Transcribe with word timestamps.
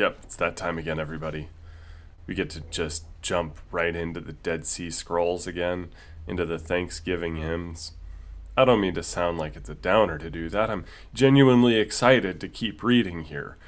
Yep, 0.00 0.16
it's 0.22 0.36
that 0.36 0.56
time 0.56 0.78
again, 0.78 0.98
everybody. 0.98 1.50
We 2.26 2.34
get 2.34 2.48
to 2.50 2.62
just 2.70 3.04
jump 3.20 3.58
right 3.70 3.94
into 3.94 4.18
the 4.18 4.32
Dead 4.32 4.66
Sea 4.66 4.90
Scrolls 4.90 5.46
again, 5.46 5.90
into 6.26 6.46
the 6.46 6.58
Thanksgiving 6.58 7.36
hymns. 7.36 7.92
I 8.56 8.64
don't 8.64 8.80
mean 8.80 8.94
to 8.94 9.02
sound 9.02 9.36
like 9.36 9.56
it's 9.56 9.68
a 9.68 9.74
downer 9.74 10.16
to 10.16 10.30
do 10.30 10.48
that. 10.48 10.70
I'm 10.70 10.86
genuinely 11.12 11.76
excited 11.76 12.40
to 12.40 12.48
keep 12.48 12.82
reading 12.82 13.24
here. 13.24 13.58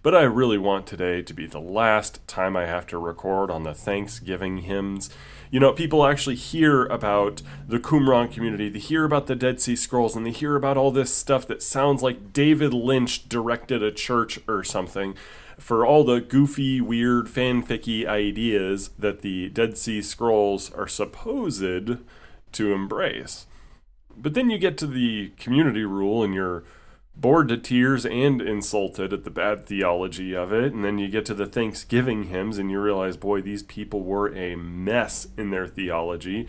But 0.00 0.14
I 0.14 0.22
really 0.22 0.58
want 0.58 0.86
today 0.86 1.22
to 1.22 1.34
be 1.34 1.46
the 1.46 1.58
last 1.58 2.24
time 2.28 2.56
I 2.56 2.66
have 2.66 2.86
to 2.86 2.96
record 2.96 3.50
on 3.50 3.64
the 3.64 3.74
Thanksgiving 3.74 4.58
hymns. 4.58 5.10
You 5.50 5.58
know, 5.58 5.72
people 5.72 6.06
actually 6.06 6.36
hear 6.36 6.86
about 6.86 7.42
the 7.66 7.80
Qumran 7.80 8.32
community, 8.32 8.68
they 8.68 8.78
hear 8.78 9.04
about 9.04 9.26
the 9.26 9.34
Dead 9.34 9.60
Sea 9.60 9.74
Scrolls, 9.74 10.14
and 10.14 10.24
they 10.24 10.30
hear 10.30 10.54
about 10.54 10.76
all 10.76 10.92
this 10.92 11.12
stuff 11.12 11.48
that 11.48 11.64
sounds 11.64 12.00
like 12.00 12.32
David 12.32 12.72
Lynch 12.72 13.28
directed 13.28 13.82
a 13.82 13.90
church 13.90 14.38
or 14.46 14.62
something 14.62 15.16
for 15.60 15.84
all 15.84 16.04
the 16.04 16.20
goofy, 16.20 16.80
weird, 16.80 17.26
fanficky 17.26 18.06
ideas 18.06 18.90
that 18.98 19.20
the 19.20 19.48
Dead 19.50 19.76
Sea 19.76 20.00
Scrolls 20.02 20.72
are 20.72 20.88
supposed 20.88 21.60
to 22.52 22.72
embrace. 22.72 23.46
But 24.16 24.34
then 24.34 24.50
you 24.50 24.58
get 24.58 24.78
to 24.78 24.86
the 24.86 25.32
community 25.38 25.84
rule 25.84 26.22
and 26.22 26.34
you're 26.34 26.64
bored 27.14 27.48
to 27.48 27.56
tears 27.56 28.06
and 28.06 28.40
insulted 28.40 29.12
at 29.12 29.24
the 29.24 29.30
bad 29.30 29.66
theology 29.66 30.34
of 30.34 30.52
it. 30.52 30.72
And 30.72 30.84
then 30.84 30.98
you 30.98 31.08
get 31.08 31.26
to 31.26 31.34
the 31.34 31.46
Thanksgiving 31.46 32.24
hymns 32.24 32.58
and 32.58 32.70
you 32.70 32.80
realize, 32.80 33.16
boy, 33.16 33.42
these 33.42 33.62
people 33.62 34.02
were 34.02 34.34
a 34.34 34.56
mess 34.56 35.28
in 35.36 35.50
their 35.50 35.66
theology. 35.66 36.48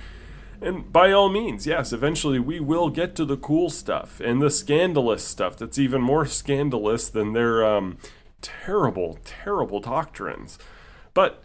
And 0.62 0.92
by 0.92 1.12
all 1.12 1.28
means, 1.28 1.66
yes, 1.66 1.92
eventually 1.92 2.40
we 2.40 2.60
will 2.60 2.90
get 2.90 3.16
to 3.16 3.26
the 3.26 3.38
cool 3.38 3.70
stuff 3.70 4.22
and 4.24 4.42
the 4.42 4.52
scandalous 4.52 5.24
stuff 5.24 5.58
that's 5.58 5.80
even 5.80 6.02
more 6.02 6.26
scandalous 6.26 7.10
than 7.10 7.34
their 7.34 7.66
um, 7.66 7.98
terrible, 8.42 9.20
terrible 9.24 9.80
doctrines. 9.80 10.58
But 11.14 11.44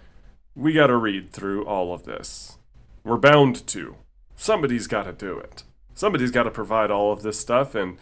we 0.55 0.73
got 0.73 0.89
to 0.89 0.97
read 0.97 1.33
through 1.33 1.67
all 1.67 1.93
of 1.93 2.05
this. 2.05 2.59
We're 3.05 3.19
bound 3.19 3.67
to. 3.69 3.97
Somebody's 4.35 4.87
got 4.87 5.05
to 5.05 5.13
do 5.13 5.39
it. 5.39 5.63
Somebody's 5.95 6.31
got 6.31 6.45
to 6.45 6.51
provide 6.51 6.91
all 6.91 7.13
of 7.13 7.23
this 7.23 7.41
stuff, 7.41 7.75
and 7.75 7.97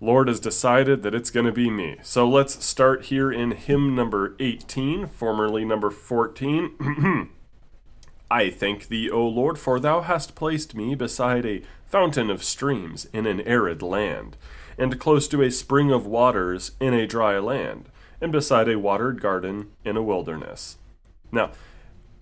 Lord 0.00 0.28
has 0.28 0.40
decided 0.40 1.02
that 1.02 1.14
it's 1.14 1.30
going 1.30 1.46
to 1.46 1.52
be 1.52 1.70
me. 1.70 1.96
So 2.02 2.28
let's 2.28 2.64
start 2.64 3.06
here 3.06 3.32
in 3.32 3.52
hymn 3.52 3.94
number 3.94 4.36
18, 4.40 5.06
formerly 5.06 5.64
number 5.64 5.90
14. 5.90 7.30
I 8.30 8.50
thank 8.50 8.88
thee, 8.88 9.10
O 9.10 9.26
Lord, 9.26 9.58
for 9.58 9.80
thou 9.80 10.02
hast 10.02 10.34
placed 10.34 10.74
me 10.74 10.94
beside 10.94 11.46
a 11.46 11.62
fountain 11.86 12.30
of 12.30 12.44
streams 12.44 13.06
in 13.12 13.26
an 13.26 13.40
arid 13.40 13.82
land, 13.82 14.36
and 14.76 15.00
close 15.00 15.26
to 15.28 15.42
a 15.42 15.50
spring 15.50 15.90
of 15.90 16.06
waters 16.06 16.72
in 16.78 16.94
a 16.94 17.06
dry 17.06 17.38
land, 17.38 17.88
and 18.20 18.32
beside 18.32 18.68
a 18.68 18.78
watered 18.78 19.20
garden 19.20 19.70
in 19.84 19.96
a 19.96 20.02
wilderness. 20.02 20.78
Now, 21.30 21.52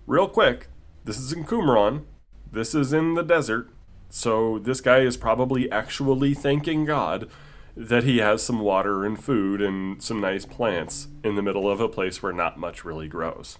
real 0.05 0.27
quick, 0.27 0.67
this 1.03 1.17
is 1.17 1.31
in 1.31 1.45
Qumran. 1.45 2.05
This 2.51 2.75
is 2.75 2.93
in 2.93 3.15
the 3.15 3.23
desert. 3.23 3.69
So 4.09 4.59
this 4.59 4.81
guy 4.81 4.99
is 4.99 5.17
probably 5.17 5.71
actually 5.71 6.33
thanking 6.33 6.85
God 6.85 7.29
that 7.75 8.03
he 8.03 8.17
has 8.17 8.41
some 8.41 8.59
water 8.59 9.05
and 9.05 9.21
food 9.21 9.61
and 9.61 10.01
some 10.01 10.19
nice 10.19 10.45
plants 10.45 11.07
in 11.23 11.35
the 11.35 11.41
middle 11.41 11.69
of 11.69 11.79
a 11.79 11.87
place 11.87 12.23
where 12.23 12.33
not 12.33 12.57
much 12.57 12.83
really 12.83 13.07
grows. 13.07 13.59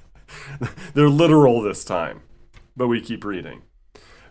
They're 0.94 1.08
literal 1.08 1.60
this 1.60 1.84
time, 1.84 2.22
but 2.76 2.88
we 2.88 3.00
keep 3.00 3.24
reading. 3.24 3.62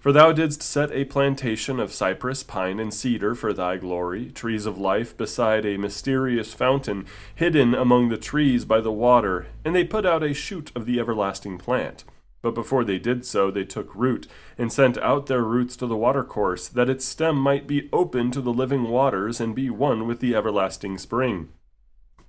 For 0.06 0.12
thou 0.12 0.34
didst 0.34 0.62
set 0.62 0.92
a 0.92 1.06
plantation 1.06 1.80
of 1.80 1.92
cypress, 1.92 2.44
pine, 2.44 2.80
and 2.80 2.94
cedar 2.94 3.34
for 3.34 3.54
thy 3.54 3.78
glory, 3.78 4.30
trees 4.30 4.68
of 4.68 4.78
life 4.78 5.18
beside 5.18 5.66
a 5.66 5.78
mysterious 5.78 6.54
fountain, 6.54 7.08
hidden 7.34 7.74
among 7.74 8.10
the 8.10 8.18
trees 8.18 8.66
by 8.66 8.82
the 8.82 8.92
water, 8.92 9.48
and 9.64 9.76
they 9.76 9.84
put 9.84 10.06
out 10.06 10.22
a 10.22 10.32
shoot 10.32 10.72
of 10.76 10.86
the 10.86 11.00
everlasting 11.00 11.58
plant. 11.58 12.04
But 12.44 12.54
before 12.54 12.84
they 12.84 13.00
did 13.00 13.26
so, 13.26 13.50
they 13.50 13.64
took 13.64 13.96
root, 13.96 14.28
and 14.60 14.72
sent 14.72 15.00
out 15.00 15.26
their 15.26 15.42
roots 15.42 15.76
to 15.78 15.88
the 15.88 15.98
watercourse, 15.98 16.68
that 16.68 16.88
its 16.88 17.04
stem 17.04 17.36
might 17.36 17.66
be 17.66 17.90
open 17.92 18.30
to 18.30 18.42
the 18.42 18.54
living 18.54 18.90
waters, 18.90 19.42
and 19.42 19.56
be 19.56 19.72
one 19.72 20.06
with 20.06 20.20
the 20.20 20.36
everlasting 20.36 21.00
spring. 21.00 21.50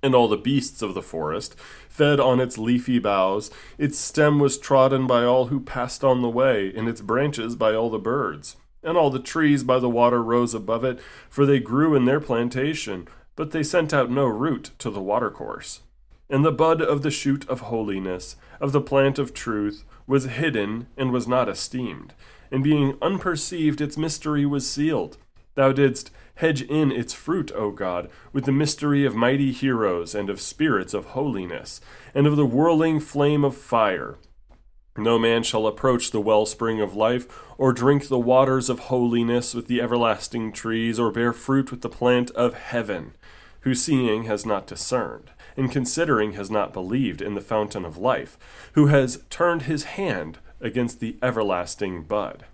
And 0.03 0.13
all 0.13 0.27
the 0.27 0.37
beasts 0.37 0.81
of 0.81 0.93
the 0.93 1.01
forest 1.01 1.55
fed 1.89 2.19
on 2.19 2.39
its 2.39 2.57
leafy 2.57 2.99
boughs. 2.99 3.49
Its 3.77 3.97
stem 3.97 4.39
was 4.39 4.57
trodden 4.57 5.07
by 5.07 5.23
all 5.23 5.47
who 5.47 5.59
passed 5.59 6.03
on 6.03 6.21
the 6.21 6.29
way, 6.29 6.71
and 6.75 6.87
its 6.87 7.01
branches 7.01 7.55
by 7.55 7.73
all 7.73 7.89
the 7.89 7.97
birds. 7.97 8.55
And 8.83 8.95
all 8.95 9.09
the 9.09 9.19
trees 9.19 9.63
by 9.63 9.79
the 9.79 9.89
water 9.89 10.21
rose 10.21 10.53
above 10.53 10.83
it, 10.83 10.99
for 11.29 11.45
they 11.45 11.59
grew 11.59 11.95
in 11.95 12.05
their 12.05 12.19
plantation, 12.19 13.07
but 13.35 13.51
they 13.51 13.63
sent 13.63 13.93
out 13.93 14.11
no 14.11 14.25
root 14.25 14.71
to 14.79 14.89
the 14.89 15.01
watercourse. 15.01 15.81
And 16.29 16.45
the 16.45 16.51
bud 16.51 16.81
of 16.81 17.01
the 17.01 17.11
shoot 17.11 17.47
of 17.49 17.61
holiness, 17.61 18.35
of 18.59 18.73
the 18.73 18.81
plant 18.81 19.17
of 19.17 19.33
truth, 19.33 19.83
was 20.05 20.25
hidden 20.25 20.87
and 20.97 21.11
was 21.11 21.27
not 21.27 21.49
esteemed, 21.49 22.13
and 22.51 22.63
being 22.63 22.97
unperceived 23.01 23.81
its 23.81 23.97
mystery 23.97 24.45
was 24.45 24.69
sealed. 24.69 25.17
Thou 25.55 25.71
didst 25.71 26.11
hedge 26.37 26.61
in 26.63 26.91
its 26.91 27.13
fruit, 27.13 27.51
O 27.53 27.71
God, 27.71 28.09
with 28.33 28.45
the 28.45 28.51
mystery 28.51 29.05
of 29.05 29.15
mighty 29.15 29.51
heroes 29.51 30.15
and 30.15 30.29
of 30.29 30.41
spirits 30.41 30.93
of 30.93 31.07
holiness, 31.07 31.79
and 32.15 32.25
of 32.25 32.35
the 32.35 32.45
whirling 32.45 32.99
flame 32.99 33.43
of 33.43 33.55
fire. 33.55 34.17
No 34.97 35.19
man 35.19 35.43
shall 35.43 35.67
approach 35.67 36.09
the 36.09 36.21
wellspring 36.21 36.81
of 36.81 36.95
life, 36.95 37.27
or 37.57 37.71
drink 37.71 38.07
the 38.07 38.17
waters 38.17 38.69
of 38.69 38.79
holiness 38.79 39.53
with 39.53 39.67
the 39.67 39.81
everlasting 39.81 40.51
trees, 40.51 40.99
or 40.99 41.11
bear 41.11 41.33
fruit 41.33 41.69
with 41.69 41.81
the 41.81 41.89
plant 41.89 42.31
of 42.31 42.55
heaven, 42.55 43.13
who 43.61 43.75
seeing 43.75 44.23
has 44.23 44.45
not 44.45 44.65
discerned 44.65 45.29
and 45.57 45.71
considering 45.71 46.33
has 46.33 46.51
not 46.51 46.71
believed 46.71 47.21
in 47.21 47.33
the 47.33 47.41
fountain 47.41 47.83
of 47.83 47.97
life, 47.97 48.37
who 48.73 48.87
has 48.87 49.23
turned 49.29 49.63
his 49.63 49.83
hand 49.83 50.37
against 50.61 50.99
the 50.99 51.17
everlasting 51.21 52.03
bud. 52.03 52.45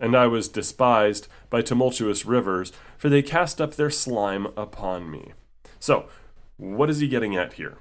And 0.00 0.16
I 0.16 0.26
was 0.26 0.48
despised 0.48 1.28
by 1.50 1.62
tumultuous 1.62 2.24
rivers, 2.24 2.72
for 2.96 3.08
they 3.08 3.22
cast 3.22 3.60
up 3.60 3.74
their 3.74 3.90
slime 3.90 4.46
upon 4.56 5.10
me. 5.10 5.32
So, 5.80 6.08
what 6.56 6.90
is 6.90 7.00
he 7.00 7.08
getting 7.08 7.36
at 7.36 7.54
here? 7.54 7.78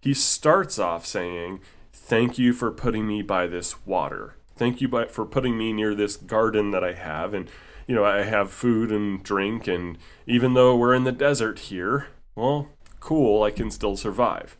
He 0.00 0.14
starts 0.14 0.78
off 0.78 1.06
saying, 1.06 1.60
Thank 1.92 2.38
you 2.38 2.52
for 2.52 2.70
putting 2.70 3.06
me 3.06 3.22
by 3.22 3.46
this 3.46 3.84
water. 3.84 4.36
Thank 4.54 4.80
you 4.80 4.88
by, 4.88 5.06
for 5.06 5.24
putting 5.24 5.58
me 5.58 5.72
near 5.72 5.94
this 5.94 6.16
garden 6.16 6.70
that 6.70 6.84
I 6.84 6.92
have. 6.92 7.34
And, 7.34 7.50
you 7.86 7.94
know, 7.94 8.04
I 8.04 8.22
have 8.22 8.50
food 8.50 8.92
and 8.92 9.22
drink. 9.22 9.66
And 9.66 9.98
even 10.26 10.54
though 10.54 10.76
we're 10.76 10.94
in 10.94 11.04
the 11.04 11.12
desert 11.12 11.58
here, 11.58 12.08
well, 12.36 12.68
cool, 13.00 13.42
I 13.42 13.50
can 13.50 13.70
still 13.70 13.96
survive. 13.96 14.56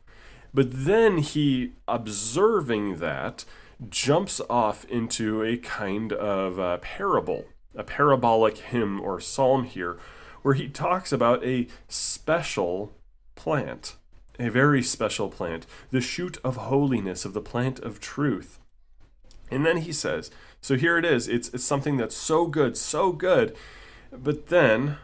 But 0.53 0.69
then 0.71 1.19
he, 1.19 1.75
observing 1.87 2.97
that, 2.97 3.45
jumps 3.89 4.41
off 4.49 4.85
into 4.87 5.43
a 5.43 5.57
kind 5.57 6.13
of 6.13 6.59
a 6.59 6.79
parable, 6.79 7.45
a 7.75 7.85
parabolic 7.85 8.59
hymn 8.59 9.01
or 9.01 9.21
psalm 9.21 9.65
here, 9.65 9.99
where 10.43 10.55
he 10.55 10.69
talks 10.69 11.13
about 11.13 11.45
a 11.45 11.67
special 11.89 12.95
plant, 13.35 13.97
a 14.39 14.49
very 14.49 14.83
special 14.83 15.29
plant, 15.29 15.67
the 15.91 16.01
shoot 16.01 16.39
of 16.45 16.57
holiness 16.57 17.25
of 17.25 17.35
the 17.35 17.41
plant 17.41 17.79
of 17.81 18.01
truth. 18.01 18.59
And 19.51 19.65
then 19.65 19.79
he 19.79 19.93
says, 19.93 20.31
so 20.61 20.77
here 20.77 20.99
it 20.99 21.05
is, 21.05 21.29
it's, 21.29 21.49
it's 21.51 21.65
something 21.65 21.97
that's 21.97 22.17
so 22.17 22.47
good, 22.47 22.77
so 22.77 23.13
good, 23.13 23.57
but 24.13 24.49
then, 24.49 24.97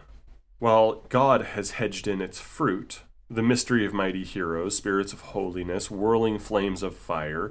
while 0.58 1.04
God 1.08 1.42
has 1.42 1.72
hedged 1.72 2.08
in 2.08 2.20
its 2.20 2.40
fruit, 2.40 3.02
the 3.28 3.42
mystery 3.42 3.84
of 3.84 3.92
mighty 3.92 4.24
heroes, 4.24 4.76
spirits 4.76 5.12
of 5.12 5.20
holiness, 5.20 5.90
whirling 5.90 6.38
flames 6.38 6.82
of 6.82 6.96
fire, 6.96 7.50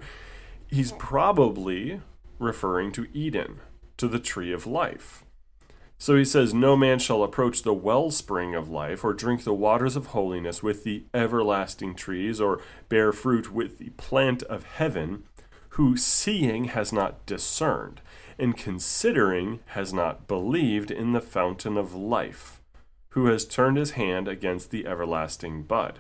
he's 0.71 0.91
probably 0.93 2.01
referring 2.39 2.91
to 2.93 3.07
Eden, 3.13 3.59
to 3.97 4.07
the 4.07 4.19
tree 4.19 4.51
of 4.51 4.65
life. 4.65 5.23
So 5.99 6.15
he 6.15 6.25
says, 6.25 6.53
No 6.53 6.75
man 6.75 6.97
shall 6.97 7.21
approach 7.21 7.61
the 7.61 7.73
wellspring 7.73 8.55
of 8.55 8.69
life, 8.69 9.03
or 9.03 9.13
drink 9.13 9.43
the 9.43 9.53
waters 9.53 9.95
of 9.95 10.07
holiness 10.07 10.63
with 10.63 10.83
the 10.83 11.05
everlasting 11.13 11.93
trees, 11.93 12.41
or 12.41 12.59
bear 12.89 13.11
fruit 13.11 13.53
with 13.53 13.77
the 13.77 13.89
plant 13.91 14.41
of 14.43 14.63
heaven, 14.63 15.25
who 15.75 15.95
seeing 15.95 16.65
has 16.65 16.91
not 16.91 17.23
discerned, 17.27 18.01
and 18.39 18.57
considering 18.57 19.59
has 19.67 19.93
not 19.93 20.27
believed 20.27 20.89
in 20.89 21.11
the 21.11 21.21
fountain 21.21 21.77
of 21.77 21.93
life 21.93 22.61
who 23.11 23.25
has 23.27 23.45
turned 23.45 23.77
his 23.77 23.91
hand 23.91 24.27
against 24.27 24.71
the 24.71 24.87
everlasting 24.87 25.63
bud. 25.63 25.99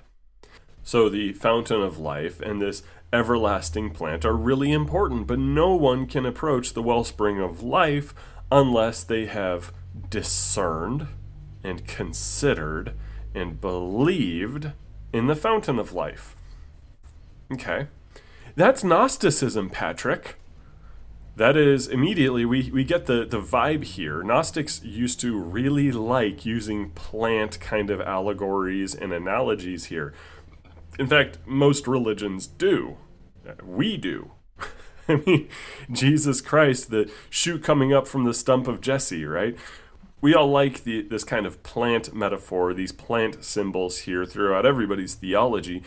So, 0.83 1.09
the 1.09 1.33
fountain 1.33 1.81
of 1.81 1.99
life 1.99 2.41
and 2.41 2.61
this 2.61 2.83
everlasting 3.13 3.91
plant 3.91 4.25
are 4.25 4.35
really 4.35 4.71
important, 4.71 5.27
but 5.27 5.39
no 5.39 5.75
one 5.75 6.07
can 6.07 6.25
approach 6.25 6.73
the 6.73 6.81
wellspring 6.81 7.39
of 7.39 7.63
life 7.63 8.13
unless 8.51 9.03
they 9.03 9.25
have 9.25 9.73
discerned 10.09 11.07
and 11.63 11.85
considered 11.87 12.93
and 13.33 13.61
believed 13.61 14.71
in 15.13 15.27
the 15.27 15.35
fountain 15.35 15.79
of 15.79 15.93
life. 15.93 16.35
Okay. 17.51 17.87
That's 18.55 18.83
Gnosticism, 18.83 19.69
Patrick 19.69 20.37
that 21.35 21.55
is 21.55 21.87
immediately 21.87 22.45
we, 22.45 22.69
we 22.71 22.83
get 22.83 23.05
the, 23.05 23.25
the 23.25 23.41
vibe 23.41 23.83
here. 23.83 24.21
Gnostics 24.21 24.83
used 24.83 25.19
to 25.21 25.39
really 25.39 25.91
like 25.91 26.45
using 26.45 26.89
plant 26.91 27.59
kind 27.59 27.89
of 27.89 28.01
allegories 28.01 28.93
and 28.93 29.13
analogies 29.13 29.85
here. 29.85 30.13
In 31.01 31.07
fact, 31.07 31.39
most 31.47 31.87
religions 31.87 32.45
do. 32.45 32.97
Uh, 33.43 33.53
we 33.65 33.97
do. 33.97 34.33
I 35.09 35.15
mean, 35.15 35.49
Jesus 35.91 36.41
Christ, 36.41 36.91
the 36.91 37.11
shoot 37.27 37.63
coming 37.63 37.91
up 37.91 38.07
from 38.07 38.23
the 38.23 38.35
stump 38.35 38.67
of 38.67 38.81
Jesse, 38.81 39.25
right? 39.25 39.57
We 40.21 40.35
all 40.35 40.51
like 40.51 40.83
the, 40.83 41.01
this 41.01 41.23
kind 41.23 41.47
of 41.47 41.63
plant 41.63 42.13
metaphor, 42.13 42.75
these 42.75 42.91
plant 42.91 43.43
symbols 43.43 44.01
here 44.01 44.27
throughout 44.27 44.63
everybody's 44.63 45.15
theology. 45.15 45.81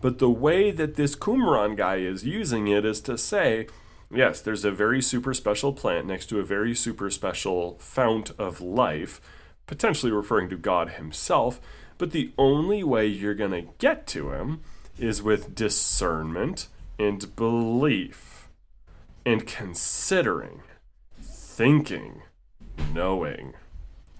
But 0.00 0.20
the 0.20 0.30
way 0.30 0.70
that 0.70 0.94
this 0.94 1.16
Qumran 1.16 1.76
guy 1.76 1.96
is 1.96 2.24
using 2.24 2.68
it 2.68 2.84
is 2.84 3.00
to 3.00 3.18
say, 3.18 3.66
yes, 4.08 4.40
there's 4.40 4.64
a 4.64 4.70
very 4.70 5.02
super 5.02 5.34
special 5.34 5.72
plant 5.72 6.06
next 6.06 6.26
to 6.26 6.38
a 6.38 6.44
very 6.44 6.76
super 6.76 7.10
special 7.10 7.76
fount 7.80 8.30
of 8.38 8.60
life, 8.60 9.20
potentially 9.66 10.12
referring 10.12 10.48
to 10.48 10.56
God 10.56 10.90
Himself. 10.90 11.60
But 12.00 12.12
the 12.12 12.32
only 12.38 12.82
way 12.82 13.06
you're 13.06 13.34
going 13.34 13.50
to 13.50 13.72
get 13.76 14.06
to 14.06 14.30
Him 14.30 14.62
is 14.98 15.22
with 15.22 15.54
discernment 15.54 16.68
and 16.98 17.36
belief 17.36 18.48
and 19.26 19.46
considering, 19.46 20.62
thinking, 21.20 22.22
knowing. 22.94 23.52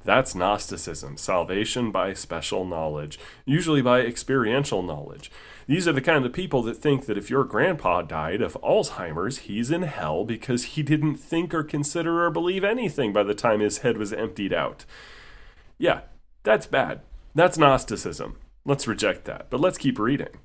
That's 0.04 0.34
Gnosticism, 0.34 1.16
salvation 1.16 1.90
by 1.90 2.12
special 2.12 2.66
knowledge, 2.66 3.18
usually 3.46 3.80
by 3.80 4.02
experiential 4.02 4.82
knowledge. 4.82 5.30
These 5.66 5.88
are 5.88 5.94
the 5.94 6.02
kind 6.02 6.26
of 6.26 6.34
people 6.34 6.62
that 6.64 6.76
think 6.76 7.06
that 7.06 7.16
if 7.16 7.30
your 7.30 7.44
grandpa 7.44 8.02
died 8.02 8.42
of 8.42 8.58
Alzheimer's, 8.62 9.38
he's 9.38 9.70
in 9.70 9.82
hell 9.82 10.26
because 10.26 10.64
he 10.64 10.82
didn't 10.82 11.16
think 11.16 11.54
or 11.54 11.62
consider 11.62 12.26
or 12.26 12.30
believe 12.30 12.62
anything 12.62 13.14
by 13.14 13.22
the 13.22 13.34
time 13.34 13.60
his 13.60 13.78
head 13.78 13.96
was 13.96 14.12
emptied 14.12 14.52
out. 14.52 14.84
Yeah, 15.78 16.02
that's 16.42 16.66
bad. 16.66 17.00
That's 17.34 17.58
Gnosticism. 17.58 18.36
Let's 18.64 18.88
reject 18.88 19.24
that. 19.24 19.48
But 19.50 19.60
let's 19.60 19.78
keep 19.78 19.98
reading. 19.98 20.38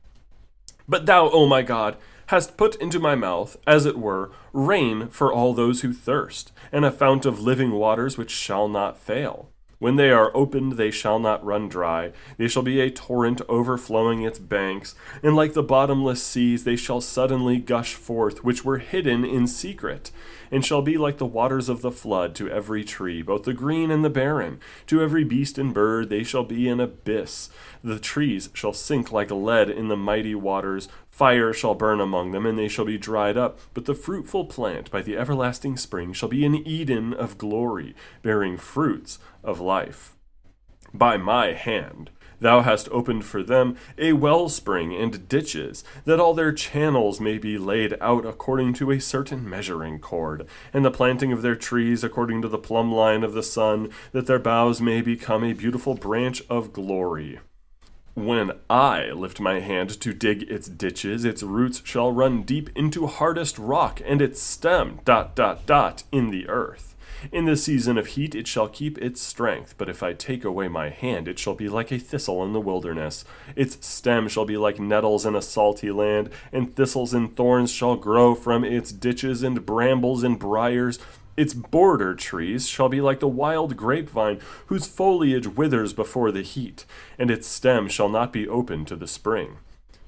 But 0.87 1.05
thou, 1.05 1.29
O 1.29 1.47
my 1.47 1.61
God, 1.61 1.97
hast 2.27 2.57
put 2.57 2.75
into 2.75 2.99
my 2.99 3.15
mouth, 3.15 3.57
as 3.65 3.85
it 3.85 3.97
were, 3.97 4.31
rain 4.53 5.07
for 5.09 5.33
all 5.33 5.53
those 5.53 5.81
who 5.81 5.93
thirst, 5.93 6.51
and 6.71 6.85
a 6.85 6.91
fount 6.91 7.25
of 7.25 7.39
living 7.39 7.71
waters 7.71 8.17
which 8.17 8.31
shall 8.31 8.67
not 8.67 8.97
fail. 8.97 9.49
When 9.77 9.98
they 9.98 10.10
are 10.10 10.31
opened, 10.33 10.74
they 10.74 10.89
shall 10.89 11.19
not 11.19 11.44
run 11.44 11.68
dry. 11.68 12.13
They 12.38 12.48
shall 12.48 12.63
be 12.63 12.80
a 12.80 12.89
torrent 12.89 13.42
overflowing 13.50 14.22
its 14.22 14.39
banks, 14.39 14.95
and 15.22 15.36
like 15.36 15.54
the 15.54 15.63
bottomless 15.63 16.24
seas, 16.24 16.63
they 16.63 16.77
shall 16.77 17.01
suddenly 17.01 17.57
gush 17.57 17.94
forth, 17.94 18.44
which 18.44 18.63
were 18.63 18.77
hidden 18.77 19.25
in 19.25 19.48
secret, 19.48 20.12
and 20.50 20.66
shall 20.66 20.81
be 20.81 20.98
like 20.98 21.18
the 21.18 21.25
waters 21.25 21.68
of 21.68 21.81
the 21.81 21.92
flood 21.92 22.36
to 22.36 22.50
every 22.50 22.86
tree, 22.86 23.22
both 23.22 23.44
the 23.44 23.54
green 23.54 23.92
and 23.92 24.04
the 24.04 24.10
barren. 24.10 24.60
To 24.88 25.01
every 25.01 25.25
beast 25.25 25.57
and 25.57 25.74
bird, 25.74 26.10
they 26.10 26.24
shall 26.24 26.44
be 26.44 26.69
an 26.69 26.80
abyss. 26.80 27.50
The 27.83 28.00
trees 28.00 28.50
shall 28.54 28.74
sink 28.74 29.12
like 29.12 29.30
lead 29.30 29.69
in 29.69 29.89
the 29.89 29.98
mighty 29.98 30.36
waters. 30.36 30.88
Fire 31.15 31.53
shall 31.53 31.75
burn 31.75 32.01
among 32.01 32.31
them, 32.31 32.45
and 32.45 32.59
they 32.59 32.67
shall 32.67 32.83
be 32.83 32.97
dried 32.97 33.38
up. 33.38 33.57
But 33.73 33.85
the 33.85 33.95
fruitful 33.95 34.47
plant 34.47 34.91
by 34.91 35.01
the 35.01 35.15
everlasting 35.15 35.77
spring 35.77 36.12
shall 36.12 36.27
be 36.27 36.44
an 36.44 36.56
Eden 36.67 37.13
of 37.13 37.38
glory, 37.38 37.95
bearing 38.21 38.57
fruits 38.57 39.17
of 39.41 39.62
life. 39.62 40.17
By 40.94 41.15
my 41.15 41.53
hand 41.53 42.09
thou 42.41 42.63
hast 42.63 42.89
opened 42.91 43.23
for 43.23 43.44
them 43.44 43.77
a 43.97 44.12
wellspring 44.12 44.94
and 44.94 45.29
ditches, 45.29 45.85
that 46.03 46.19
all 46.19 46.33
their 46.33 46.51
channels 46.51 47.21
may 47.21 47.38
be 47.38 47.57
laid 47.57 47.95
out 48.01 48.25
according 48.25 48.73
to 48.73 48.91
a 48.91 49.00
certain 49.00 49.50
measuring 49.50 50.00
cord, 50.00 50.45
and 50.73 50.83
the 50.83 50.91
planting 50.91 51.31
of 51.31 51.41
their 51.41 51.56
trees 51.56 52.03
according 52.03 52.41
to 52.41 52.50
the 52.50 52.57
plumb 52.57 52.91
line 52.91 53.23
of 53.23 53.31
the 53.31 53.41
sun, 53.41 53.89
that 54.11 54.27
their 54.27 54.38
boughs 54.38 54.81
may 54.81 55.00
become 55.00 55.45
a 55.45 55.53
beautiful 55.53 55.95
branch 55.95 56.44
of 56.50 56.73
glory. 56.73 57.39
When 58.15 58.53
I 58.69 59.12
lift 59.12 59.41
my 59.41 59.59
hand 59.59 59.89
to 60.00 60.13
dig 60.13 60.44
its 60.44 60.69
ditches, 60.69 61.25
its 61.25 61.44
roots 61.44 61.81
shall 61.83 62.13
run 62.13 62.44
deep 62.44 62.69
into 62.73 63.07
hardest 63.07 63.59
rock, 63.59 64.01
and 64.06 64.21
its 64.21 64.41
stem, 64.41 65.01
dot, 65.03 65.35
dot, 65.35 65.65
dot, 65.65 66.03
in 66.13 66.31
the 66.31 66.47
earth. 66.47 66.95
In 67.33 67.44
the 67.44 67.57
season 67.57 67.97
of 67.97 68.07
heat 68.07 68.33
it 68.33 68.47
shall 68.47 68.69
keep 68.69 68.97
its 69.00 69.19
strength, 69.21 69.75
but 69.77 69.89
if 69.89 70.01
I 70.01 70.13
take 70.13 70.45
away 70.45 70.69
my 70.69 70.89
hand, 70.89 71.27
it 71.27 71.38
shall 71.38 71.56
be 71.56 71.67
like 71.67 71.91
a 71.91 72.00
thistle 72.00 72.41
in 72.45 72.53
the 72.53 72.62
wilderness. 72.62 73.25
Its 73.53 73.85
stem 73.85 74.29
shall 74.29 74.45
be 74.45 74.56
like 74.56 74.79
nettles 74.79 75.25
in 75.25 75.35
a 75.35 75.41
salty 75.41 75.91
land, 75.91 76.29
and 76.53 76.73
thistles 76.73 77.13
and 77.13 77.35
thorns 77.35 77.69
shall 77.69 77.97
grow 77.97 78.33
from 78.33 78.63
its 78.63 78.94
ditches, 78.94 79.44
and 79.44 79.65
brambles 79.65 80.23
and 80.23 80.39
briers. 80.39 81.00
Its 81.37 81.53
border 81.53 82.15
trees 82.15 82.67
shall 82.67 82.89
be 82.89 83.01
like 83.01 83.19
the 83.19 83.27
wild 83.27 83.75
grapevine, 83.75 84.39
whose 84.67 84.87
foliage 84.87 85.47
withers 85.47 85.93
before 85.93 86.31
the 86.31 86.41
heat, 86.41 86.85
and 87.19 87.29
its 87.29 87.47
stem 87.47 87.87
shall 87.87 88.09
not 88.09 88.31
be 88.31 88.47
open 88.47 88.85
to 88.85 88.95
the 88.95 89.07
spring. 89.07 89.57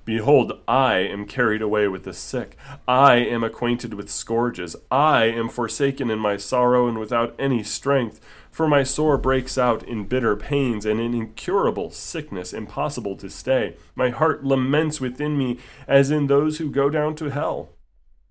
Behold, 0.07 0.53
I 0.69 0.99
am 0.99 1.25
carried 1.25 1.61
away 1.61 1.89
with 1.89 2.05
the 2.05 2.13
sick. 2.13 2.55
I 2.87 3.15
am 3.15 3.43
acquainted 3.43 3.93
with 3.93 4.09
scourges. 4.09 4.73
I 4.89 5.25
am 5.25 5.49
forsaken 5.49 6.09
in 6.09 6.17
my 6.17 6.37
sorrow 6.37 6.87
and 6.87 6.97
without 6.97 7.35
any 7.37 7.61
strength. 7.61 8.21
For 8.49 8.69
my 8.69 8.83
sore 8.83 9.17
breaks 9.17 9.57
out 9.57 9.83
in 9.83 10.05
bitter 10.05 10.37
pains 10.37 10.85
and 10.85 11.01
in 11.01 11.13
incurable 11.13 11.91
sickness, 11.91 12.53
impossible 12.53 13.17
to 13.17 13.29
stay. 13.29 13.75
My 13.95 14.09
heart 14.09 14.45
laments 14.45 15.01
within 15.01 15.37
me 15.37 15.59
as 15.89 16.09
in 16.09 16.27
those 16.27 16.59
who 16.59 16.71
go 16.71 16.89
down 16.89 17.13
to 17.15 17.25
hell. 17.25 17.67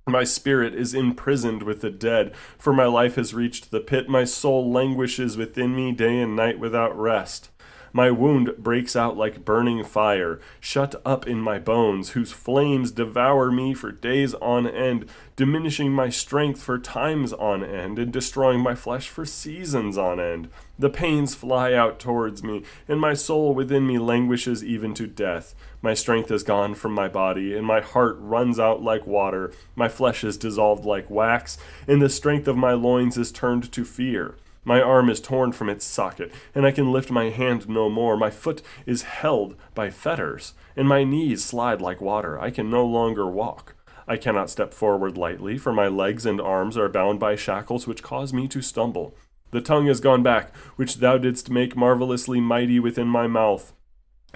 My 0.09 0.23
spirit 0.23 0.73
is 0.73 0.95
imprisoned 0.95 1.65
with 1.65 1.81
the 1.81 1.91
dead, 1.91 2.33
for 2.57 2.73
my 2.73 2.87
life 2.87 3.17
has 3.17 3.35
reached 3.35 3.73
the 3.73 3.81
pit. 3.81 4.09
My 4.09 4.23
soul 4.23 4.71
languishes 4.71 5.37
within 5.37 5.75
me 5.75 5.91
day 5.91 6.21
and 6.21 6.37
night 6.37 6.61
without 6.61 6.97
rest. 6.97 7.51
My 7.97 8.11
wound 8.11 8.59
breaks 8.59 8.95
out 8.95 9.17
like 9.17 9.47
burning 9.47 9.83
fire, 9.83 10.39
shut 10.61 11.01
up 11.07 11.27
in 11.27 11.41
my 11.41 11.59
bones, 11.59 12.11
whose 12.11 12.31
flames 12.31 12.91
devour 12.91 13.51
me 13.51 13.73
for 13.73 13.91
days 13.91 14.35
on 14.35 14.67
end, 14.67 15.09
diminishing 15.35 15.93
my 15.93 16.11
strength 16.11 16.63
for 16.63 16.79
times 16.79 17.33
on 17.33 17.65
end, 17.65 17.99
and 17.99 18.13
destroying 18.13 18.61
my 18.61 18.75
flesh 18.75 19.09
for 19.09 19.25
seasons 19.25 19.97
on 19.97 20.21
end. 20.21 20.51
The 20.79 20.91
pains 20.91 21.35
fly 21.35 21.73
out 21.73 21.99
towards 21.99 22.43
me, 22.43 22.65
and 22.87 23.01
my 23.01 23.15
soul 23.15 23.55
within 23.55 23.87
me 23.87 23.99
languishes 23.99 24.63
even 24.63 24.93
to 24.93 25.07
death. 25.07 25.55
My 25.81 25.95
strength 25.95 26.31
is 26.31 26.43
gone 26.43 26.75
from 26.75 26.93
my 26.93 27.09
body, 27.09 27.57
and 27.57 27.67
my 27.67 27.81
heart 27.81 28.19
runs 28.21 28.61
out 28.61 28.83
like 28.83 29.07
water. 29.07 29.55
My 29.75 29.89
flesh 29.89 30.23
is 30.23 30.37
dissolved 30.37 30.85
like 30.85 31.09
wax, 31.09 31.57
and 31.89 32.03
the 32.03 32.11
strength 32.11 32.47
of 32.47 32.59
my 32.59 32.75
loins 32.75 33.17
is 33.17 33.33
turned 33.33 33.73
to 33.73 33.87
fear. 33.87 34.35
My 34.67 34.83
arm 34.83 35.09
is 35.09 35.21
torn 35.21 35.53
from 35.53 35.69
its 35.69 35.85
socket, 35.85 36.33
and 36.53 36.67
I 36.67 36.73
can 36.73 36.91
lift 36.91 37.09
my 37.09 37.31
hand 37.31 37.69
no 37.69 37.89
more. 37.89 38.17
My 38.17 38.31
foot 38.31 38.63
is 38.85 39.03
held 39.03 39.55
by 39.77 39.91
fetters, 39.91 40.55
and 40.75 40.89
my 40.89 41.05
knees 41.05 41.45
slide 41.45 41.81
like 41.81 42.01
water. 42.01 42.37
I 42.41 42.51
can 42.51 42.69
no 42.69 42.85
longer 42.85 43.29
walk. 43.29 43.77
I 44.09 44.17
cannot 44.17 44.51
step 44.51 44.75
forward 44.75 45.17
lightly, 45.17 45.57
for 45.57 45.73
my 45.73 45.87
legs 45.87 46.27
and 46.27 46.41
arms 46.41 46.77
are 46.77 46.89
bound 46.89 47.21
by 47.21 47.37
shackles 47.37 47.87
which 47.87 48.03
cause 48.03 48.33
me 48.33 48.49
to 48.49 48.61
stumble. 48.61 49.15
The 49.53 49.61
tongue 49.61 49.87
is 49.87 50.01
gone 50.01 50.25
back, 50.25 50.53
which 50.75 50.97
thou 50.97 51.17
didst 51.17 51.49
make 51.49 51.77
marvelously 51.77 52.41
mighty 52.41 52.81
within 52.81 53.07
my 53.07 53.29
mouth. 53.29 53.73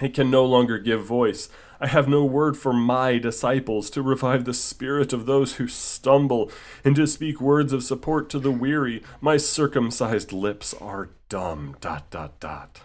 It 0.01 0.13
can 0.13 0.31
no 0.31 0.43
longer 0.43 0.79
give 0.79 1.05
voice. 1.05 1.49
I 1.79 1.87
have 1.87 2.07
no 2.07 2.25
word 2.25 2.57
for 2.57 2.73
my 2.73 3.17
disciples 3.17 3.89
to 3.91 4.01
revive 4.01 4.45
the 4.45 4.53
spirit 4.53 5.13
of 5.13 5.25
those 5.25 5.55
who 5.55 5.67
stumble 5.67 6.51
and 6.83 6.95
to 6.95 7.07
speak 7.07 7.39
words 7.39 7.73
of 7.73 7.83
support 7.83 8.29
to 8.31 8.39
the 8.39 8.51
weary. 8.51 9.03
My 9.19 9.37
circumcised 9.37 10.31
lips 10.31 10.73
are 10.75 11.09
dumb. 11.29 11.77
Dot, 11.81 12.09
dot, 12.09 12.39
dot. 12.39 12.81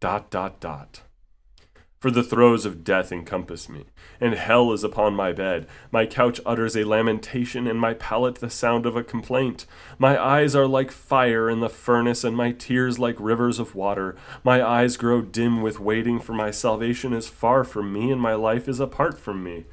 Dot, 0.00 0.30
dot, 0.30 0.60
dot. 0.60 1.00
For 2.04 2.10
the 2.10 2.22
throes 2.22 2.66
of 2.66 2.84
death 2.84 3.12
encompass 3.12 3.66
me, 3.66 3.86
and 4.20 4.34
hell 4.34 4.74
is 4.74 4.84
upon 4.84 5.14
my 5.14 5.32
bed. 5.32 5.66
My 5.90 6.04
couch 6.04 6.38
utters 6.44 6.76
a 6.76 6.84
lamentation, 6.84 7.66
and 7.66 7.80
my 7.80 7.94
palate 7.94 8.40
the 8.40 8.50
sound 8.50 8.84
of 8.84 8.94
a 8.94 9.02
complaint. 9.02 9.64
My 9.98 10.22
eyes 10.22 10.54
are 10.54 10.66
like 10.66 10.90
fire 10.90 11.48
in 11.48 11.60
the 11.60 11.70
furnace, 11.70 12.22
and 12.22 12.36
my 12.36 12.52
tears 12.52 12.98
like 12.98 13.16
rivers 13.18 13.58
of 13.58 13.74
water. 13.74 14.16
My 14.42 14.62
eyes 14.62 14.98
grow 14.98 15.22
dim 15.22 15.62
with 15.62 15.80
waiting, 15.80 16.20
for 16.20 16.34
my 16.34 16.50
salvation 16.50 17.14
is 17.14 17.30
far 17.30 17.64
from 17.64 17.90
me, 17.90 18.10
and 18.10 18.20
my 18.20 18.34
life 18.34 18.68
is 18.68 18.80
apart 18.80 19.18
from 19.18 19.42
me. 19.42 19.64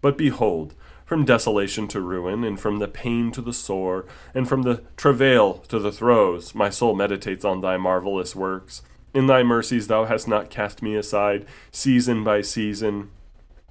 But 0.00 0.18
behold, 0.18 0.74
from 1.04 1.24
desolation 1.24 1.86
to 1.86 2.00
ruin, 2.00 2.42
and 2.42 2.58
from 2.58 2.80
the 2.80 2.88
pain 2.88 3.30
to 3.30 3.40
the 3.40 3.52
sore, 3.52 4.06
and 4.34 4.48
from 4.48 4.62
the 4.62 4.82
travail 4.96 5.58
to 5.68 5.78
the 5.78 5.92
throes, 5.92 6.52
my 6.52 6.68
soul 6.68 6.96
meditates 6.96 7.44
on 7.44 7.60
thy 7.60 7.76
marvelous 7.76 8.34
works. 8.34 8.82
In 9.16 9.28
thy 9.28 9.42
mercies 9.42 9.86
thou 9.86 10.04
hast 10.04 10.28
not 10.28 10.50
cast 10.50 10.82
me 10.82 10.94
aside, 10.94 11.46
season 11.70 12.22
by 12.22 12.42
season. 12.42 13.08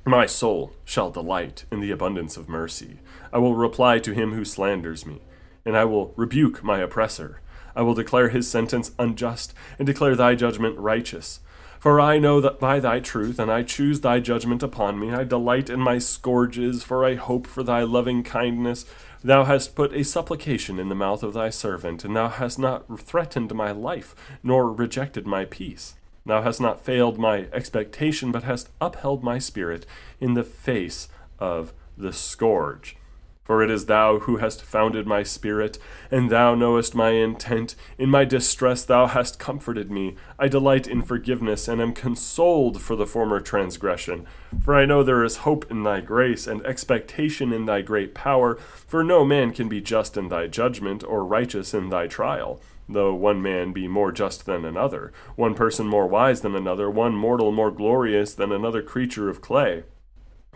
My 0.04 0.26
soul 0.26 0.74
shall 0.86 1.12
delight 1.12 1.66
in 1.72 1.82
the 1.82 1.92
abundance 1.92 2.36
of 2.36 2.50
mercy. 2.50 2.98
I 3.32 3.38
will 3.38 3.54
reply 3.54 4.00
to 4.00 4.12
him 4.12 4.34
who 4.34 4.44
slanders 4.44 5.06
me, 5.06 5.22
and 5.64 5.78
I 5.78 5.86
will 5.86 6.16
rebuke 6.16 6.64
my 6.64 6.80
oppressor. 6.80 7.42
I 7.76 7.84
will 7.84 7.94
declare 7.94 8.30
his 8.30 8.50
sentence 8.50 8.94
unjust, 8.98 9.54
and 9.78 9.86
declare 9.86 10.16
thy 10.16 10.34
judgment 10.34 10.80
righteous. 10.80 11.42
For 11.80 12.02
I 12.02 12.18
know 12.18 12.42
that 12.42 12.60
by 12.60 12.80
thy 12.80 13.00
truth, 13.00 13.38
and 13.38 13.52
I 13.52 13.62
choose 13.62 14.02
thy 14.02 14.20
judgment 14.22 14.64
upon 14.64 15.00
me. 15.00 15.14
I 15.14 15.26
delight 15.26 15.70
in 15.70 15.80
my 15.80 16.00
scourges, 16.00 16.84
for 16.84 17.06
I 17.06 17.14
hope 17.14 17.46
for 17.46 17.62
thy 17.62 17.84
loving 17.84 18.24
kindness. 18.24 18.88
Thou 19.26 19.46
hast 19.46 19.74
put 19.74 19.92
a 19.92 20.04
supplication 20.04 20.78
in 20.78 20.88
the 20.88 20.94
mouth 20.94 21.24
of 21.24 21.34
thy 21.34 21.50
servant, 21.50 22.06
and 22.06 22.16
thou 22.16 22.30
hast 22.30 22.60
not 22.60 23.00
threatened 23.00 23.56
my 23.56 23.72
life, 23.72 24.14
nor 24.44 24.72
rejected 24.72 25.26
my 25.26 25.46
peace. 25.46 25.96
Thou 26.28 26.44
hast 26.44 26.62
not 26.62 26.86
failed 26.86 27.18
my 27.18 27.48
expectation, 27.52 28.32
but 28.32 28.44
hast 28.44 28.70
upheld 28.80 29.24
my 29.24 29.40
spirit 29.40 29.88
in 30.22 30.36
the 30.36 30.44
face 30.44 31.08
of 31.40 31.74
the 31.98 32.14
scourge. 32.14 32.98
For 33.46 33.62
it 33.62 33.70
is 33.70 33.86
thou 33.86 34.18
who 34.18 34.38
hast 34.38 34.64
founded 34.64 35.06
my 35.06 35.22
spirit, 35.22 35.78
and 36.10 36.32
thou 36.32 36.56
knowest 36.56 36.96
my 36.96 37.12
intent. 37.12 37.76
In 38.00 38.10
my 38.10 38.26
distress 38.26 38.84
thou 38.84 39.06
hast 39.06 39.38
comforted 39.38 39.92
me. 39.92 40.16
I 40.40 40.48
delight 40.48 40.88
in 40.88 41.04
forgiveness, 41.04 41.68
and 41.68 41.80
am 41.80 41.94
consoled 41.94 42.82
for 42.82 42.96
the 42.96 43.06
former 43.06 43.40
transgression. 43.40 44.26
For 44.64 44.74
I 44.74 44.86
know 44.86 45.04
there 45.04 45.24
is 45.24 45.38
hope 45.38 45.70
in 45.70 45.84
thy 45.84 46.02
grace, 46.02 46.48
and 46.48 46.66
expectation 46.66 47.54
in 47.54 47.66
thy 47.66 47.84
great 47.84 48.16
power. 48.16 48.56
For 48.56 49.04
no 49.04 49.24
man 49.24 49.54
can 49.54 49.70
be 49.70 49.80
just 49.80 50.18
in 50.18 50.30
thy 50.30 50.48
judgment, 50.48 51.04
or 51.04 51.24
righteous 51.24 51.76
in 51.76 51.90
thy 51.90 52.08
trial. 52.08 52.60
Though 52.90 53.14
one 53.14 53.44
man 53.44 53.74
be 53.74 53.88
more 53.88 54.12
just 54.12 54.48
than 54.48 54.66
another, 54.66 55.14
one 55.36 55.54
person 55.54 55.86
more 55.86 56.08
wise 56.08 56.42
than 56.42 56.56
another, 56.56 56.90
one 56.90 57.16
mortal 57.16 57.52
more 57.52 57.72
glorious 57.72 58.34
than 58.34 58.52
another 58.52 58.82
creature 58.82 59.30
of 59.30 59.42
clay. 59.42 59.84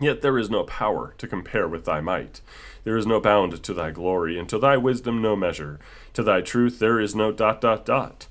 Yet 0.00 0.22
there 0.22 0.38
is 0.38 0.48
no 0.48 0.64
power 0.64 1.14
to 1.18 1.28
compare 1.28 1.68
with 1.68 1.84
thy 1.84 2.00
might. 2.00 2.40
There 2.84 2.96
is 2.96 3.06
no 3.06 3.20
bound 3.20 3.62
to 3.62 3.74
thy 3.74 3.90
glory, 3.90 4.38
and 4.38 4.48
to 4.48 4.58
thy 4.58 4.78
wisdom 4.78 5.20
no 5.20 5.36
measure. 5.36 5.78
To 6.14 6.22
thy 6.22 6.40
truth 6.40 6.78
there 6.78 6.98
is 6.98 7.14
no 7.14 7.30
dot 7.30 7.60
dot 7.60 7.84
dot. 7.84 8.26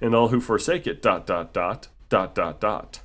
And 0.00 0.14
all 0.14 0.28
who 0.28 0.40
forsake 0.40 0.86
it 0.86 1.00
dot 1.00 1.26
dot 1.26 1.54
dot 1.54 1.88
dot 2.10 2.34
dot 2.34 2.60
dot. 2.60 3.00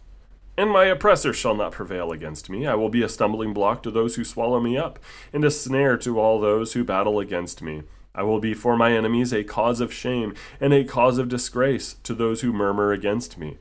And 0.57 0.69
my 0.69 0.83
oppressor 0.85 1.31
shall 1.31 1.55
not 1.55 1.71
prevail 1.71 2.11
against 2.11 2.49
me. 2.49 2.67
I 2.67 2.75
will 2.75 2.89
be 2.89 3.01
a 3.01 3.07
stumbling 3.07 3.53
block 3.53 3.81
to 3.83 3.91
those 3.91 4.17
who 4.17 4.25
swallow 4.25 4.59
me 4.59 4.77
up, 4.77 4.99
and 5.31 5.45
a 5.45 5.51
snare 5.51 5.95
to 5.99 6.19
all 6.19 6.41
those 6.41 6.73
who 6.73 6.83
battle 6.83 7.17
against 7.17 7.61
me. 7.61 7.83
I 8.13 8.23
will 8.23 8.41
be 8.41 8.53
for 8.53 8.75
my 8.75 8.91
enemies 8.91 9.31
a 9.31 9.45
cause 9.45 9.79
of 9.79 9.93
shame, 9.93 10.33
and 10.59 10.73
a 10.73 10.83
cause 10.83 11.17
of 11.17 11.29
disgrace 11.29 11.93
to 12.03 12.13
those 12.13 12.41
who 12.41 12.51
murmur 12.51 12.91
against 12.91 13.37
me. 13.37 13.59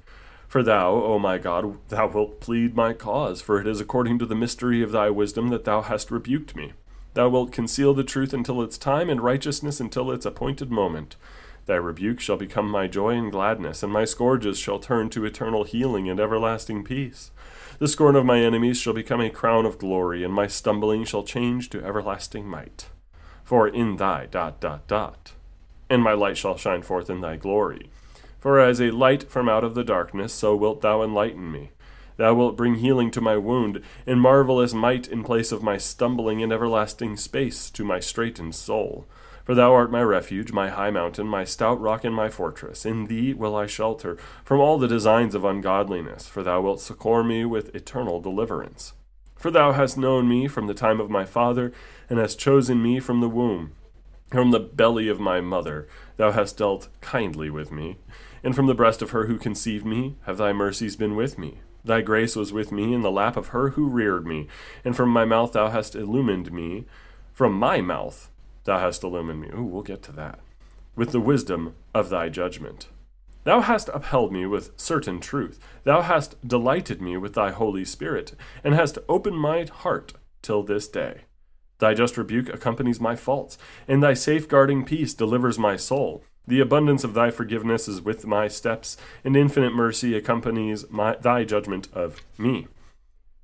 For 0.49 0.63
thou, 0.63 0.93
O 0.93 1.19
my 1.19 1.37
God, 1.37 1.77
thou 1.91 2.09
wilt 2.09 2.41
plead 2.41 2.75
my 2.75 2.95
cause, 2.95 3.43
for 3.43 3.61
it 3.61 3.67
is 3.67 3.83
according 3.83 4.19
to 4.19 4.27
the 4.27 4.35
mystery 4.35 4.83
of 4.83 4.93
thy 4.93 5.11
wisdom 5.11 5.49
that 5.49 5.65
thou 5.65 5.83
hast 5.83 6.11
rebuked 6.11 6.57
me. 6.57 6.73
Thou 7.13 7.29
wilt 7.29 7.53
conceal 7.53 7.93
the 7.93 8.03
truth 8.03 8.33
until 8.33 8.63
its 8.63 8.79
time, 8.79 9.11
and 9.11 9.21
righteousness 9.21 9.79
until 9.79 10.11
its 10.11 10.25
appointed 10.25 10.71
moment. 10.71 11.17
Thy 11.67 11.75
rebuke 11.75 12.19
shall 12.19 12.39
become 12.39 12.71
my 12.71 12.87
joy 12.87 13.11
and 13.11 13.31
gladness, 13.31 13.83
and 13.83 13.93
my 13.93 14.07
scourges 14.07 14.59
shall 14.59 14.79
turn 14.79 15.11
to 15.11 15.27
eternal 15.27 15.65
healing 15.65 16.09
and 16.09 16.19
everlasting 16.19 16.83
peace. 16.83 17.31
The 17.79 17.87
scorn 17.87 18.17
of 18.17 18.25
my 18.25 18.41
enemies 18.41 18.81
shall 18.81 18.95
become 18.95 19.21
a 19.21 19.29
crown 19.29 19.67
of 19.67 19.77
glory, 19.77 20.25
and 20.25 20.33
my 20.33 20.47
stumbling 20.47 21.05
shall 21.05 21.25
change 21.25 21.69
to 21.71 21.85
everlasting 21.85 22.49
might. 22.49 22.89
For 23.45 23.69
in 23.69 23.97
thy 23.97 24.25
dot 24.25 24.61
dot 24.61 24.87
dot, 24.89 25.33
and 25.91 26.03
my 26.03 26.15
light 26.15 26.39
shall 26.39 26.57
shine 26.57 26.81
forth 26.81 27.11
in 27.11 27.21
thy 27.21 27.37
glory. 27.37 27.91
For 28.41 28.61
as 28.61 28.81
a 28.81 28.93
light 28.93 29.25
from 29.25 29.49
out 29.49 29.65
of 29.65 29.75
the 29.75 29.83
darkness, 29.83 30.33
so 30.33 30.55
wilt 30.55 30.81
thou 30.81 31.03
enlighten 31.03 31.51
me. 31.51 31.71
Thou 32.19 32.35
wilt 32.35 32.57
bring 32.57 32.77
healing 32.77 33.11
to 33.13 33.21
my 33.21 33.37
wound, 33.37 33.83
and 34.07 34.21
marvelous 34.21 34.73
might 34.73 35.09
in 35.09 35.25
place 35.25 35.51
of 35.51 35.63
my 35.63 35.77
stumbling, 35.77 36.43
and 36.43 36.53
everlasting 36.53 37.17
space 37.17 37.69
to 37.71 37.85
my 37.85 37.99
straitened 37.99 38.55
soul. 38.55 39.09
For 39.45 39.55
thou 39.55 39.73
art 39.73 39.91
my 39.91 40.03
refuge, 40.03 40.53
my 40.53 40.69
high 40.69 40.91
mountain, 40.91 41.27
my 41.27 41.45
stout 41.45 41.81
rock, 41.81 42.05
and 42.05 42.15
my 42.15 42.29
fortress. 42.29 42.85
In 42.85 43.07
thee 43.07 43.35
will 43.35 43.57
I 43.57 43.67
shelter 43.67 44.17
from 44.45 44.61
all 44.61 44.79
the 44.79 44.87
designs 44.87 45.35
of 45.35 45.45
ungodliness, 45.45 46.29
for 46.29 46.43
thou 46.43 46.61
wilt 46.61 46.81
succor 46.81 47.25
me 47.25 47.45
with 47.45 47.75
eternal 47.75 48.21
deliverance. 48.21 48.93
For 49.37 49.51
thou 49.51 49.73
hast 49.73 49.97
known 49.97 50.29
me 50.29 50.49
from 50.49 50.67
the 50.67 50.75
time 50.75 51.01
of 51.01 51.11
my 51.11 51.25
father, 51.25 51.73
and 52.11 52.19
hast 52.19 52.39
chosen 52.39 52.83
me 52.83 53.01
from 53.01 53.21
the 53.21 53.29
womb. 53.29 53.73
From 54.31 54.51
the 54.51 54.61
belly 54.61 55.09
of 55.09 55.19
my 55.19 55.41
mother 55.41 55.89
thou 56.19 56.33
hast 56.33 56.59
dealt 56.59 56.89
kindly 57.01 57.49
with 57.49 57.73
me 57.73 57.97
and 58.49 58.57
from 58.57 58.65
the 58.65 58.73
breast 58.73 59.03
of 59.03 59.11
her 59.11 59.27
who 59.27 59.37
conceived 59.37 59.85
me 59.85 60.17
have 60.23 60.39
thy 60.39 60.55
mercies 60.55 60.97
been 60.97 61.15
with 61.15 61.37
me. 61.37 61.59
Thy 61.85 62.01
grace 62.01 62.35
was 62.35 62.51
with 62.51 62.73
me 62.73 62.95
in 62.95 63.03
the 63.03 63.11
lap 63.11 63.37
of 63.37 63.49
her 63.49 63.73
who 63.73 63.91
reared 63.91 64.27
me, 64.27 64.49
and 64.87 64.97
from 64.97 65.11
my 65.11 65.27
mouth 65.27 65.53
thou 65.53 65.69
hast 65.69 65.95
illumined 65.95 66.51
me. 66.51 66.87
From 67.35 67.53
my 67.53 67.83
mouth 67.83 68.31
thou 68.65 68.79
hast 68.79 69.05
illumined 69.05 69.43
me. 69.43 69.51
Ooh, 69.55 69.65
we'll 69.65 69.83
get 69.83 70.03
to 70.05 70.13
that. 70.13 70.41
With 70.97 71.13
the 71.13 71.21
wisdom 71.21 71.75
of 71.93 72.09
thy 72.09 72.31
judgment. 72.31 72.89
Thou 73.45 73.61
hast 73.61 73.91
upheld 73.93 74.33
me 74.33 74.47
with 74.47 74.73
certain 74.81 75.21
truth. 75.21 75.59
Thou 75.85 76.01
hast 76.01 76.37
delighted 76.49 77.03
me 77.03 77.19
with 77.19 77.35
thy 77.35 77.51
Holy 77.51 77.85
Spirit, 77.85 78.33
and 78.65 78.75
hast 78.75 78.97
opened 79.11 79.39
my 79.39 79.67
heart 79.71 80.15
till 80.41 80.63
this 80.63 80.89
day. 80.89 81.25
Thy 81.81 81.93
just 81.93 82.17
rebuke 82.17 82.49
accompanies 82.49 82.99
my 82.99 83.15
faults, 83.15 83.59
and 83.87 84.03
thy 84.03 84.15
safeguarding 84.15 84.87
peace 84.87 85.13
delivers 85.13 85.59
my 85.59 85.77
soul. 85.77 86.25
The 86.49 86.61
abundance 86.61 87.05
of 87.05 87.13
thy 87.13 87.31
forgiveness 87.31 87.89
is 87.89 88.01
with 88.01 88.25
my 88.25 88.49
steps, 88.49 88.97
and 89.23 89.37
infinite 89.37 89.75
mercy 89.75 90.17
accompanies 90.17 90.89
my, 90.89 91.15
thy 91.15 91.45
judgment 91.45 91.89
of 91.93 92.23
me. 92.39 92.69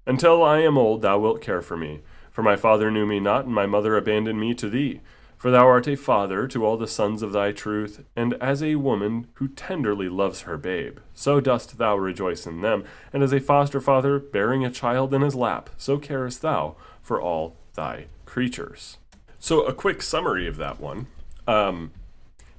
Until 0.07 0.43
I 0.43 0.61
am 0.61 0.79
old, 0.79 1.03
thou 1.03 1.19
wilt 1.19 1.43
care 1.43 1.61
for 1.61 1.77
me. 1.77 2.01
For 2.31 2.43
my 2.43 2.57
father 2.57 2.91
knew 2.91 3.05
me 3.05 3.21
not, 3.21 3.45
and 3.45 3.55
my 3.55 3.67
mother 3.67 3.95
abandoned 3.95 4.41
me 4.41 4.55
to 4.55 4.71
thee. 4.71 5.03
For 5.37 5.51
thou 5.51 5.67
art 5.67 5.87
a 5.87 5.97
father 5.97 6.49
to 6.49 6.65
all 6.65 6.79
the 6.79 6.89
sons 6.89 7.21
of 7.21 7.33
thy 7.33 7.53
truth, 7.53 8.03
and 8.17 8.33
as 8.41 8.63
a 8.63 8.77
woman 8.77 9.27
who 9.35 9.49
tenderly 9.49 10.09
loves 10.09 10.43
her 10.43 10.57
babe, 10.57 10.97
so 11.13 11.41
dost 11.41 11.77
thou 11.77 11.99
rejoice 11.99 12.47
in 12.47 12.63
them. 12.63 12.85
And 13.13 13.23
as 13.23 13.35
a 13.35 13.39
foster 13.39 13.83
father 13.83 14.19
bearing 14.19 14.65
a 14.65 14.71
child 14.71 15.13
in 15.13 15.21
his 15.21 15.35
lap, 15.35 15.69
so 15.77 15.99
carest 15.99 16.41
thou 16.41 16.77
for 17.03 17.21
all 17.21 17.55
thy 17.75 18.07
creatures. 18.25 18.97
So, 19.39 19.61
a 19.65 19.75
quick 19.75 20.01
summary 20.01 20.49
of 20.49 20.57
that 20.57 20.81
one. 20.81 21.09
Um, 21.47 21.91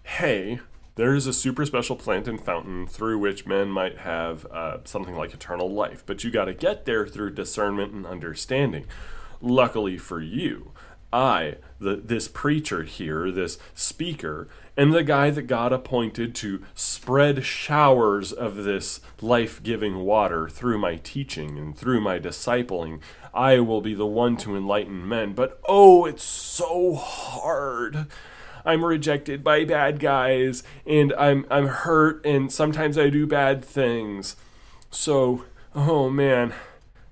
hey, 0.06 0.60
there's 0.96 1.28
a 1.28 1.34
super 1.34 1.66
special 1.66 1.96
plant 1.96 2.28
and 2.28 2.40
fountain 2.40 2.88
through 2.88 3.18
which 3.18 3.46
men 3.46 3.70
might 3.70 4.00
have 4.00 4.46
uh, 4.46 4.78
something 4.86 5.16
like 5.16 5.34
eternal 5.34 5.70
life, 5.70 6.04
but 6.06 6.24
you 6.24 6.32
got 6.32 6.46
to 6.46 6.54
get 6.54 6.86
there 6.86 7.06
through 7.06 7.34
discernment 7.34 7.92
and 7.92 8.06
understanding. 8.06 8.86
Luckily 9.42 9.98
for 9.98 10.22
you, 10.22 10.72
I, 11.12 11.56
the, 11.80 11.96
this 11.96 12.28
preacher 12.28 12.84
here, 12.84 13.32
this 13.32 13.58
speaker, 13.74 14.48
am 14.78 14.92
the 14.92 15.04
guy 15.04 15.32
that 15.32 15.44
God 15.44 15.74
appointed 15.74 16.36
to 16.36 16.64
spread 16.76 17.44
showers 17.44 18.32
of 18.32 18.64
this 18.64 19.02
life 19.22 19.62
giving 19.64 20.00
water 20.00 20.48
through 20.48 20.78
my 20.78 20.98
teaching 20.98 21.58
and 21.58 21.76
through 21.76 22.00
my 22.00 22.20
discipling. 22.20 23.00
I 23.34 23.60
will 23.60 23.82
be 23.82 23.96
the 23.96 24.06
one 24.06 24.38
to 24.38 24.56
enlighten 24.56 25.08
men, 25.10 25.34
but 25.34 25.60
oh, 25.68 26.06
it's 26.06 26.24
so 26.24 26.94
hard 26.94 28.08
I'm 28.66 28.84
rejected 28.84 29.44
by 29.44 29.64
bad 29.64 30.00
guys 30.00 30.64
and 30.86 31.14
I'm 31.14 31.46
I'm 31.50 31.68
hurt 31.68 32.26
and 32.26 32.52
sometimes 32.52 32.98
I 32.98 33.10
do 33.10 33.28
bad 33.28 33.64
things. 33.64 34.36
So, 34.90 35.46
oh 35.76 36.10
man, 36.10 36.54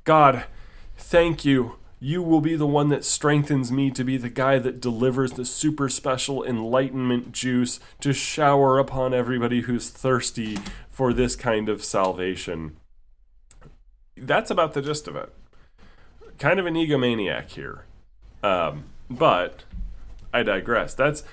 God, 0.04 0.46
thank 0.98 1.46
you. 1.46 1.76
You 2.00 2.22
will 2.22 2.42
be 2.42 2.58
the 2.58 2.68
one 2.68 2.90
that 2.90 3.06
strengthens 3.06 3.72
me 3.72 3.90
to 3.92 4.04
be 4.04 4.18
the 4.18 4.30
guy 4.30 4.60
that 4.60 4.82
delivers 4.82 5.34
the 5.34 5.46
super 5.46 5.88
special 5.88 6.44
enlightenment 6.44 7.32
juice 7.32 7.80
to 8.02 8.12
shower 8.12 8.78
upon 8.78 9.14
everybody 9.14 9.62
who's 9.62 9.90
thirsty 9.90 10.58
for 10.90 11.14
this 11.14 11.38
kind 11.38 11.70
of 11.70 11.84
salvation. 11.84 12.76
That's 14.18 14.52
about 14.52 14.74
the 14.74 14.82
gist 14.82 15.08
of 15.08 15.16
it. 15.16 15.34
Kind 16.40 16.60
of 16.60 16.66
an 16.66 16.76
egomaniac 16.76 17.52
here. 17.52 17.86
Um, 18.44 18.84
but 19.10 19.64
I 20.34 20.44
digress. 20.44 20.94
That's 20.94 21.24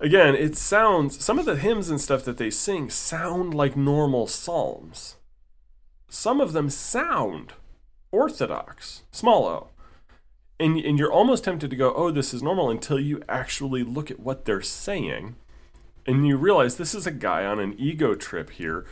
again, 0.00 0.34
it 0.34 0.56
sounds 0.56 1.22
some 1.24 1.38
of 1.38 1.44
the 1.44 1.56
hymns 1.56 1.88
and 1.88 2.00
stuff 2.00 2.24
that 2.24 2.36
they 2.36 2.50
sing 2.50 2.90
sound 2.90 3.54
like 3.54 3.76
normal 3.76 4.26
psalms. 4.26 5.16
Some 6.08 6.40
of 6.40 6.52
them 6.52 6.70
sound 6.70 7.54
orthodox, 8.12 9.02
small 9.10 9.46
o. 9.46 9.68
And, 10.60 10.76
and 10.78 10.98
you're 10.98 11.12
almost 11.12 11.42
tempted 11.42 11.68
to 11.70 11.76
go, 11.76 11.92
oh, 11.94 12.12
this 12.12 12.32
is 12.32 12.42
normal 12.42 12.70
until 12.70 13.00
you 13.00 13.22
actually 13.28 13.82
look 13.82 14.10
at 14.10 14.20
what 14.20 14.44
they're 14.44 14.62
saying. 14.62 15.34
And 16.06 16.26
you 16.26 16.36
realize 16.36 16.76
this 16.76 16.94
is 16.94 17.06
a 17.06 17.10
guy 17.10 17.44
on 17.44 17.58
an 17.58 17.74
ego 17.76 18.14
trip 18.14 18.50
here 18.50 18.86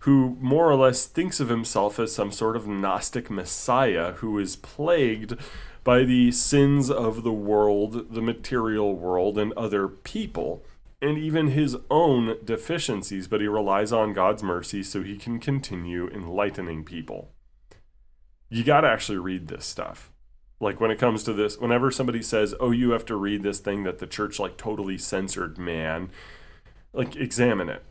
who 0.00 0.36
more 0.40 0.70
or 0.70 0.76
less 0.76 1.06
thinks 1.06 1.40
of 1.40 1.48
himself 1.48 1.98
as 1.98 2.14
some 2.14 2.30
sort 2.30 2.54
of 2.54 2.66
Gnostic 2.66 3.30
messiah 3.30 4.12
who 4.12 4.38
is 4.38 4.56
plagued 4.56 5.36
by 5.86 6.02
the 6.02 6.32
sins 6.32 6.90
of 6.90 7.22
the 7.22 7.32
world, 7.32 8.12
the 8.12 8.20
material 8.20 8.96
world, 8.96 9.38
and 9.38 9.52
other 9.52 9.86
people, 9.86 10.64
and 11.00 11.16
even 11.16 11.46
his 11.46 11.76
own 11.88 12.36
deficiencies, 12.44 13.28
but 13.28 13.40
he 13.40 13.46
relies 13.46 13.92
on 13.92 14.12
God's 14.12 14.42
mercy 14.42 14.82
so 14.82 15.04
he 15.04 15.16
can 15.16 15.38
continue 15.38 16.08
enlightening 16.08 16.82
people. 16.82 17.30
You 18.48 18.64
got 18.64 18.80
to 18.80 18.88
actually 18.88 19.18
read 19.18 19.46
this 19.46 19.64
stuff. 19.64 20.10
Like 20.58 20.80
when 20.80 20.90
it 20.90 20.98
comes 20.98 21.22
to 21.22 21.32
this, 21.32 21.56
whenever 21.56 21.92
somebody 21.92 22.20
says, 22.20 22.52
"Oh, 22.58 22.72
you 22.72 22.90
have 22.90 23.04
to 23.04 23.14
read 23.14 23.44
this 23.44 23.60
thing 23.60 23.84
that 23.84 24.00
the 24.00 24.08
church 24.08 24.40
like 24.40 24.56
totally 24.56 24.98
censored," 24.98 25.56
man, 25.56 26.10
like 26.92 27.14
examine 27.14 27.68
it. 27.68 27.84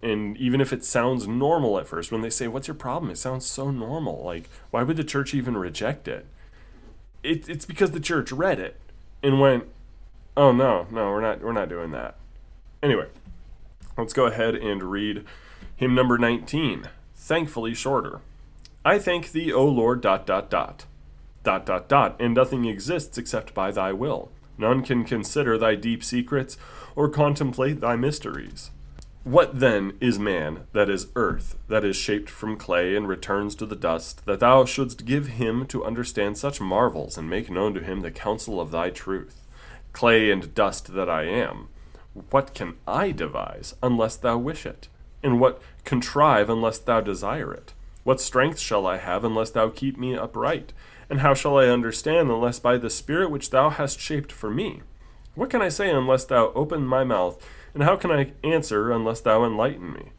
And 0.00 0.34
even 0.38 0.62
if 0.62 0.72
it 0.72 0.82
sounds 0.82 1.28
normal 1.28 1.78
at 1.78 1.88
first, 1.88 2.10
when 2.10 2.22
they 2.22 2.30
say, 2.30 2.48
"What's 2.48 2.68
your 2.68 2.74
problem?" 2.74 3.10
It 3.10 3.18
sounds 3.18 3.44
so 3.44 3.70
normal. 3.70 4.24
Like, 4.24 4.48
why 4.70 4.82
would 4.82 4.96
the 4.96 5.04
church 5.04 5.34
even 5.34 5.58
reject 5.58 6.08
it? 6.08 6.26
It, 7.24 7.48
it's 7.48 7.64
because 7.64 7.90
the 7.90 8.00
church 8.00 8.30
read 8.32 8.60
it 8.60 8.78
and 9.22 9.40
went, 9.40 9.64
"Oh 10.36 10.52
no, 10.52 10.86
no, 10.90 11.10
we're 11.10 11.20
not, 11.20 11.40
we're 11.42 11.52
not 11.52 11.68
doing 11.68 11.90
that." 11.92 12.16
Anyway, 12.82 13.06
let's 13.96 14.12
go 14.12 14.26
ahead 14.26 14.54
and 14.54 14.82
read 14.82 15.24
hymn 15.76 15.94
number 15.94 16.18
19, 16.18 16.88
thankfully 17.14 17.74
shorter. 17.74 18.20
I 18.84 18.98
thank 18.98 19.32
thee, 19.32 19.52
O 19.52 19.64
Lord, 19.66 20.00
dot, 20.02 20.26
dot, 20.26 20.50
dot. 20.50 20.84
Dot, 21.42 21.66
dot, 21.66 21.88
dot, 21.88 22.16
and 22.20 22.34
nothing 22.34 22.66
exists 22.66 23.18
except 23.18 23.54
by 23.54 23.70
thy 23.70 23.92
will. 23.92 24.30
None 24.56 24.82
can 24.82 25.04
consider 25.04 25.58
thy 25.58 25.74
deep 25.74 26.04
secrets 26.04 26.56
or 26.94 27.08
contemplate 27.08 27.80
thy 27.80 27.96
mysteries. 27.96 28.70
What 29.24 29.58
then 29.58 29.94
is 30.02 30.18
man 30.18 30.66
that 30.74 30.90
is 30.90 31.06
earth, 31.16 31.56
that 31.68 31.82
is 31.82 31.96
shaped 31.96 32.28
from 32.28 32.58
clay 32.58 32.94
and 32.94 33.08
returns 33.08 33.54
to 33.54 33.64
the 33.64 33.74
dust, 33.74 34.26
that 34.26 34.40
thou 34.40 34.66
shouldst 34.66 35.06
give 35.06 35.28
him 35.28 35.64
to 35.68 35.82
understand 35.82 36.36
such 36.36 36.60
marvels 36.60 37.16
and 37.16 37.30
make 37.30 37.50
known 37.50 37.72
to 37.72 37.82
him 37.82 38.00
the 38.00 38.10
counsel 38.10 38.60
of 38.60 38.70
thy 38.70 38.90
truth? 38.90 39.40
Clay 39.94 40.30
and 40.30 40.52
dust 40.54 40.92
that 40.92 41.08
I 41.08 41.22
am, 41.22 41.68
what 42.28 42.52
can 42.52 42.74
I 42.86 43.12
devise 43.12 43.74
unless 43.82 44.16
thou 44.16 44.36
wish 44.36 44.66
it? 44.66 44.88
And 45.22 45.40
what 45.40 45.62
contrive 45.84 46.50
unless 46.50 46.78
thou 46.78 47.00
desire 47.00 47.54
it? 47.54 47.72
What 48.02 48.20
strength 48.20 48.58
shall 48.58 48.86
I 48.86 48.98
have 48.98 49.24
unless 49.24 49.50
thou 49.50 49.70
keep 49.70 49.96
me 49.96 50.14
upright? 50.14 50.74
And 51.08 51.20
how 51.20 51.32
shall 51.32 51.56
I 51.56 51.68
understand 51.68 52.30
unless 52.30 52.58
by 52.58 52.76
the 52.76 52.90
Spirit 52.90 53.30
which 53.30 53.48
thou 53.48 53.70
hast 53.70 53.98
shaped 53.98 54.30
for 54.30 54.50
me? 54.50 54.82
What 55.34 55.50
can 55.50 55.60
I 55.60 55.68
say 55.68 55.90
unless 55.90 56.24
thou 56.24 56.52
open 56.54 56.86
my 56.86 57.02
mouth? 57.02 57.44
And 57.74 57.82
how 57.82 57.96
can 57.96 58.12
I 58.12 58.32
answer 58.44 58.92
unless 58.92 59.20
thou 59.20 59.44
enlighten 59.44 59.92
me? 59.92 60.10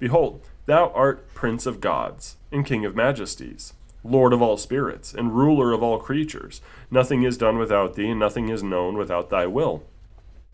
Behold, 0.00 0.48
thou 0.66 0.90
art 0.90 1.32
Prince 1.32 1.64
of 1.64 1.80
gods, 1.80 2.36
and 2.50 2.66
King 2.66 2.84
of 2.84 2.96
majesties, 2.96 3.74
Lord 4.02 4.32
of 4.32 4.42
all 4.42 4.56
spirits, 4.56 5.14
and 5.14 5.36
ruler 5.36 5.72
of 5.72 5.82
all 5.82 5.98
creatures. 5.98 6.60
Nothing 6.90 7.22
is 7.22 7.38
done 7.38 7.56
without 7.56 7.94
thee, 7.94 8.10
and 8.10 8.18
nothing 8.18 8.48
is 8.48 8.64
known 8.64 8.96
without 8.96 9.30
thy 9.30 9.46
will. 9.46 9.84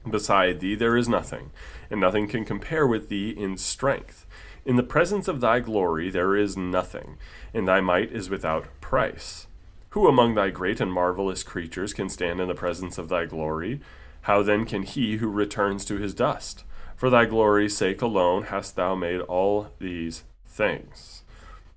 Beside 0.08 0.60
thee 0.60 0.74
there 0.74 0.96
is 0.96 1.08
nothing, 1.08 1.50
and 1.90 2.00
nothing 2.00 2.28
can 2.28 2.44
compare 2.44 2.86
with 2.86 3.08
thee 3.08 3.30
in 3.30 3.56
strength. 3.56 4.26
In 4.66 4.76
the 4.76 4.82
presence 4.82 5.28
of 5.28 5.40
thy 5.40 5.60
glory 5.60 6.10
there 6.10 6.36
is 6.36 6.56
nothing, 6.56 7.16
and 7.54 7.66
thy 7.66 7.80
might 7.80 8.12
is 8.12 8.28
without 8.28 8.68
price. 8.82 9.46
Who 9.90 10.06
among 10.06 10.34
thy 10.34 10.50
great 10.50 10.80
and 10.80 10.92
marvelous 10.92 11.42
creatures 11.42 11.94
can 11.94 12.08
stand 12.08 12.40
in 12.40 12.48
the 12.48 12.54
presence 12.54 12.98
of 12.98 13.08
thy 13.08 13.24
glory? 13.24 13.80
How 14.22 14.42
then 14.42 14.64
can 14.64 14.82
he 14.82 15.16
who 15.16 15.28
returns 15.28 15.84
to 15.86 15.96
his 15.96 16.14
dust? 16.14 16.64
For 16.96 17.08
thy 17.08 17.24
glory's 17.24 17.76
sake 17.76 18.02
alone 18.02 18.44
hast 18.44 18.76
thou 18.76 18.94
made 18.94 19.20
all 19.22 19.68
these 19.78 20.24
things. 20.46 21.22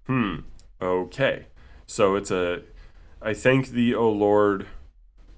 Hmm, 0.08 0.40
okay. 0.82 1.46
So 1.86 2.16
it's 2.16 2.32
a, 2.32 2.64
I 3.22 3.34
thank 3.34 3.70
thee, 3.70 3.96
O 3.96 4.10
Lord, 4.10 4.68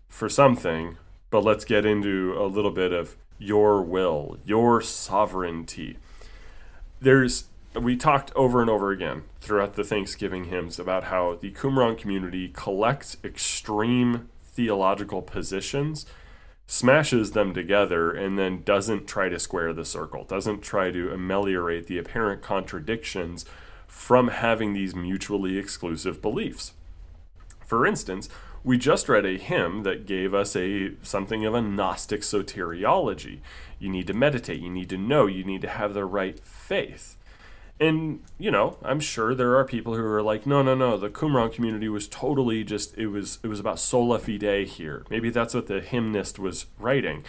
for 0.08 0.28
something, 0.30 0.98
but 1.30 1.44
let's 1.44 1.66
get 1.66 1.86
into 1.86 2.36
a 2.38 2.48
little 2.48 2.72
bit 2.72 2.92
of 2.92 3.16
your 3.38 3.84
will, 3.84 4.38
your 4.44 4.82
sovereignty. 4.82 5.98
There's, 7.00 7.46
we 7.80 7.96
talked 7.96 8.32
over 8.36 8.62
and 8.62 8.70
over 8.70 8.90
again 8.92 9.24
throughout 9.42 9.74
the 9.74 9.84
Thanksgiving 9.84 10.46
hymns 10.46 10.80
about 10.80 11.06
how 11.06 11.36
the 11.36 11.52
Qumran 11.52 11.98
community 11.98 12.50
collects 12.50 13.18
extreme 13.24 14.30
theological 14.44 15.22
positions 15.22 16.06
smashes 16.68 17.32
them 17.32 17.54
together 17.54 18.12
and 18.12 18.40
then 18.40 18.64
doesn't 18.64 19.08
try 19.08 19.30
to 19.30 19.40
square 19.40 19.74
the 19.74 19.86
circle, 19.86 20.24
doesn't 20.24 20.62
try 20.62 20.92
to 20.92 21.12
ameliorate 21.12 21.88
the 21.88 21.98
apparent 21.98 22.42
contradictions 22.42 23.46
from 23.88 24.30
having 24.30 24.74
these 24.74 24.96
mutually 24.96 25.58
exclusive 25.58 26.22
beliefs. 26.22 26.74
For 27.66 27.86
instance, 27.86 28.30
we 28.64 28.80
just 28.80 29.08
read 29.08 29.26
a 29.26 29.38
hymn 29.38 29.84
that 29.84 30.08
gave 30.08 30.34
us 30.34 30.56
a 30.56 30.94
something 31.04 31.46
of 31.46 31.54
a 31.54 31.62
gnostic 31.62 32.22
soteriology. 32.22 33.40
You 33.78 33.90
need 33.90 34.08
to 34.08 34.14
meditate, 34.14 34.60
you 34.60 34.72
need 34.72 34.90
to 34.90 34.98
know, 34.98 35.28
you 35.28 35.44
need 35.44 35.62
to 35.62 35.70
have 35.70 35.94
the 35.94 36.06
right 36.06 36.40
faith. 36.40 37.15
And, 37.80 38.22
you 38.38 38.52
know, 38.52 38.78
I'm 38.84 39.02
sure 39.02 39.36
there 39.36 39.58
are 39.58 39.66
people 39.66 39.96
who 39.96 40.04
are 40.06 40.24
like, 40.24 40.46
no, 40.46 40.62
no, 40.62 40.76
no, 40.76 40.96
the 40.96 41.10
Qumran 41.10 41.52
community 41.52 41.90
was 41.90 42.08
totally 42.08 42.64
just, 42.64 42.98
it 42.98 43.08
was, 43.08 43.40
it 43.44 43.48
was 43.48 43.60
about 43.60 43.80
sola 43.80 44.18
fide 44.18 44.68
here. 44.68 45.06
Maybe 45.10 45.30
that's 45.30 45.54
what 45.54 45.68
the 45.68 45.82
hymnist 45.82 46.40
was 46.40 46.68
writing. 46.80 47.26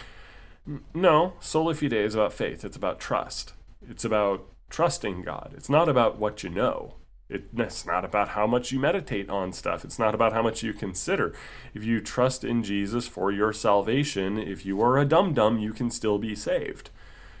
No, 0.93 1.33
sola 1.41 1.73
fide 1.73 1.93
is 1.93 2.15
about 2.15 2.31
faith. 2.31 2.63
It's 2.63 2.77
about 2.77 2.99
trust. 2.99 3.53
It's 3.89 4.05
about 4.05 4.45
trusting 4.69 5.23
God. 5.23 5.53
It's 5.57 5.69
not 5.69 5.89
about 5.89 6.17
what 6.17 6.43
you 6.43 6.49
know. 6.49 6.95
It, 7.29 7.49
it's 7.57 7.85
not 7.85 8.05
about 8.05 8.29
how 8.29 8.47
much 8.47 8.71
you 8.71 8.79
meditate 8.79 9.29
on 9.29 9.51
stuff. 9.51 9.83
It's 9.83 9.99
not 9.99 10.15
about 10.15 10.31
how 10.31 10.41
much 10.41 10.63
you 10.63 10.71
consider. 10.71 11.33
If 11.73 11.83
you 11.83 11.99
trust 11.99 12.45
in 12.45 12.63
Jesus 12.63 13.05
for 13.05 13.33
your 13.33 13.51
salvation, 13.51 14.37
if 14.37 14.65
you 14.65 14.81
are 14.81 14.97
a 14.97 15.03
dum 15.03 15.33
dum, 15.33 15.59
you 15.59 15.73
can 15.73 15.91
still 15.91 16.17
be 16.17 16.35
saved. 16.35 16.89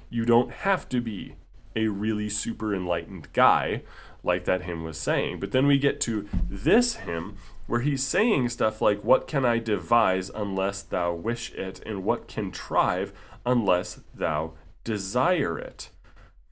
You 0.09 0.25
don't 0.25 0.51
have 0.51 0.89
to 0.89 0.99
be 0.99 1.35
a 1.77 1.87
really 1.87 2.27
super 2.27 2.73
enlightened 2.73 3.31
guy, 3.33 3.83
like 4.23 4.45
that 4.45 4.63
hymn 4.63 4.83
was 4.83 4.97
saying. 4.97 5.39
But 5.39 5.51
then 5.51 5.67
we 5.67 5.77
get 5.77 6.01
to 6.01 6.27
this 6.49 6.95
hymn 6.97 7.37
where 7.67 7.81
he's 7.81 8.03
saying 8.03 8.49
stuff 8.49 8.81
like, 8.81 9.03
What 9.03 9.27
can 9.27 9.45
I 9.45 9.59
devise 9.59 10.31
unless 10.33 10.81
thou 10.81 11.13
wish 11.13 11.53
it? 11.53 11.81
And 11.85 12.03
what 12.03 12.27
contrive 12.27 13.13
unless 13.45 14.01
thou 14.13 14.53
desire 14.83 15.59
it? 15.59 15.89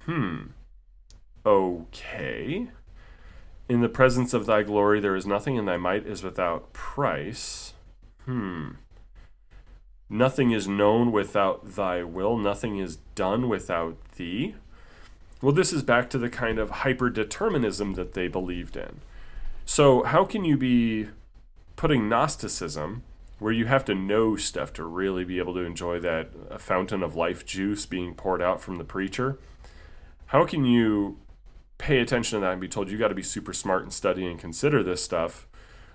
Hmm. 0.03 0.47
Okay. 1.45 2.67
In 3.67 3.81
the 3.81 3.89
presence 3.89 4.33
of 4.33 4.45
thy 4.45 4.61
glory 4.61 4.99
there 4.99 5.15
is 5.15 5.25
nothing, 5.25 5.57
and 5.57 5.67
thy 5.67 5.77
might 5.77 6.05
is 6.05 6.21
without 6.21 6.71
price. 6.71 7.73
Hmm. 8.25 8.71
Nothing 10.07 10.51
is 10.51 10.67
known 10.67 11.11
without 11.11 11.75
thy 11.75 12.03
will, 12.03 12.37
nothing 12.37 12.77
is 12.77 12.97
done 13.15 13.49
without 13.49 13.97
thee. 14.17 14.53
Well, 15.41 15.51
this 15.51 15.73
is 15.73 15.83
back 15.83 16.09
to 16.11 16.17
the 16.17 16.29
kind 16.29 16.57
of 16.57 16.69
hyper 16.69 17.09
determinism 17.09 17.93
that 17.93 18.13
they 18.13 18.27
believed 18.27 18.77
in. 18.77 19.01
So, 19.65 20.03
how 20.03 20.25
can 20.25 20.45
you 20.45 20.57
be 20.57 21.07
putting 21.75 22.07
Gnosticism, 22.07 23.03
where 23.39 23.51
you 23.51 23.65
have 23.65 23.83
to 23.85 23.95
know 23.95 24.35
stuff 24.37 24.71
to 24.73 24.83
really 24.83 25.25
be 25.25 25.39
able 25.39 25.53
to 25.55 25.59
enjoy 25.59 25.99
that 25.99 26.61
fountain 26.61 27.03
of 27.03 27.15
life 27.15 27.45
juice 27.45 27.85
being 27.85 28.13
poured 28.13 28.41
out 28.41 28.61
from 28.61 28.77
the 28.77 28.83
preacher? 28.83 29.37
How 30.27 30.45
can 30.45 30.65
you 30.65 31.19
pay 31.77 31.99
attention 31.99 32.39
to 32.39 32.45
that 32.45 32.53
and 32.53 32.61
be 32.61 32.67
told 32.67 32.89
you 32.89 32.97
got 32.97 33.09
to 33.09 33.15
be 33.15 33.23
super 33.23 33.53
smart 33.53 33.83
and 33.83 33.91
study 33.91 34.25
and 34.25 34.39
consider 34.39 34.81
this 34.81 35.03
stuff, 35.03 35.47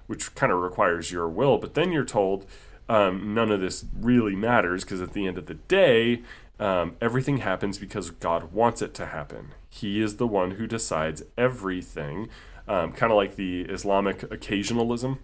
which 0.06 0.34
kind 0.34 0.52
of 0.52 0.58
requires 0.58 1.10
your 1.10 1.28
will, 1.28 1.56
but 1.58 1.74
then 1.74 1.92
you're 1.92 2.04
told 2.04 2.46
um, 2.88 3.32
none 3.32 3.50
of 3.50 3.60
this 3.60 3.84
really 3.98 4.34
matters 4.34 4.84
because 4.84 5.00
at 5.00 5.12
the 5.12 5.26
end 5.26 5.38
of 5.38 5.46
the 5.46 5.54
day, 5.54 6.22
um, 6.60 6.96
everything 7.00 7.38
happens 7.38 7.78
because 7.78 8.10
God 8.10 8.52
wants 8.52 8.82
it 8.82 8.92
to 8.94 9.06
happen. 9.06 9.54
He 9.70 10.02
is 10.02 10.16
the 10.16 10.26
one 10.26 10.52
who 10.52 10.66
decides 10.66 11.22
everything, 11.38 12.28
um, 12.68 12.92
kind 12.92 13.10
of 13.10 13.16
like 13.16 13.36
the 13.36 13.62
Islamic 13.62 14.20
occasionalism. 14.20 15.18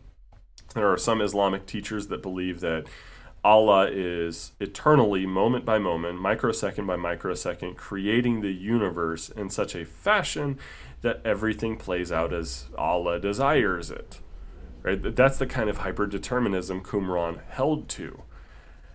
There 0.75 0.91
are 0.91 0.97
some 0.97 1.21
Islamic 1.21 1.67
teachers 1.67 2.09
that 2.09 2.23
believe 2.23 2.61
that 2.61 2.87
Allah 3.45 3.89
is 3.93 4.53
eternally, 4.61 5.27
moment 5.27 5.67
by 5.67 5.79
moment, 5.79 6.21
microsecond 6.21 6.87
by 6.87 6.97
microsecond, 6.97 7.77
creating 7.77 8.41
the 8.41 8.53
universe 8.53 9.29
in 9.29 9.51
such 9.51 9.75
a 9.77 9.85
fashion 9.85 10.59
that 11.03 11.21
everything 11.25 11.77
plays 11.77 12.11
out 12.11 12.33
as 12.33 12.71
Allah 12.79 13.21
desires 13.21 13.91
it. 13.91 14.21
Right? 14.83 15.01
That's 15.15 15.39
the 15.39 15.47
kind 15.47 15.69
of 15.69 15.81
hyperdeterminism 15.81 16.83
Qumran 16.83 17.41
held 17.51 17.89
to. 17.91 18.23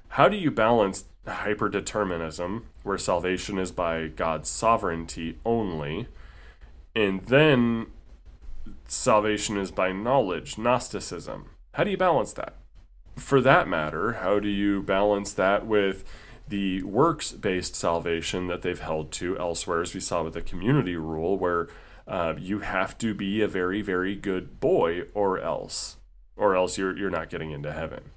How 0.09 0.27
do 0.27 0.35
you 0.35 0.51
balance 0.51 1.05
hyperdeterminism, 1.27 2.63
where 2.83 2.97
salvation 2.97 3.57
is 3.57 3.71
by 3.71 4.07
God's 4.07 4.49
sovereignty 4.49 5.37
only, 5.45 6.07
and 6.95 7.21
then 7.25 7.87
salvation 8.87 9.57
is 9.57 9.71
by 9.71 9.91
knowledge, 9.91 10.57
Gnosticism. 10.57 11.45
How 11.73 11.83
do 11.83 11.91
you 11.91 11.97
balance 11.97 12.33
that? 12.33 12.55
For 13.15 13.41
that 13.41 13.67
matter, 13.67 14.13
how 14.13 14.39
do 14.39 14.47
you 14.47 14.81
balance 14.81 15.33
that 15.33 15.65
with 15.65 16.03
the 16.47 16.83
works 16.83 17.31
based 17.31 17.75
salvation 17.75 18.47
that 18.47 18.61
they've 18.61 18.79
held 18.79 19.11
to 19.13 19.37
elsewhere, 19.37 19.81
as 19.81 19.93
we 19.93 19.99
saw 19.99 20.23
with 20.23 20.33
the 20.33 20.41
community 20.41 20.95
rule, 20.95 21.37
where 21.37 21.67
uh, 22.07 22.33
you 22.37 22.59
have 22.59 22.97
to 22.97 23.13
be 23.13 23.41
a 23.41 23.47
very, 23.47 23.81
very 23.81 24.15
good 24.15 24.59
boy 24.59 25.03
or 25.13 25.39
else, 25.39 25.97
or 26.35 26.55
else 26.55 26.77
you're, 26.77 26.97
you're 26.97 27.09
not 27.09 27.29
getting 27.29 27.51
into 27.51 27.71
heaven. 27.71 28.11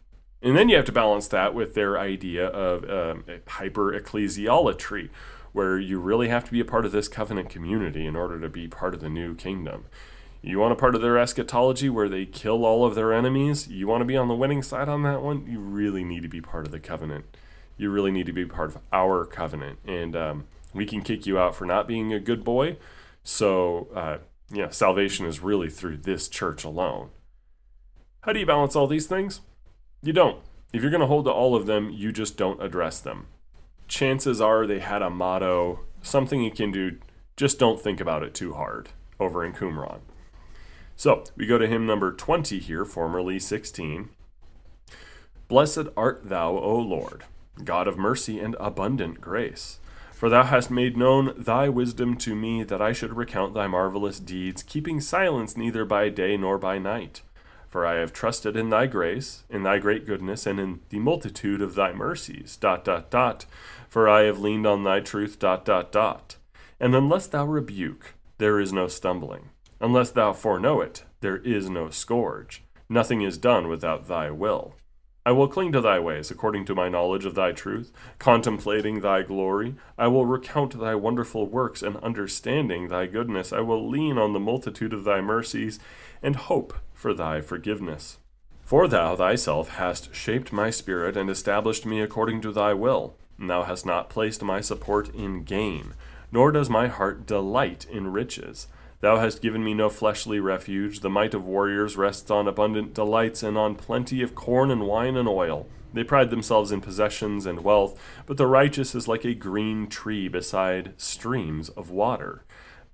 And 0.44 0.54
then 0.54 0.68
you 0.68 0.76
have 0.76 0.85
to 0.85 0.92
balance 0.92 1.26
that 1.28 1.54
with 1.54 1.72
their 1.72 1.98
idea 1.98 2.46
of 2.46 2.85
um, 2.90 3.24
hyper 3.48 3.98
ecclesiolatry, 3.98 5.09
where 5.52 5.78
you 5.78 5.98
really 5.98 6.28
have 6.28 6.44
to 6.44 6.52
be 6.52 6.61
a 6.61 6.66
part 6.66 6.85
of 6.85 6.92
this 6.92 7.09
covenant 7.09 7.48
community 7.48 8.04
in 8.04 8.14
order 8.14 8.38
to 8.38 8.50
be 8.50 8.68
part 8.68 8.92
of 8.92 9.00
the 9.00 9.09
new 9.09 9.35
kingdom. 9.35 9.87
You 10.42 10.59
want 10.59 10.74
a 10.74 10.76
part 10.76 10.94
of 10.94 11.00
their 11.00 11.18
eschatology 11.18 11.88
where 11.88 12.11
they 12.11 12.26
kill 12.26 12.66
all 12.66 12.85
of 12.85 12.94
their 12.94 13.14
enemies? 13.14 13.68
You 13.68 13.87
want 13.87 14.02
to 14.02 14.04
be 14.04 14.18
on 14.18 14.28
the 14.28 14.35
winning 14.35 14.62
side 14.62 14.87
on 14.87 15.02
that 15.04 15.22
one? 15.22 15.46
You 15.46 15.61
really 15.61 16.04
need 16.04 16.22
to 16.24 16.28
be 16.28 16.42
part 16.42 16.66
of 16.66 16.72
the 16.72 16.80
covenant. 16.80 17.24
You 17.78 17.88
really 17.88 18.11
need 18.11 18.26
to 18.26 18.33
be 18.35 18.44
part 18.44 18.68
of 18.68 18.83
our 18.92 19.24
covenant. 19.24 19.78
And 19.87 20.14
um, 20.14 20.44
we 20.74 20.85
can 20.85 21.00
kick 21.00 21.24
you 21.24 21.38
out 21.38 21.57
for 21.57 21.64
not 21.64 21.88
being 21.88 22.12
a 22.12 22.20
good 22.20 22.44
boy. 22.44 22.76
So, 23.22 23.88
uh, 23.94 24.18
yeah, 24.52 24.68
salvation 24.68 25.24
is 25.24 25.40
really 25.40 25.70
through 25.70 25.96
this 25.98 26.28
church 26.28 26.64
alone. 26.64 27.09
How 28.20 28.35
do 28.35 28.40
you 28.40 28.46
balance 28.46 28.76
all 28.76 28.87
these 28.87 29.07
things? 29.07 29.40
You 30.04 30.12
don't. 30.12 30.42
If 30.74 30.82
you're 30.82 30.90
going 30.90 31.00
to 31.00 31.06
hold 31.06 31.24
to 31.24 31.32
all 31.32 31.56
of 31.56 31.64
them, 31.64 31.88
you 31.88 32.12
just 32.12 32.36
don't 32.36 32.62
address 32.62 33.00
them. 33.00 33.26
Chances 33.88 34.38
are 34.38 34.66
they 34.66 34.80
had 34.80 35.00
a 35.00 35.08
motto, 35.08 35.80
something 36.02 36.42
you 36.42 36.50
can 36.50 36.70
do, 36.70 36.98
just 37.38 37.58
don't 37.58 37.80
think 37.80 38.00
about 38.00 38.22
it 38.22 38.34
too 38.34 38.52
hard. 38.52 38.90
over 39.18 39.44
in 39.44 39.52
Qumran. 39.52 40.00
So 40.96 41.24
we 41.36 41.46
go 41.46 41.56
to 41.56 41.66
hymn 41.66 41.86
number 41.86 42.12
20 42.12 42.58
here, 42.58 42.84
formerly 42.84 43.38
16. 43.38 44.10
Blessed 45.48 45.86
art 45.96 46.28
thou, 46.28 46.50
O 46.50 46.76
Lord, 46.76 47.24
God 47.62 47.88
of 47.88 47.96
mercy 47.96 48.38
and 48.40 48.56
abundant 48.60 49.20
grace. 49.20 49.78
For 50.12 50.28
thou 50.28 50.42
hast 50.42 50.70
made 50.70 50.96
known 50.96 51.34
thy 51.36 51.68
wisdom 51.68 52.16
to 52.18 52.34
me, 52.34 52.62
that 52.64 52.82
I 52.82 52.92
should 52.92 53.16
recount 53.16 53.54
thy 53.54 53.66
marvelous 53.66 54.20
deeds, 54.20 54.62
keeping 54.62 55.00
silence 55.00 55.56
neither 55.56 55.84
by 55.84 56.08
day 56.10 56.36
nor 56.36 56.58
by 56.58 56.78
night. 56.78 57.22
For 57.74 57.84
I 57.84 57.94
have 57.94 58.12
trusted 58.12 58.56
in 58.56 58.68
thy 58.68 58.87
grace, 58.87 59.42
in 59.50 59.64
thy 59.64 59.80
great 59.80 60.06
goodness, 60.06 60.46
and 60.46 60.60
in 60.60 60.82
the 60.90 61.00
multitude 61.00 61.60
of 61.60 61.74
thy 61.74 61.92
mercies. 61.92 62.54
Dot 62.54 62.84
dot 62.84 63.10
dot. 63.10 63.46
For 63.88 64.08
I 64.08 64.22
have 64.26 64.38
leaned 64.38 64.64
on 64.64 64.84
thy 64.84 65.00
truth. 65.00 65.40
Dot 65.40 65.64
dot 65.64 65.90
dot. 65.90 66.37
And 66.78 66.94
unless 66.94 67.26
thou 67.26 67.44
rebuke, 67.44 68.14
there 68.38 68.60
is 68.60 68.72
no 68.72 68.87
stumbling. 68.87 69.48
Unless 69.80 70.12
thou 70.12 70.32
foreknow 70.32 70.82
it, 70.82 71.02
there 71.20 71.38
is 71.38 71.68
no 71.68 71.90
scourge. 71.90 72.62
Nothing 72.88 73.22
is 73.22 73.38
done 73.38 73.66
without 73.66 74.06
thy 74.06 74.30
will. 74.30 74.76
I 75.26 75.32
will 75.32 75.48
cling 75.48 75.72
to 75.72 75.80
thy 75.80 75.98
ways 75.98 76.30
according 76.30 76.66
to 76.66 76.76
my 76.76 76.88
knowledge 76.88 77.24
of 77.24 77.34
thy 77.34 77.50
truth, 77.50 77.90
contemplating 78.20 79.00
thy 79.00 79.22
glory. 79.22 79.74
I 79.98 80.06
will 80.06 80.26
recount 80.26 80.78
thy 80.78 80.94
wonderful 80.94 81.48
works, 81.48 81.82
and 81.82 81.96
understanding 81.96 82.87
thy 82.87 83.06
goodness. 83.06 83.52
I 83.52 83.60
will 83.60 83.88
lean 83.88 84.16
on 84.16 84.32
the 84.32 84.38
multitude 84.38 84.92
of 84.92 85.02
thy 85.02 85.20
mercies, 85.20 85.80
and 86.22 86.37
hope 86.37 86.74
for 87.04 87.12
thy 87.12 87.38
forgiveness. 87.38 88.16
For 88.62 88.88
thou 88.88 89.14
thyself 89.14 89.68
hast 89.76 90.14
shaped 90.14 90.54
my 90.54 90.70
spirit, 90.70 91.18
and 91.18 91.28
established 91.28 91.84
me 91.84 92.00
according 92.00 92.40
to 92.40 92.50
thy 92.50 92.72
will. 92.72 93.14
And 93.38 93.50
thou 93.50 93.64
hast 93.64 93.84
not 93.84 94.08
placed 94.08 94.42
my 94.42 94.62
support 94.62 95.14
in 95.14 95.42
gain, 95.42 95.92
nor 96.32 96.50
does 96.50 96.70
my 96.70 96.86
heart 96.86 97.26
delight 97.26 97.84
in 97.90 98.10
riches. 98.10 98.68
Thou 99.02 99.18
hast 99.18 99.42
given 99.42 99.62
me 99.62 99.74
no 99.74 99.90
fleshly 99.90 100.40
refuge. 100.40 101.00
The 101.00 101.10
might 101.10 101.34
of 101.34 101.44
warriors 101.44 101.98
rests 101.98 102.30
on 102.30 102.48
abundant 102.48 102.94
delights 102.94 103.42
and 103.42 103.58
on 103.58 103.74
plenty 103.74 104.22
of 104.22 104.34
corn 104.34 104.70
and 104.70 104.86
wine 104.86 105.18
and 105.18 105.28
oil. 105.28 105.66
They 105.92 106.04
pride 106.04 106.30
themselves 106.30 106.72
in 106.72 106.80
possessions 106.80 107.44
and 107.44 107.62
wealth, 107.62 108.00
but 108.24 108.38
the 108.38 108.46
righteous 108.46 108.94
is 108.94 109.06
like 109.06 109.26
a 109.26 109.34
green 109.34 109.88
tree 109.88 110.26
beside 110.26 110.94
streams 110.96 111.68
of 111.68 111.90
water, 111.90 112.44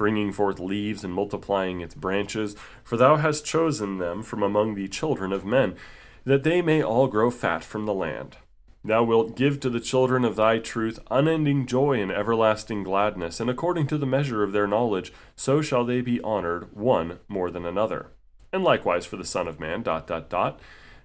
bringing 0.00 0.32
forth 0.32 0.58
leaves 0.58 1.04
and 1.04 1.12
multiplying 1.12 1.82
its 1.82 1.94
branches. 1.94 2.56
For 2.82 2.96
thou 2.96 3.16
hast 3.16 3.44
chosen 3.44 3.98
them 3.98 4.22
from 4.22 4.42
among 4.42 4.74
the 4.74 4.88
children 4.88 5.30
of 5.30 5.44
men, 5.44 5.76
that 6.24 6.42
they 6.42 6.62
may 6.62 6.82
all 6.82 7.06
grow 7.06 7.30
fat 7.30 7.62
from 7.62 7.84
the 7.84 7.92
land. 7.92 8.38
Thou 8.82 9.04
wilt 9.04 9.36
give 9.36 9.60
to 9.60 9.68
the 9.68 9.78
children 9.78 10.24
of 10.24 10.36
thy 10.36 10.56
truth 10.56 10.98
unending 11.10 11.66
joy 11.66 12.00
and 12.00 12.10
everlasting 12.10 12.82
gladness, 12.82 13.40
and 13.40 13.50
according 13.50 13.88
to 13.88 13.98
the 13.98 14.06
measure 14.06 14.42
of 14.42 14.52
their 14.52 14.66
knowledge, 14.66 15.12
so 15.36 15.60
shall 15.60 15.84
they 15.84 16.00
be 16.00 16.18
honored 16.22 16.74
one 16.74 17.18
more 17.28 17.50
than 17.50 17.66
another. 17.66 18.06
And 18.54 18.64
likewise 18.64 19.04
for 19.04 19.18
the 19.18 19.24
Son 19.26 19.46
of 19.46 19.60
Man, 19.60 19.82
dot, 19.82 20.06
dot, 20.06 20.30
dot. 20.30 20.60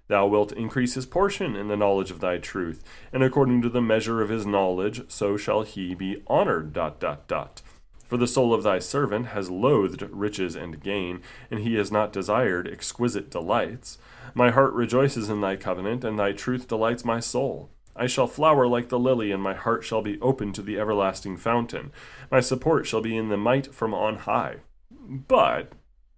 Thou 0.08 0.26
wilt 0.28 0.54
increase 0.54 0.94
his 0.94 1.06
portion 1.06 1.54
in 1.58 1.68
the 1.68 1.76
knowledge 1.76 2.12
of 2.12 2.22
thy 2.22 2.38
truth, 2.38 2.82
and 3.12 3.24
according 3.24 3.62
to 3.64 3.70
the 3.70 3.82
measure 3.82 4.22
of 4.22 4.30
his 4.30 4.46
knowledge, 4.46 5.02
so 5.10 5.36
shall 5.36 5.64
he 5.64 5.94
be 5.96 6.24
honored, 6.28 6.72
dot, 6.72 7.02
dot, 7.02 7.28
dot. 7.28 7.62
For 8.08 8.18
the 8.18 8.28
soul 8.28 8.54
of 8.54 8.64
thy 8.64 8.80
servant 8.80 9.28
has 9.28 9.50
loathed 9.50 10.04
riches 10.12 10.56
and 10.56 10.82
gain, 10.82 11.22
and 11.50 11.62
he 11.62 11.76
has 11.76 11.92
not 11.92 12.14
desired 12.14 12.68
exquisite 12.68 13.32
delights. 13.32 13.98
My 14.34 14.52
heart 14.52 14.74
rejoices 14.74 15.30
in 15.30 15.42
thy 15.42 15.56
covenant, 15.56 16.04
and 16.04 16.18
thy 16.18 16.32
truth 16.32 16.68
delights 16.68 17.04
my 17.04 17.20
soul. 17.20 17.70
I 17.96 18.08
shall 18.08 18.28
flower 18.28 18.68
like 18.68 18.90
the 18.90 19.00
lily, 19.00 19.32
and 19.32 19.42
my 19.42 19.54
heart 19.54 19.84
shall 19.84 20.02
be 20.02 20.20
open 20.22 20.52
to 20.54 20.62
the 20.62 20.78
everlasting 20.78 21.38
fountain. 21.38 21.92
My 22.30 22.42
support 22.42 22.86
shall 22.86 23.02
be 23.02 23.18
in 23.18 23.30
the 23.30 23.38
might 23.38 23.74
from 23.74 23.94
on 23.94 24.18
high. 24.18 24.58
But, 24.92 25.72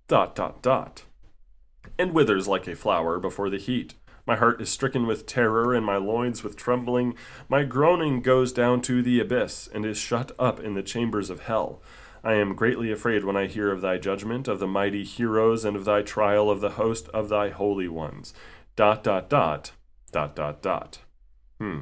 dot, 0.08 0.36
dot, 0.36 0.62
dot, 0.62 1.04
and 1.98 2.14
withers 2.14 2.48
like 2.48 2.68
a 2.68 2.76
flower 2.76 3.20
before 3.20 3.50
the 3.50 3.58
heat. 3.58 3.94
My 4.28 4.36
heart 4.36 4.62
is 4.62 4.70
stricken 4.70 5.08
with 5.08 5.26
terror, 5.26 5.74
and 5.74 5.86
my 5.86 5.96
loins 5.96 6.44
with 6.44 6.58
trembling. 6.58 7.16
My 7.48 7.64
groaning 7.64 8.22
goes 8.22 8.52
down 8.52 8.82
to 8.82 9.02
the 9.02 9.22
abyss, 9.22 9.70
and 9.74 9.86
is 9.86 9.98
shut 9.98 10.34
up 10.38 10.60
in 10.60 10.74
the 10.74 10.84
chambers 10.84 11.30
of 11.30 11.44
hell. 11.44 11.82
I 12.26 12.34
am 12.34 12.54
greatly 12.54 12.92
afraid 12.92 13.24
when 13.24 13.38
I 13.38 13.48
hear 13.48 13.72
of 13.72 13.80
thy 13.80 13.98
judgment, 13.98 14.50
of 14.50 14.60
the 14.60 14.68
mighty 14.68 15.06
heroes, 15.06 15.64
and 15.64 15.78
of 15.78 15.86
thy 15.86 16.02
trial 16.02 16.50
of 16.50 16.60
the 16.60 16.72
host 16.72 17.08
of 17.10 17.30
thy 17.30 17.50
holy 17.50 17.88
ones. 17.88 18.34
Dot, 18.76 19.02
dot, 19.02 19.30
dot, 19.30 19.72
dot, 20.12 20.36
dot, 20.36 20.62
dot. 20.62 21.00
Hmm. 21.60 21.80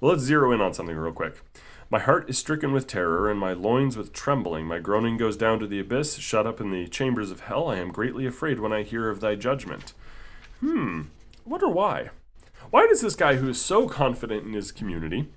Well, 0.00 0.12
let's 0.12 0.22
zero 0.22 0.52
in 0.52 0.60
on 0.60 0.74
something 0.74 0.96
real 0.96 1.12
quick. 1.12 1.42
My 1.90 1.98
heart 1.98 2.30
is 2.30 2.38
stricken 2.38 2.70
with 2.70 2.86
terror, 2.86 3.28
and 3.28 3.40
my 3.40 3.54
loins 3.54 3.96
with 3.96 4.12
trembling. 4.12 4.66
My 4.66 4.78
groaning 4.78 5.16
goes 5.16 5.36
down 5.36 5.58
to 5.58 5.66
the 5.66 5.80
abyss, 5.80 6.14
shut 6.18 6.46
up 6.46 6.60
in 6.60 6.70
the 6.70 6.86
chambers 6.86 7.32
of 7.32 7.40
hell. 7.40 7.66
I 7.66 7.78
am 7.78 7.90
greatly 7.90 8.24
afraid 8.24 8.60
when 8.60 8.72
I 8.72 8.84
hear 8.84 9.10
of 9.10 9.18
thy 9.18 9.34
judgment. 9.34 9.94
Hmm 10.60 11.02
wonder 11.48 11.68
why. 11.68 12.10
Why 12.70 12.86
does 12.86 13.00
this 13.00 13.16
guy 13.16 13.36
who 13.36 13.48
is 13.48 13.60
so 13.60 13.88
confident 13.88 14.46
in 14.46 14.52
his 14.52 14.72
community, 14.72 15.28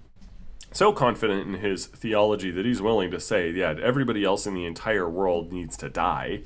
so 0.72 0.92
confident 0.92 1.48
in 1.48 1.62
his 1.62 1.86
theology 1.86 2.52
that 2.52 2.66
he's 2.66 2.82
willing 2.82 3.12
to 3.12 3.20
say, 3.20 3.52
yeah, 3.52 3.76
everybody 3.82 4.24
else 4.24 4.46
in 4.46 4.54
the 4.54 4.66
entire 4.66 5.10
world 5.10 5.52
needs 5.54 5.78
to 5.78 5.90
die, 5.90 6.44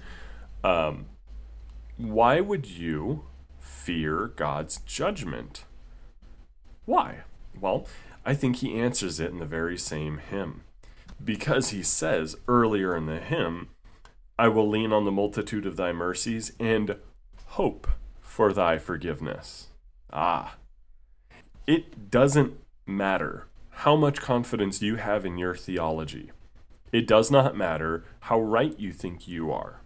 um, 0.64 1.08
why 1.98 2.42
would 2.42 2.68
you 2.68 3.26
fear 3.60 4.28
God's 4.36 4.78
judgment? 4.82 5.66
Why? 6.86 7.20
Well, 7.60 7.88
I 8.26 8.34
think 8.34 8.58
he 8.58 8.80
answers 8.80 9.20
it 9.20 9.32
in 9.32 9.40
the 9.40 9.46
very 9.46 9.78
same 9.78 10.18
hymn. 10.18 10.64
Because 11.24 11.70
he 11.70 11.82
says 11.82 12.36
earlier 12.48 12.96
in 12.96 13.06
the 13.06 13.20
hymn, 13.20 13.70
I 14.38 14.50
will 14.50 14.68
lean 14.68 14.92
on 14.92 15.06
the 15.06 15.12
multitude 15.12 15.66
of 15.66 15.78
thy 15.78 15.94
mercies 15.94 16.52
and 16.60 16.98
hope 17.46 17.88
for 18.36 18.52
thy 18.52 18.78
forgiveness. 18.78 19.68
Ah. 20.12 20.58
It 21.66 22.12
doesn't 22.12 22.60
matter 22.86 23.48
how 23.70 23.96
much 23.96 24.20
confidence 24.20 24.82
you 24.82 24.98
have 24.98 25.26
in 25.26 25.38
your 25.38 25.56
theology. 25.56 26.32
It 26.92 27.08
does 27.08 27.32
not 27.32 27.56
matter 27.56 28.04
how 28.20 28.42
right 28.42 28.78
you 28.78 28.92
think 28.92 29.26
you 29.26 29.54
are. 29.54 29.84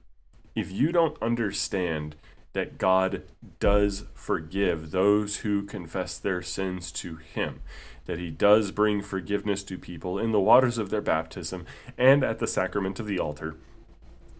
If 0.55 0.71
you 0.71 0.91
don't 0.91 1.21
understand 1.21 2.15
that 2.53 2.79
God 2.79 3.21
does 3.59 4.05
forgive 4.15 4.89
those 4.89 5.37
who 5.37 5.61
confess 5.61 6.17
their 6.17 6.41
sins 6.41 6.91
to 6.93 7.17
Him, 7.17 7.61
that 8.07 8.17
He 8.17 8.31
does 8.31 8.71
bring 8.71 9.03
forgiveness 9.03 9.61
to 9.65 9.77
people 9.77 10.17
in 10.17 10.31
the 10.31 10.39
waters 10.39 10.79
of 10.79 10.89
their 10.89 11.01
baptism 11.01 11.67
and 11.99 12.23
at 12.23 12.39
the 12.39 12.47
sacrament 12.47 12.99
of 12.99 13.05
the 13.05 13.19
altar, 13.19 13.57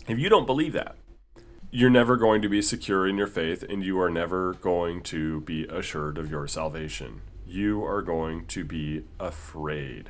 if 0.08 0.18
you 0.18 0.30
don't 0.30 0.48
believe 0.48 0.74
that, 0.74 0.96
you're 1.72 1.90
never 1.90 2.18
going 2.18 2.42
to 2.42 2.50
be 2.50 2.62
secure 2.62 3.08
in 3.08 3.18
your 3.18 3.28
faith 3.28 3.64
and 3.70 3.84
you 3.84 4.00
are 4.00 4.10
never 4.10 4.56
going 4.56 5.02
to 5.04 5.42
be 5.42 5.66
assured 5.66 6.18
of 6.18 6.32
your 6.32 6.48
salvation. 6.48 7.22
You 7.46 7.86
are 7.86 8.02
going 8.02 8.48
to 8.48 8.64
be 8.64 9.04
afraid. 9.20 10.10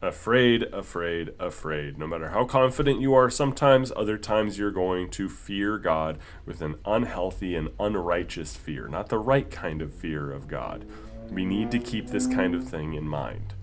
Afraid, 0.00 0.62
afraid, 0.72 1.30
afraid. 1.38 1.98
No 1.98 2.06
matter 2.06 2.30
how 2.30 2.44
confident 2.44 3.00
you 3.00 3.12
are, 3.12 3.28
sometimes, 3.28 3.92
other 3.94 4.16
times, 4.16 4.56
you're 4.56 4.70
going 4.70 5.10
to 5.10 5.28
fear 5.28 5.78
God 5.78 6.18
with 6.46 6.62
an 6.62 6.76
unhealthy 6.86 7.54
and 7.54 7.70
unrighteous 7.78 8.56
fear, 8.56 8.88
not 8.88 9.08
the 9.08 9.18
right 9.18 9.50
kind 9.50 9.82
of 9.82 9.92
fear 9.92 10.30
of 10.32 10.48
God. 10.48 10.86
We 11.28 11.44
need 11.44 11.70
to 11.72 11.78
keep 11.78 12.06
this 12.06 12.26
kind 12.26 12.54
of 12.54 12.66
thing 12.66 12.94
in 12.94 13.06
mind. 13.08 13.54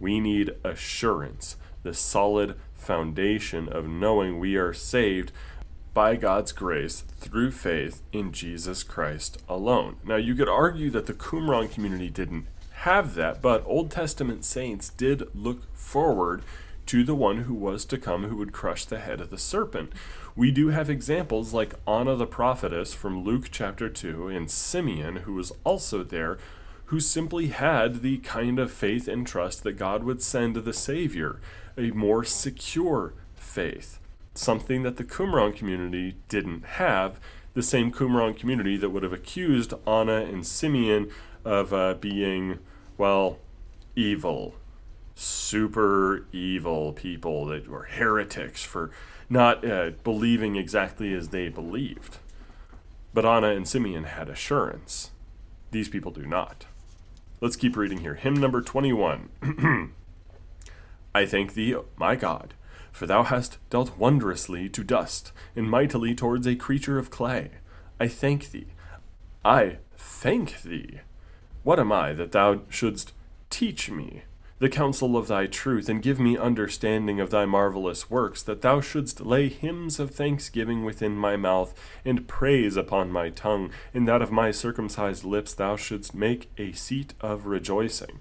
We 0.00 0.18
need 0.18 0.54
assurance, 0.64 1.56
the 1.82 1.92
solid 1.92 2.56
foundation 2.74 3.68
of 3.68 3.88
knowing 3.88 4.38
we 4.38 4.56
are 4.56 4.72
saved 4.72 5.32
by 5.96 6.14
God's 6.14 6.52
grace 6.52 7.04
through 7.20 7.50
faith 7.50 8.02
in 8.12 8.30
Jesus 8.30 8.82
Christ 8.82 9.42
alone. 9.48 9.96
Now, 10.04 10.16
you 10.16 10.34
could 10.34 10.46
argue 10.46 10.90
that 10.90 11.06
the 11.06 11.14
Qumran 11.14 11.72
community 11.72 12.10
didn't 12.10 12.48
have 12.82 13.14
that, 13.14 13.40
but 13.40 13.64
Old 13.64 13.90
Testament 13.90 14.44
saints 14.44 14.90
did 14.90 15.26
look 15.34 15.74
forward 15.74 16.42
to 16.84 17.02
the 17.02 17.14
one 17.14 17.44
who 17.44 17.54
was 17.54 17.86
to 17.86 17.96
come 17.96 18.24
who 18.24 18.36
would 18.36 18.52
crush 18.52 18.84
the 18.84 18.98
head 18.98 19.22
of 19.22 19.30
the 19.30 19.38
serpent. 19.38 19.90
We 20.34 20.50
do 20.50 20.68
have 20.68 20.90
examples 20.90 21.54
like 21.54 21.72
Anna 21.88 22.14
the 22.14 22.26
prophetess 22.26 22.92
from 22.92 23.24
Luke 23.24 23.48
chapter 23.50 23.88
2 23.88 24.28
and 24.28 24.50
Simeon, 24.50 25.16
who 25.24 25.32
was 25.32 25.50
also 25.64 26.02
there, 26.02 26.36
who 26.86 27.00
simply 27.00 27.46
had 27.46 28.02
the 28.02 28.18
kind 28.18 28.58
of 28.58 28.70
faith 28.70 29.08
and 29.08 29.26
trust 29.26 29.62
that 29.62 29.78
God 29.78 30.04
would 30.04 30.22
send 30.22 30.56
the 30.56 30.74
Savior, 30.74 31.40
a 31.78 31.90
more 31.92 32.22
secure 32.22 33.14
faith 33.34 33.98
something 34.38 34.82
that 34.82 34.96
the 34.96 35.04
Qumran 35.04 35.54
community 35.54 36.16
didn't 36.28 36.64
have. 36.64 37.20
The 37.54 37.62
same 37.62 37.92
Qumran 37.92 38.36
community 38.36 38.76
that 38.76 38.90
would 38.90 39.02
have 39.02 39.12
accused 39.12 39.72
Anna 39.86 40.22
and 40.22 40.46
Simeon 40.46 41.10
of 41.44 41.72
uh, 41.72 41.94
being, 41.94 42.58
well, 42.98 43.38
evil, 43.94 44.56
super 45.14 46.26
evil 46.32 46.92
people 46.92 47.46
that 47.46 47.68
were 47.68 47.84
heretics 47.84 48.62
for 48.62 48.90
not 49.28 49.68
uh, 49.68 49.90
believing 50.04 50.56
exactly 50.56 51.14
as 51.14 51.28
they 51.30 51.48
believed. 51.48 52.18
But 53.14 53.24
Anna 53.24 53.48
and 53.48 53.66
Simeon 53.66 54.04
had 54.04 54.28
assurance. 54.28 55.10
These 55.70 55.88
people 55.88 56.12
do 56.12 56.26
not. 56.26 56.66
Let's 57.40 57.56
keep 57.56 57.76
reading 57.76 57.98
here. 57.98 58.14
Hymn 58.14 58.34
number 58.34 58.60
21. 58.60 59.30
I 61.14 61.24
thank 61.24 61.54
thee, 61.54 61.74
my 61.96 62.14
God 62.14 62.54
For 62.96 63.04
thou 63.06 63.24
hast 63.24 63.58
dealt 63.68 63.98
wondrously 63.98 64.70
to 64.70 64.82
dust, 64.82 65.32
and 65.54 65.68
mightily 65.68 66.14
towards 66.14 66.46
a 66.46 66.56
creature 66.56 66.98
of 66.98 67.10
clay. 67.10 67.50
I 68.00 68.08
thank 68.08 68.52
thee. 68.52 68.68
I 69.44 69.80
thank 69.98 70.62
thee. 70.62 71.00
What 71.62 71.78
am 71.78 71.92
I 71.92 72.14
that 72.14 72.32
thou 72.32 72.62
shouldst 72.70 73.12
teach 73.50 73.90
me 73.90 74.22
the 74.60 74.70
counsel 74.70 75.14
of 75.14 75.28
thy 75.28 75.44
truth, 75.44 75.90
and 75.90 76.00
give 76.00 76.18
me 76.18 76.38
understanding 76.38 77.20
of 77.20 77.28
thy 77.28 77.44
marvelous 77.44 78.08
works, 78.08 78.42
that 78.44 78.62
thou 78.62 78.80
shouldst 78.80 79.20
lay 79.20 79.50
hymns 79.50 80.00
of 80.00 80.12
thanksgiving 80.12 80.82
within 80.82 81.18
my 81.18 81.36
mouth, 81.36 81.74
and 82.02 82.26
praise 82.26 82.78
upon 82.78 83.12
my 83.12 83.28
tongue, 83.28 83.70
and 83.92 84.08
that 84.08 84.22
of 84.22 84.32
my 84.32 84.50
circumcised 84.50 85.22
lips 85.22 85.52
thou 85.52 85.76
shouldst 85.76 86.14
make 86.14 86.50
a 86.56 86.72
seat 86.72 87.12
of 87.20 87.44
rejoicing. 87.44 88.20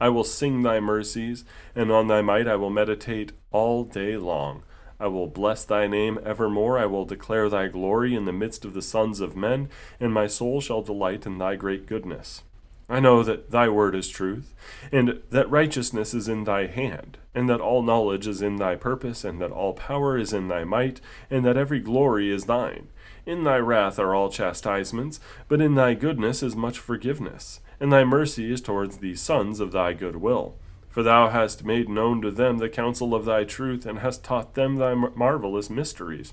I 0.00 0.08
will 0.08 0.24
sing 0.24 0.62
thy 0.62 0.80
mercies, 0.80 1.44
and 1.74 1.90
on 1.90 2.08
thy 2.08 2.22
might 2.22 2.46
I 2.46 2.56
will 2.56 2.70
meditate 2.70 3.32
all 3.50 3.84
day 3.84 4.16
long. 4.16 4.62
I 4.98 5.08
will 5.08 5.26
bless 5.26 5.64
thy 5.64 5.86
name 5.86 6.18
evermore. 6.24 6.78
I 6.78 6.86
will 6.86 7.04
declare 7.04 7.48
thy 7.48 7.68
glory 7.68 8.14
in 8.14 8.24
the 8.24 8.32
midst 8.32 8.64
of 8.64 8.74
the 8.74 8.82
sons 8.82 9.20
of 9.20 9.36
men, 9.36 9.68
and 10.00 10.12
my 10.12 10.26
soul 10.26 10.60
shall 10.60 10.82
delight 10.82 11.26
in 11.26 11.38
thy 11.38 11.56
great 11.56 11.86
goodness. 11.86 12.42
I 12.88 13.00
know 13.00 13.22
that 13.24 13.50
thy 13.50 13.68
word 13.68 13.94
is 13.96 14.08
truth, 14.08 14.54
and 14.92 15.20
that 15.30 15.50
righteousness 15.50 16.14
is 16.14 16.28
in 16.28 16.44
thy 16.44 16.66
hand, 16.66 17.18
and 17.34 17.48
that 17.48 17.60
all 17.60 17.82
knowledge 17.82 18.28
is 18.28 18.40
in 18.40 18.56
thy 18.56 18.76
purpose, 18.76 19.24
and 19.24 19.40
that 19.40 19.50
all 19.50 19.74
power 19.74 20.16
is 20.16 20.32
in 20.32 20.48
thy 20.48 20.62
might, 20.62 21.00
and 21.28 21.44
that 21.44 21.56
every 21.56 21.80
glory 21.80 22.30
is 22.30 22.44
thine. 22.44 22.88
In 23.26 23.42
thy 23.42 23.58
wrath 23.58 23.98
are 23.98 24.14
all 24.14 24.30
chastisements, 24.30 25.18
but 25.48 25.60
in 25.60 25.74
thy 25.74 25.94
goodness 25.94 26.44
is 26.44 26.54
much 26.54 26.78
forgiveness, 26.78 27.60
and 27.80 27.92
thy 27.92 28.04
mercy 28.04 28.52
is 28.52 28.60
towards 28.60 28.98
the 28.98 29.14
sons 29.14 29.60
of 29.60 29.72
thy 29.72 29.92
good 29.92 30.16
will. 30.16 30.56
For 30.88 31.02
thou 31.02 31.28
hast 31.28 31.64
made 31.64 31.88
known 31.88 32.22
to 32.22 32.30
them 32.30 32.58
the 32.58 32.68
counsel 32.68 33.14
of 33.14 33.24
thy 33.24 33.44
truth, 33.44 33.84
and 33.84 33.98
hast 33.98 34.24
taught 34.24 34.54
them 34.54 34.76
thy 34.76 34.94
marvelous 34.94 35.68
mysteries. 35.68 36.32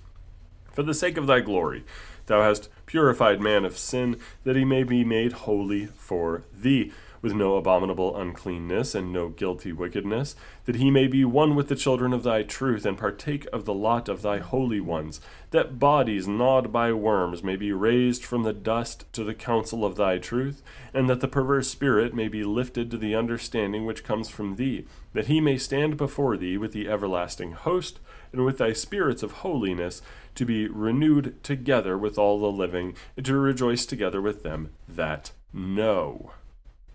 For 0.71 0.84
the 0.84 0.93
sake 0.93 1.17
of 1.17 1.27
thy 1.27 1.41
glory, 1.41 1.84
Thou 2.25 2.41
hast 2.41 2.69
purified 2.86 3.41
man 3.41 3.65
of 3.65 3.77
sin, 3.77 4.17
that 4.43 4.56
he 4.56 4.63
may 4.63 4.84
be 4.84 5.03
made 5.03 5.34
holy 5.34 5.88
for 5.88 6.43
thee, 6.53 6.91
with 7.24 7.34
no 7.34 7.56
abominable 7.56 8.16
uncleanness 8.16 8.94
and 8.94 9.12
no 9.12 9.30
guilty 9.30 9.72
wickedness, 9.72 10.36
that 10.66 10.76
he 10.76 10.92
may 10.92 11.08
be 11.08 11.24
one 11.24 11.56
with 11.56 11.70
the 11.70 11.76
children 11.76 12.12
of 12.12 12.22
thy 12.22 12.44
truth, 12.44 12.86
and 12.86 12.98
partake 12.98 13.48
of 13.54 13.64
the 13.64 13.74
lot 13.74 14.10
of 14.10 14.22
thy 14.22 14.40
holy 14.40 14.82
ones, 14.82 15.22
that 15.52 15.80
bodies 15.80 16.28
gnawed 16.28 16.72
by 16.72 16.92
worms 16.92 17.42
may 17.42 17.56
be 17.56 17.72
raised 17.72 18.26
from 18.26 18.44
the 18.44 18.52
dust 18.52 19.06
to 19.14 19.24
the 19.24 19.34
counsel 19.34 19.86
of 19.86 19.96
thy 19.96 20.18
truth, 20.18 20.62
and 20.94 21.10
that 21.10 21.22
the 21.22 21.28
perverse 21.28 21.70
spirit 21.70 22.14
may 22.14 22.28
be 22.28 22.44
lifted 22.44 22.92
to 22.92 22.98
the 22.98 23.16
understanding 23.16 23.86
which 23.86 24.04
comes 24.04 24.28
from 24.28 24.58
thee, 24.58 24.86
that 25.14 25.28
he 25.28 25.40
may 25.40 25.58
stand 25.58 25.96
before 25.96 26.36
thee 26.36 26.58
with 26.58 26.74
the 26.74 26.90
everlasting 26.90 27.54
host, 27.54 28.02
and 28.34 28.44
with 28.44 28.58
thy 28.58 28.74
spirits 28.74 29.24
of 29.24 29.32
holiness, 29.32 30.02
to 30.36 30.44
be 30.44 30.68
renewed 30.68 31.42
together 31.42 31.98
with 31.98 32.18
all 32.18 32.42
the 32.42 32.52
living, 32.52 32.94
and 33.16 33.26
to 33.26 33.38
rejoice 33.38 33.86
together 33.86 34.22
with 34.22 34.44
them 34.44 34.72
that 34.90 35.32
know. 35.54 36.34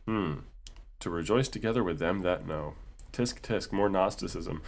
Hmm. 0.08 0.36
To 1.00 1.10
rejoice 1.10 1.48
together 1.48 1.84
with 1.84 1.98
them 1.98 2.22
that 2.22 2.46
know. 2.46 2.72
Tisk 3.12 3.42
tisk, 3.42 3.72
more 3.72 3.90
Gnosticism. 3.90 4.62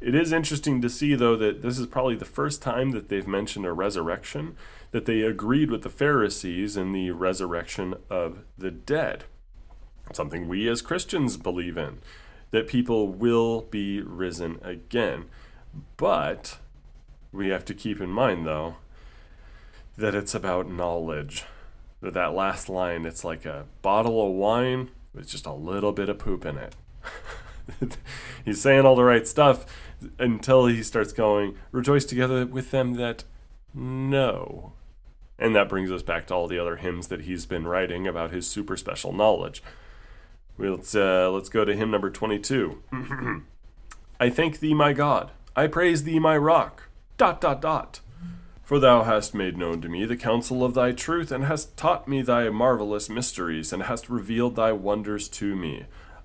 It 0.00 0.14
is 0.14 0.30
interesting 0.32 0.80
to 0.80 0.88
see, 0.88 1.16
though, 1.16 1.34
that 1.34 1.60
this 1.60 1.80
is 1.80 1.88
probably 1.88 2.14
the 2.14 2.24
first 2.24 2.62
time 2.62 2.92
that 2.92 3.08
they've 3.08 3.26
mentioned 3.26 3.66
a 3.66 3.72
resurrection, 3.72 4.54
that 4.92 5.06
they 5.06 5.22
agreed 5.22 5.72
with 5.72 5.82
the 5.82 5.90
Pharisees 5.90 6.76
in 6.76 6.92
the 6.92 7.10
resurrection 7.10 7.96
of 8.08 8.44
the 8.56 8.70
dead. 8.70 9.24
Something 10.12 10.46
we 10.46 10.68
as 10.68 10.82
Christians 10.82 11.36
believe 11.36 11.76
in, 11.76 11.98
that 12.52 12.68
people 12.68 13.08
will 13.08 13.62
be 13.62 14.00
risen 14.02 14.60
again. 14.62 15.24
But 15.96 16.58
we 17.32 17.48
have 17.48 17.64
to 17.64 17.74
keep 17.74 18.00
in 18.00 18.10
mind, 18.10 18.46
though, 18.46 18.76
that 19.96 20.14
it's 20.14 20.32
about 20.32 20.70
knowledge. 20.70 21.44
That 22.02 22.34
last 22.34 22.68
line, 22.68 23.04
it's 23.04 23.24
like 23.24 23.44
a 23.44 23.66
bottle 23.82 24.26
of 24.26 24.34
wine 24.34 24.90
with 25.14 25.28
just 25.28 25.46
a 25.46 25.52
little 25.52 25.92
bit 25.92 26.08
of 26.08 26.18
poop 26.18 26.44
in 26.44 26.58
it. 26.58 26.76
He's 28.44 28.60
saying 28.60 28.84
all 28.84 28.94
the 28.94 29.04
right 29.04 29.26
stuff 29.26 29.66
until 30.18 30.66
he 30.66 30.82
starts 30.82 31.12
going, 31.12 31.56
rejoice 31.72 32.04
together 32.04 32.46
with 32.46 32.70
them 32.70 32.94
that 32.94 33.24
know. 33.74 34.74
And 35.38 35.54
that 35.54 35.68
brings 35.68 35.90
us 35.90 36.02
back 36.02 36.26
to 36.26 36.34
all 36.34 36.48
the 36.48 36.58
other 36.58 36.76
hymns 36.76 37.08
that 37.08 37.22
he's 37.22 37.44
been 37.44 37.66
writing 37.66 38.06
about 38.06 38.30
his 38.30 38.48
super 38.48 38.76
special 38.76 39.12
knowledge. 39.12 39.62
Let's, 40.58 40.94
uh, 40.94 41.30
let's 41.30 41.48
go 41.48 41.64
to 41.64 41.76
hymn 41.76 41.90
number 41.90 42.10
22. 42.10 42.82
I 44.20 44.30
thank 44.30 44.60
thee, 44.60 44.74
my 44.74 44.92
God. 44.92 45.32
I 45.54 45.66
praise 45.66 46.04
thee, 46.04 46.18
my 46.18 46.36
rock 46.36 46.84
dot 47.18 47.40
dot 47.40 47.60
dot. 47.60 48.00
For 48.66 48.80
thou 48.80 49.04
hast 49.04 49.32
made 49.32 49.56
known 49.56 49.80
to 49.82 49.88
me 49.88 50.06
the 50.06 50.16
counsel 50.16 50.64
of 50.64 50.74
thy 50.74 50.90
truth, 50.90 51.30
and 51.30 51.44
hast 51.44 51.76
taught 51.76 52.08
me 52.08 52.20
thy 52.20 52.50
marvelous 52.50 53.08
mysteries, 53.08 53.72
and 53.72 53.84
hast 53.84 54.10
revealed 54.10 54.56
thy 54.56 54.72
wonders 54.72 55.28
to 55.28 55.54
me. 55.54 55.84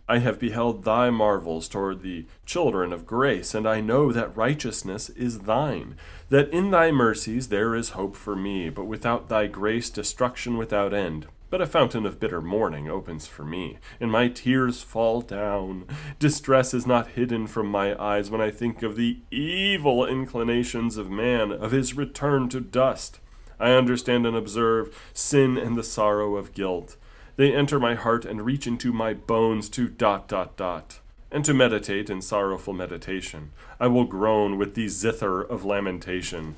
I 0.09 0.17
have 0.17 0.39
beheld 0.39 0.83
thy 0.83 1.11
marvels 1.11 1.67
toward 1.67 2.01
the 2.01 2.25
children 2.43 2.91
of 2.91 3.05
grace, 3.05 3.53
and 3.53 3.67
I 3.67 3.79
know 3.79 4.11
that 4.11 4.35
righteousness 4.35 5.11
is 5.11 5.41
thine, 5.41 5.95
that 6.29 6.49
in 6.49 6.71
thy 6.71 6.89
mercies 6.91 7.49
there 7.49 7.75
is 7.75 7.89
hope 7.89 8.15
for 8.15 8.35
me, 8.35 8.71
but 8.71 8.85
without 8.85 9.29
thy 9.29 9.45
grace 9.45 9.91
destruction 9.91 10.57
without 10.57 10.95
end. 10.95 11.27
But 11.51 11.61
a 11.61 11.67
fountain 11.67 12.05
of 12.05 12.17
bitter 12.17 12.41
mourning 12.41 12.89
opens 12.89 13.27
for 13.27 13.43
me, 13.43 13.77
and 13.99 14.09
my 14.09 14.29
tears 14.29 14.81
fall 14.81 15.19
down. 15.19 15.85
Distress 16.17 16.73
is 16.73 16.87
not 16.87 17.09
hidden 17.09 17.45
from 17.45 17.67
my 17.67 17.93
eyes 18.01 18.31
when 18.31 18.39
I 18.39 18.51
think 18.51 18.81
of 18.81 18.95
the 18.95 19.19
evil 19.31 20.07
inclinations 20.07 20.95
of 20.95 21.11
man, 21.11 21.51
of 21.51 21.71
his 21.71 21.93
return 21.93 22.47
to 22.49 22.61
dust. 22.61 23.19
I 23.59 23.71
understand 23.71 24.25
and 24.25 24.35
observe 24.35 24.97
sin 25.13 25.57
and 25.57 25.77
the 25.77 25.83
sorrow 25.83 26.37
of 26.37 26.53
guilt. 26.53 26.95
They 27.35 27.53
enter 27.53 27.81
my 27.81 27.95
heart 27.95 28.23
and 28.23 28.45
reach 28.45 28.65
into 28.65 28.93
my 28.93 29.13
bones 29.13 29.67
to 29.71 29.89
dot 29.89 30.29
dot 30.29 30.55
dot. 30.55 31.01
And 31.33 31.43
to 31.43 31.53
meditate 31.53 32.09
in 32.09 32.21
sorrowful 32.21 32.73
meditation, 32.73 33.51
I 33.77 33.87
will 33.87 34.05
groan 34.05 34.57
with 34.57 34.75
the 34.75 34.87
zither 34.87 35.41
of 35.41 35.65
lamentation 35.65 36.55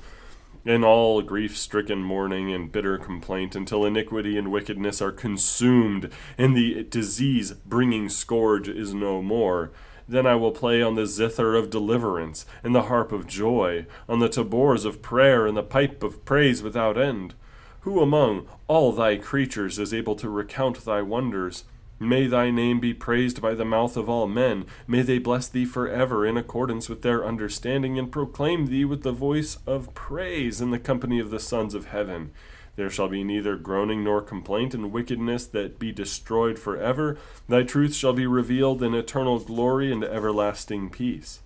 in 0.64 0.82
all 0.82 1.20
grief 1.22 1.56
stricken 1.56 2.02
mourning 2.02 2.52
and 2.52 2.72
bitter 2.72 2.96
complaint, 2.98 3.54
until 3.54 3.84
iniquity 3.84 4.38
and 4.38 4.50
wickedness 4.50 5.02
are 5.02 5.12
consumed, 5.12 6.10
and 6.38 6.56
the 6.56 6.84
disease 6.84 7.52
bringing 7.52 8.08
scourge 8.08 8.68
is 8.68 8.94
no 8.94 9.22
more. 9.22 9.70
Then 10.08 10.26
I 10.26 10.34
will 10.34 10.52
play 10.52 10.82
on 10.82 10.94
the 10.94 11.06
zither 11.06 11.54
of 11.54 11.70
deliverance, 11.70 12.46
and 12.62 12.74
the 12.74 12.82
harp 12.82 13.12
of 13.12 13.26
joy, 13.26 13.86
on 14.08 14.18
the 14.18 14.28
tabors 14.28 14.84
of 14.84 15.02
prayer, 15.02 15.46
and 15.46 15.56
the 15.56 15.62
pipe 15.62 16.02
of 16.02 16.24
praise 16.24 16.62
without 16.62 16.98
end. 16.98 17.34
Who 17.80 18.00
among 18.00 18.46
all 18.66 18.92
thy 18.92 19.16
creatures 19.16 19.78
is 19.78 19.92
able 19.92 20.16
to 20.16 20.30
recount 20.30 20.84
thy 20.84 21.02
wonders? 21.02 21.64
May 22.00 22.26
thy 22.26 22.50
name 22.50 22.80
be 22.80 22.92
praised 22.92 23.40
by 23.40 23.54
the 23.54 23.64
mouth 23.64 23.96
of 23.96 24.08
all 24.08 24.26
men. 24.26 24.66
May 24.86 25.02
they 25.02 25.18
bless 25.18 25.48
thee 25.48 25.64
for 25.64 25.88
ever 25.88 26.26
in 26.26 26.36
accordance 26.36 26.88
with 26.88 27.02
their 27.02 27.24
understanding, 27.24 27.98
and 27.98 28.10
proclaim 28.10 28.66
thee 28.66 28.84
with 28.84 29.02
the 29.02 29.12
voice 29.12 29.58
of 29.66 29.94
praise 29.94 30.60
in 30.60 30.70
the 30.70 30.78
company 30.78 31.20
of 31.20 31.30
the 31.30 31.40
sons 31.40 31.74
of 31.74 31.86
heaven. 31.86 32.32
There 32.76 32.90
shall 32.90 33.08
be 33.08 33.22
neither 33.22 33.56
groaning 33.56 34.02
nor 34.02 34.20
complaint 34.20 34.74
and 34.74 34.90
wickedness 34.90 35.46
that 35.46 35.78
be 35.78 35.92
destroyed 35.92 36.58
for 36.58 36.76
ever. 36.76 37.16
Thy 37.48 37.62
truth 37.62 37.94
shall 37.94 38.12
be 38.12 38.26
revealed 38.26 38.82
in 38.82 38.94
eternal 38.94 39.38
glory 39.38 39.92
and 39.92 40.02
everlasting 40.02 40.90
peace. 40.90 41.40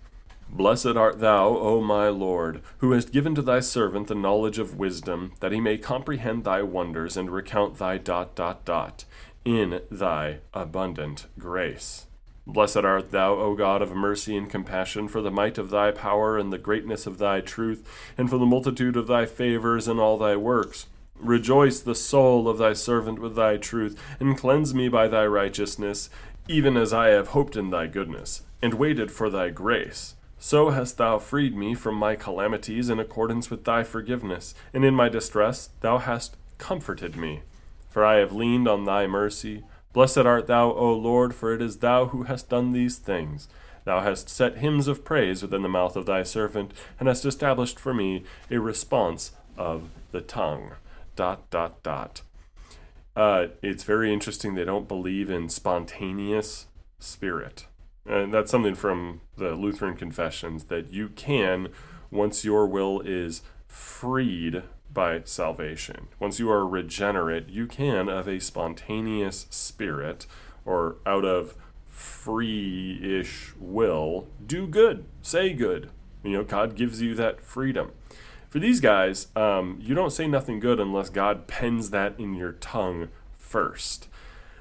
Blessed 0.50 0.96
art 0.96 1.20
thou, 1.20 1.48
O 1.58 1.82
my 1.82 2.08
Lord, 2.08 2.62
who 2.78 2.92
hast 2.92 3.12
given 3.12 3.34
to 3.34 3.42
thy 3.42 3.60
servant 3.60 4.06
the 4.06 4.14
knowledge 4.14 4.58
of 4.58 4.78
wisdom, 4.78 5.32
that 5.40 5.52
he 5.52 5.60
may 5.60 5.76
comprehend 5.76 6.44
thy 6.44 6.62
wonders 6.62 7.18
and 7.18 7.30
recount 7.30 7.76
thy 7.76 7.98
dot 7.98 8.34
dot 8.34 8.64
dot 8.64 9.04
in 9.44 9.80
thy 9.90 10.38
abundant 10.52 11.26
grace. 11.38 12.06
Blessed 12.46 12.78
art 12.78 13.10
thou, 13.10 13.34
O 13.34 13.54
God 13.54 13.82
of 13.82 13.94
mercy 13.94 14.34
and 14.34 14.48
compassion, 14.48 15.06
for 15.06 15.20
the 15.20 15.30
might 15.30 15.58
of 15.58 15.68
thy 15.68 15.90
power 15.90 16.38
and 16.38 16.50
the 16.50 16.56
greatness 16.56 17.06
of 17.06 17.18
thy 17.18 17.40
truth, 17.40 17.86
and 18.16 18.30
for 18.30 18.38
the 18.38 18.46
multitude 18.46 18.96
of 18.96 19.06
thy 19.06 19.26
favors 19.26 19.86
and 19.86 20.00
all 20.00 20.16
thy 20.16 20.34
works. 20.34 20.86
Rejoice 21.20 21.80
the 21.80 21.94
soul 21.94 22.48
of 22.48 22.56
thy 22.56 22.72
servant 22.72 23.18
with 23.18 23.36
thy 23.36 23.58
truth, 23.58 24.00
and 24.18 24.38
cleanse 24.38 24.72
me 24.72 24.88
by 24.88 25.08
thy 25.08 25.26
righteousness, 25.26 26.08
even 26.48 26.76
as 26.76 26.92
I 26.94 27.08
have 27.08 27.28
hoped 27.28 27.54
in 27.54 27.68
thy 27.68 27.86
goodness, 27.86 28.42
and 28.62 28.74
waited 28.74 29.10
for 29.10 29.28
thy 29.28 29.50
grace. 29.50 30.14
So 30.38 30.70
hast 30.70 30.96
thou 30.96 31.18
freed 31.18 31.54
me 31.54 31.74
from 31.74 31.96
my 31.96 32.14
calamities 32.14 32.88
in 32.88 32.98
accordance 32.98 33.50
with 33.50 33.64
thy 33.64 33.82
forgiveness, 33.82 34.54
and 34.72 34.86
in 34.86 34.94
my 34.94 35.10
distress 35.10 35.68
thou 35.80 35.98
hast 35.98 36.36
comforted 36.56 37.14
me 37.14 37.42
for 37.98 38.06
I 38.06 38.18
have 38.18 38.30
leaned 38.30 38.68
on 38.68 38.84
thy 38.84 39.08
mercy. 39.08 39.64
Blessed 39.92 40.18
art 40.18 40.46
thou, 40.46 40.70
O 40.70 40.92
Lord, 40.92 41.34
for 41.34 41.52
it 41.52 41.60
is 41.60 41.78
thou 41.78 42.06
who 42.06 42.22
hast 42.22 42.48
done 42.48 42.70
these 42.70 42.96
things. 42.96 43.48
Thou 43.84 44.02
hast 44.02 44.28
set 44.28 44.58
hymns 44.58 44.86
of 44.86 45.04
praise 45.04 45.42
within 45.42 45.62
the 45.62 45.68
mouth 45.68 45.96
of 45.96 46.06
thy 46.06 46.22
servant, 46.22 46.72
and 47.00 47.08
hast 47.08 47.24
established 47.24 47.76
for 47.76 47.92
me 47.92 48.22
a 48.52 48.60
response 48.60 49.32
of 49.56 49.90
the 50.12 50.20
tongue. 50.20 50.74
Dot, 51.16 51.50
dot, 51.50 51.82
dot. 51.82 52.22
Uh, 53.16 53.46
it's 53.62 53.82
very 53.82 54.12
interesting 54.12 54.54
they 54.54 54.64
don't 54.64 54.86
believe 54.86 55.28
in 55.28 55.48
spontaneous 55.48 56.66
spirit. 57.00 57.66
And 58.06 58.32
that's 58.32 58.52
something 58.52 58.76
from 58.76 59.22
the 59.36 59.56
Lutheran 59.56 59.96
confessions 59.96 60.66
that 60.66 60.92
you 60.92 61.08
can, 61.08 61.70
once 62.12 62.44
your 62.44 62.68
will 62.68 63.00
is 63.00 63.42
freed 63.66 64.62
by 64.92 65.22
salvation, 65.24 66.08
once 66.18 66.38
you 66.38 66.50
are 66.50 66.66
regenerate, 66.66 67.48
you 67.48 67.66
can, 67.66 68.08
of 68.08 68.26
a 68.26 68.40
spontaneous 68.40 69.46
spirit 69.50 70.26
or 70.64 70.96
out 71.06 71.24
of 71.24 71.54
free 71.86 73.00
ish 73.02 73.52
will, 73.58 74.28
do 74.44 74.66
good, 74.66 75.04
say 75.22 75.52
good. 75.52 75.90
You 76.22 76.38
know, 76.38 76.44
God 76.44 76.74
gives 76.74 77.00
you 77.00 77.14
that 77.14 77.40
freedom. 77.40 77.92
For 78.48 78.58
these 78.58 78.80
guys, 78.80 79.28
um, 79.36 79.78
you 79.80 79.94
don't 79.94 80.12
say 80.12 80.26
nothing 80.26 80.58
good 80.58 80.80
unless 80.80 81.10
God 81.10 81.46
pens 81.46 81.90
that 81.90 82.18
in 82.18 82.34
your 82.34 82.52
tongue 82.52 83.08
first. 83.36 84.08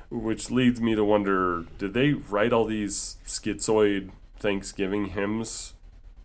Which 0.09 0.51
leads 0.51 0.79
me 0.79 0.95
to 0.95 1.03
wonder 1.03 1.65
did 1.77 1.93
they 1.93 2.13
write 2.13 2.53
all 2.53 2.65
these 2.65 3.17
schizoid 3.25 4.11
Thanksgiving 4.39 5.07
hymns 5.07 5.73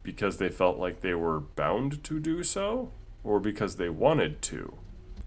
because 0.03 0.37
they 0.37 0.49
felt 0.49 0.79
like 0.79 1.01
they 1.01 1.15
were 1.15 1.41
bound 1.41 2.03
to 2.05 2.21
do 2.21 2.43
so? 2.43 2.91
Or 3.25 3.41
because 3.41 3.77
they 3.77 3.89
wanted 3.89 4.43
to? 4.43 4.79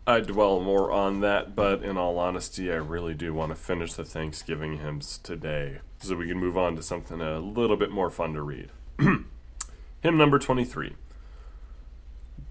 I 0.08 0.20
dwell 0.20 0.60
more 0.60 0.92
on 0.92 1.22
that, 1.22 1.56
but 1.56 1.84
in 1.84 1.98
all 1.98 2.20
honesty, 2.20 2.72
I 2.72 2.76
really 2.76 3.16
do 3.16 3.34
want 3.34 3.50
to 3.50 3.56
finish 3.56 3.94
the 3.94 4.04
Thanksgiving 4.04 4.78
hymns 4.78 5.18
today 5.18 5.80
so 6.00 6.16
we 6.16 6.28
can 6.28 6.38
move 6.38 6.58
on 6.58 6.76
to 6.76 6.84
something 6.84 7.22
a 7.22 7.40
little 7.40 7.78
bit 7.78 7.90
more 7.90 8.12
fun 8.12 8.34
to 8.34 8.42
read. 8.42 8.70
Hymn 9.00 10.18
number 10.18 10.38
23. 10.38 10.96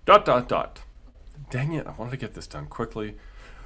Dot, 0.04 0.24
dot, 0.24 0.48
dot. 0.48 0.82
Dang 1.50 1.72
it, 1.72 1.86
I 1.86 1.92
wanted 1.92 2.10
to 2.10 2.16
get 2.16 2.34
this 2.34 2.48
done 2.48 2.66
quickly. 2.66 3.16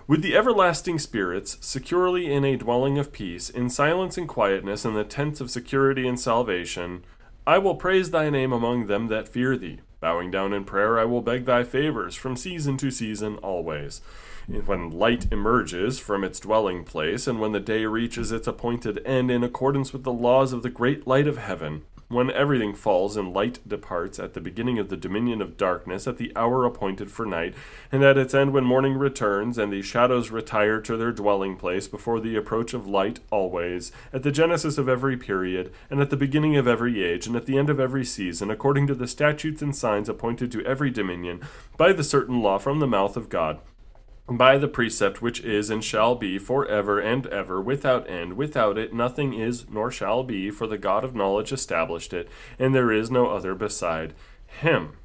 With 0.06 0.22
the 0.22 0.36
everlasting 0.36 0.98
spirits, 0.98 1.56
securely 1.60 2.32
in 2.32 2.44
a 2.44 2.56
dwelling 2.56 2.98
of 2.98 3.12
peace, 3.12 3.48
in 3.48 3.70
silence 3.70 4.18
and 4.18 4.28
quietness, 4.28 4.84
in 4.84 4.94
the 4.94 5.04
tents 5.04 5.40
of 5.40 5.50
security 5.50 6.06
and 6.06 6.20
salvation, 6.20 7.04
I 7.46 7.58
will 7.58 7.74
praise 7.74 8.10
thy 8.10 8.28
name 8.30 8.52
among 8.52 8.86
them 8.86 9.08
that 9.08 9.28
fear 9.28 9.56
thee. 9.56 9.80
Bowing 10.00 10.30
down 10.30 10.52
in 10.52 10.64
prayer, 10.64 10.98
I 10.98 11.04
will 11.04 11.22
beg 11.22 11.44
thy 11.44 11.64
favors 11.64 12.14
from 12.14 12.36
season 12.36 12.76
to 12.76 12.90
season 12.90 13.36
always. 13.38 14.00
When 14.46 14.90
light 14.90 15.26
emerges 15.32 15.98
from 15.98 16.22
its 16.22 16.38
dwelling 16.38 16.84
place, 16.84 17.26
and 17.26 17.40
when 17.40 17.52
the 17.52 17.60
day 17.60 17.84
reaches 17.84 18.30
its 18.30 18.46
appointed 18.46 19.02
end 19.04 19.30
in 19.30 19.42
accordance 19.42 19.92
with 19.92 20.04
the 20.04 20.12
laws 20.12 20.52
of 20.52 20.62
the 20.62 20.70
great 20.70 21.06
light 21.06 21.26
of 21.26 21.36
heaven, 21.36 21.82
when 22.08 22.30
everything 22.30 22.74
falls 22.74 23.16
and 23.16 23.34
light 23.34 23.60
departs 23.68 24.18
at 24.18 24.32
the 24.32 24.40
beginning 24.40 24.78
of 24.78 24.88
the 24.88 24.96
dominion 24.96 25.42
of 25.42 25.56
darkness, 25.56 26.06
at 26.06 26.16
the 26.16 26.32
hour 26.34 26.64
appointed 26.64 27.10
for 27.10 27.26
night, 27.26 27.54
and 27.92 28.02
at 28.02 28.16
its 28.16 28.34
end 28.34 28.52
when 28.52 28.64
morning 28.64 28.94
returns, 28.94 29.58
and 29.58 29.72
the 29.72 29.82
shadows 29.82 30.30
retire 30.30 30.80
to 30.80 30.96
their 30.96 31.12
dwelling 31.12 31.56
place 31.56 31.86
before 31.86 32.18
the 32.18 32.36
approach 32.36 32.72
of 32.72 32.86
light 32.86 33.20
always, 33.30 33.92
at 34.12 34.22
the 34.22 34.32
genesis 34.32 34.78
of 34.78 34.88
every 34.88 35.16
period, 35.16 35.70
and 35.90 36.00
at 36.00 36.08
the 36.08 36.16
beginning 36.16 36.56
of 36.56 36.66
every 36.66 37.02
age, 37.04 37.26
and 37.26 37.36
at 37.36 37.46
the 37.46 37.58
end 37.58 37.68
of 37.68 37.78
every 37.78 38.04
season, 38.04 38.50
according 38.50 38.86
to 38.86 38.94
the 38.94 39.06
statutes 39.06 39.60
and 39.60 39.76
signs 39.76 40.08
appointed 40.08 40.50
to 40.50 40.64
every 40.64 40.90
dominion, 40.90 41.40
by 41.76 41.92
the 41.92 42.04
certain 42.04 42.40
law 42.40 42.56
from 42.58 42.80
the 42.80 42.86
mouth 42.86 43.16
of 43.16 43.28
God 43.28 43.60
by 44.30 44.58
the 44.58 44.68
precept 44.68 45.22
which 45.22 45.40
is 45.40 45.70
and 45.70 45.82
shall 45.82 46.14
be 46.14 46.38
for 46.38 46.66
ever 46.66 47.00
and 47.00 47.26
ever 47.28 47.60
without 47.60 48.08
end. 48.08 48.34
Without 48.34 48.76
it 48.76 48.92
nothing 48.92 49.32
is 49.32 49.68
nor 49.70 49.90
shall 49.90 50.22
be 50.22 50.50
for 50.50 50.66
the 50.66 50.78
god 50.78 51.02
of 51.02 51.14
knowledge 51.14 51.52
established 51.52 52.12
it 52.12 52.28
and 52.58 52.74
there 52.74 52.92
is 52.92 53.10
no 53.10 53.28
other 53.28 53.54
beside 53.54 54.14
him. 54.46 54.96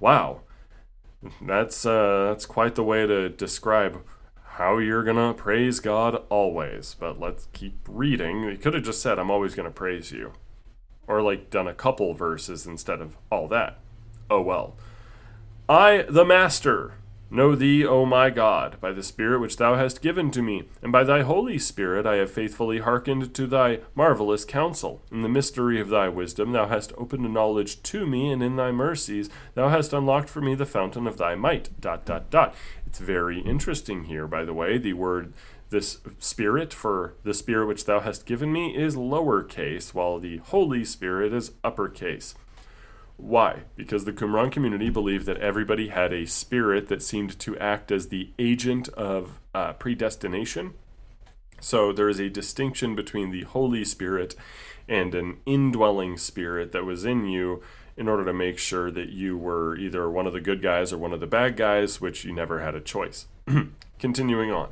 Wow. 0.00 0.40
That's 1.40 1.86
uh, 1.86 2.26
that's 2.28 2.46
quite 2.46 2.74
the 2.74 2.82
way 2.82 3.06
to 3.06 3.28
describe 3.28 4.02
how 4.42 4.78
you're 4.78 5.04
gonna 5.04 5.34
praise 5.34 5.78
god 5.78 6.22
always 6.28 6.96
but 6.98 7.20
let's 7.20 7.46
keep 7.52 7.78
reading. 7.88 8.50
He 8.50 8.56
could 8.56 8.74
have 8.74 8.82
just 8.82 9.00
said 9.00 9.18
i'm 9.18 9.30
always 9.30 9.54
gonna 9.54 9.70
praise 9.70 10.10
you 10.10 10.32
or 11.06 11.22
like 11.22 11.50
done 11.50 11.68
a 11.68 11.74
couple 11.74 12.14
verses 12.14 12.66
instead 12.66 13.00
of 13.00 13.16
all 13.30 13.46
that. 13.48 13.78
Oh 14.28 14.40
well. 14.40 14.76
I 15.68 16.04
the 16.08 16.24
master 16.24 16.94
Know 17.32 17.54
thee, 17.54 17.86
O 17.86 18.04
my 18.04 18.28
God, 18.28 18.80
by 18.80 18.90
the 18.90 19.04
Spirit 19.04 19.40
which 19.40 19.56
thou 19.56 19.76
hast 19.76 20.02
given 20.02 20.32
to 20.32 20.42
me, 20.42 20.64
and 20.82 20.90
by 20.90 21.04
thy 21.04 21.22
Holy 21.22 21.60
Spirit 21.60 22.04
I 22.04 22.16
have 22.16 22.32
faithfully 22.32 22.80
hearkened 22.80 23.32
to 23.34 23.46
thy 23.46 23.78
marvelous 23.94 24.44
counsel. 24.44 25.00
In 25.12 25.22
the 25.22 25.28
mystery 25.28 25.80
of 25.80 25.90
thy 25.90 26.08
wisdom 26.08 26.50
thou 26.50 26.66
hast 26.66 26.92
opened 26.98 27.32
knowledge 27.32 27.84
to 27.84 28.04
me, 28.04 28.32
and 28.32 28.42
in 28.42 28.56
thy 28.56 28.72
mercies 28.72 29.30
thou 29.54 29.68
hast 29.68 29.92
unlocked 29.92 30.28
for 30.28 30.40
me 30.40 30.56
the 30.56 30.66
fountain 30.66 31.06
of 31.06 31.18
thy 31.18 31.36
might. 31.36 31.80
Dot 31.80 32.04
dot 32.04 32.30
dot. 32.30 32.52
It's 32.84 32.98
very 32.98 33.38
interesting 33.38 34.04
here, 34.04 34.26
by 34.26 34.44
the 34.44 34.54
way. 34.54 34.76
The 34.76 34.94
word 34.94 35.32
this 35.70 36.00
spirit 36.18 36.74
for 36.74 37.14
the 37.22 37.32
spirit 37.32 37.66
which 37.66 37.84
thou 37.84 38.00
hast 38.00 38.26
given 38.26 38.52
me 38.52 38.76
is 38.76 38.96
lowercase, 38.96 39.94
while 39.94 40.18
the 40.18 40.38
Holy 40.38 40.84
Spirit 40.84 41.32
is 41.32 41.52
uppercase. 41.62 42.34
Why? 43.20 43.64
Because 43.76 44.06
the 44.06 44.14
Qumran 44.14 44.50
community 44.50 44.88
believed 44.88 45.26
that 45.26 45.36
everybody 45.38 45.88
had 45.88 46.12
a 46.12 46.26
spirit 46.26 46.88
that 46.88 47.02
seemed 47.02 47.38
to 47.40 47.58
act 47.58 47.92
as 47.92 48.08
the 48.08 48.30
agent 48.38 48.88
of 48.90 49.40
uh, 49.54 49.74
predestination. 49.74 50.72
So 51.60 51.92
there 51.92 52.08
is 52.08 52.18
a 52.18 52.30
distinction 52.30 52.94
between 52.94 53.30
the 53.30 53.42
Holy 53.42 53.84
Spirit 53.84 54.34
and 54.88 55.14
an 55.14 55.36
indwelling 55.44 56.16
spirit 56.16 56.72
that 56.72 56.86
was 56.86 57.04
in 57.04 57.26
you 57.26 57.62
in 57.94 58.08
order 58.08 58.24
to 58.24 58.32
make 58.32 58.58
sure 58.58 58.90
that 58.90 59.10
you 59.10 59.36
were 59.36 59.76
either 59.76 60.10
one 60.10 60.26
of 60.26 60.32
the 60.32 60.40
good 60.40 60.62
guys 60.62 60.90
or 60.90 60.96
one 60.96 61.12
of 61.12 61.20
the 61.20 61.26
bad 61.26 61.56
guys, 61.56 62.00
which 62.00 62.24
you 62.24 62.32
never 62.32 62.60
had 62.60 62.74
a 62.74 62.80
choice. 62.80 63.26
Continuing 63.98 64.50
on. 64.50 64.70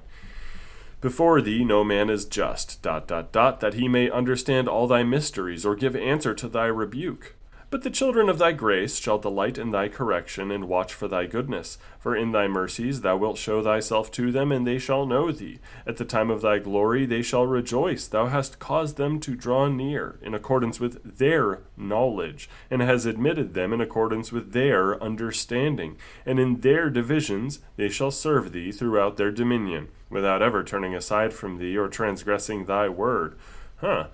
Before 1.03 1.43
thee 1.43 1.65
no 1.65 1.85
man 1.85 2.09
is 2.09 2.25
just, 2.25 2.81
dot, 2.81 3.07
dot, 3.07 3.31
dot, 3.31 3.61
that 3.61 3.75
he 3.75 3.89
may 3.89 4.11
understand 4.11 4.69
all 4.69 4.87
thy 4.87 5.03
mysteries 5.03 5.67
or 5.67 5.77
give 5.77 5.95
answer 5.95 6.35
to 6.35 6.49
thy 6.49 6.67
rebuke. 6.67 7.35
But 7.71 7.83
the 7.83 7.91
children 7.91 8.31
of 8.31 8.39
thy 8.39 8.53
grace 8.53 8.99
shall 8.99 9.19
delight 9.19 9.59
in 9.59 9.71
thy 9.71 9.89
correction 9.89 10.51
and 10.51 10.69
watch 10.69 10.95
for 10.95 11.07
thy 11.07 11.27
goodness. 11.27 11.77
For 11.99 12.17
in 12.17 12.33
thy 12.33 12.49
mercies 12.49 13.03
thou 13.03 13.19
wilt 13.19 13.37
show 13.37 13.63
thyself 13.63 14.11
to 14.13 14.33
them, 14.33 14.51
and 14.51 14.67
they 14.67 14.79
shall 14.79 15.05
know 15.05 15.31
thee. 15.31 15.59
At 15.87 15.99
the 15.99 16.07
time 16.07 16.31
of 16.31 16.41
thy 16.41 16.61
glory 16.61 17.05
they 17.05 17.21
shall 17.21 17.45
rejoice. 17.45 18.09
Thou 18.09 18.29
hast 18.29 18.59
caused 18.59 18.97
them 18.97 19.21
to 19.21 19.37
draw 19.37 19.69
near 19.69 20.19
in 20.23 20.33
accordance 20.33 20.81
with 20.81 21.19
their 21.19 21.61
knowledge, 21.77 22.49
and 22.71 22.81
has 22.81 23.05
admitted 23.05 23.53
them 23.53 23.75
in 23.75 23.83
accordance 23.83 24.33
with 24.33 24.53
their 24.53 25.03
understanding. 25.03 25.99
And 26.25 26.41
in 26.41 26.61
their 26.61 26.89
divisions 26.89 27.61
they 27.77 27.91
shall 27.91 28.11
serve 28.11 28.53
thee 28.53 28.73
throughout 28.73 29.19
their 29.19 29.31
dominion, 29.31 29.89
without 30.09 30.41
ever 30.41 30.65
turning 30.65 30.95
aside 30.95 31.35
from 31.35 31.59
thee 31.59 31.77
or 31.77 31.89
transgressing 31.89 32.65
thy 32.65 32.89
word. 32.89 33.37
Huh. 33.77 34.07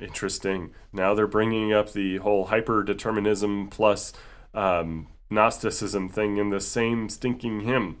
Interesting. 0.00 0.70
Now 0.92 1.14
they're 1.14 1.26
bringing 1.26 1.72
up 1.72 1.92
the 1.92 2.18
whole 2.18 2.46
hyper 2.46 2.82
determinism 2.82 3.68
plus 3.68 4.12
um, 4.54 5.08
Gnosticism 5.30 6.08
thing 6.08 6.36
in 6.36 6.50
the 6.50 6.60
same 6.60 7.08
stinking 7.08 7.60
hymn. 7.60 7.96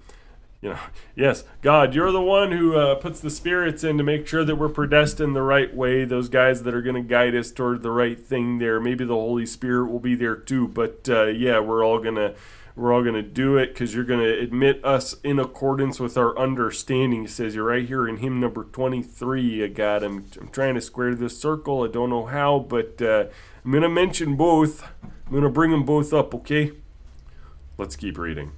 You 0.60 0.70
know, 0.70 0.78
yes, 1.16 1.44
God, 1.62 1.94
you're 1.94 2.12
the 2.12 2.22
one 2.22 2.52
who 2.52 2.76
uh, 2.76 2.94
puts 2.96 3.20
the 3.20 3.30
spirits 3.30 3.84
in 3.84 3.98
to 3.98 4.04
make 4.04 4.26
sure 4.26 4.44
that 4.44 4.56
we're 4.56 4.68
predestined 4.68 5.34
the 5.34 5.42
right 5.42 5.74
way. 5.74 6.04
Those 6.04 6.28
guys 6.28 6.62
that 6.62 6.74
are 6.74 6.82
going 6.82 6.96
to 6.96 7.02
guide 7.02 7.34
us 7.34 7.50
toward 7.50 7.82
the 7.82 7.90
right 7.90 8.18
thing 8.18 8.58
there. 8.58 8.80
Maybe 8.80 9.04
the 9.04 9.14
Holy 9.14 9.46
Spirit 9.46 9.90
will 9.90 10.00
be 10.00 10.14
there 10.14 10.36
too. 10.36 10.68
But 10.68 11.08
uh, 11.08 11.26
yeah, 11.26 11.60
we're 11.60 11.84
all 11.84 11.98
going 11.98 12.16
to 12.16 12.34
we're 12.76 12.92
all 12.92 13.02
going 13.02 13.14
to 13.14 13.22
do 13.22 13.56
it 13.56 13.68
because 13.68 13.94
you're 13.94 14.04
going 14.04 14.20
to 14.20 14.38
admit 14.38 14.84
us 14.84 15.16
in 15.24 15.38
accordance 15.38 15.98
with 15.98 16.18
our 16.18 16.38
understanding. 16.38 17.22
He 17.22 17.26
says 17.26 17.54
you're 17.54 17.64
right 17.64 17.88
here 17.88 18.06
in 18.06 18.18
hymn 18.18 18.38
number 18.38 18.64
23. 18.64 19.64
I 19.64 19.66
got 19.68 20.04
I'm, 20.04 20.26
I'm 20.38 20.48
trying 20.48 20.74
to 20.74 20.82
square 20.82 21.14
this 21.14 21.40
circle. 21.40 21.84
I 21.84 21.88
don't 21.88 22.10
know 22.10 22.26
how, 22.26 22.58
but 22.58 23.00
uh, 23.00 23.24
I'm 23.64 23.70
going 23.70 23.82
to 23.82 23.88
mention 23.88 24.36
both. 24.36 24.86
I'm 25.02 25.32
going 25.32 25.42
to 25.42 25.48
bring 25.48 25.70
them 25.70 25.84
both 25.84 26.12
up, 26.12 26.34
okay? 26.34 26.72
Let's 27.78 27.96
keep 27.96 28.18
reading. 28.18 28.52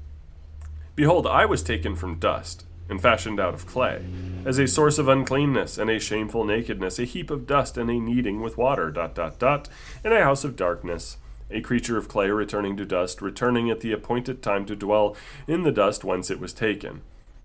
Behold, 0.96 1.26
I 1.26 1.44
was 1.44 1.62
taken 1.62 1.94
from 1.94 2.18
dust 2.18 2.64
and 2.88 3.00
fashioned 3.00 3.38
out 3.38 3.54
of 3.54 3.66
clay, 3.66 4.04
as 4.44 4.58
a 4.58 4.66
source 4.66 4.98
of 4.98 5.08
uncleanness 5.08 5.78
and 5.78 5.90
a 5.90 6.00
shameful 6.00 6.44
nakedness, 6.44 6.98
a 6.98 7.04
heap 7.04 7.30
of 7.30 7.46
dust 7.46 7.76
and 7.76 7.90
a 7.90 8.00
kneading 8.00 8.40
with 8.40 8.56
water, 8.56 8.90
dot, 8.90 9.14
dot, 9.14 9.38
dot, 9.38 9.68
in 10.02 10.12
a 10.12 10.24
house 10.24 10.42
of 10.42 10.56
darkness 10.56 11.18
a 11.50 11.60
creature 11.60 11.96
of 11.96 12.08
clay 12.08 12.30
returning 12.30 12.76
to 12.76 12.84
dust, 12.84 13.22
returning 13.22 13.70
at 13.70 13.80
the 13.80 13.92
appointed 13.92 14.42
time 14.42 14.66
to 14.66 14.76
dwell 14.76 15.16
in 15.46 15.62
the 15.62 15.72
dust 15.72 16.04
whence 16.04 16.30
it 16.30 16.40
was 16.40 16.52
taken. 16.52 17.02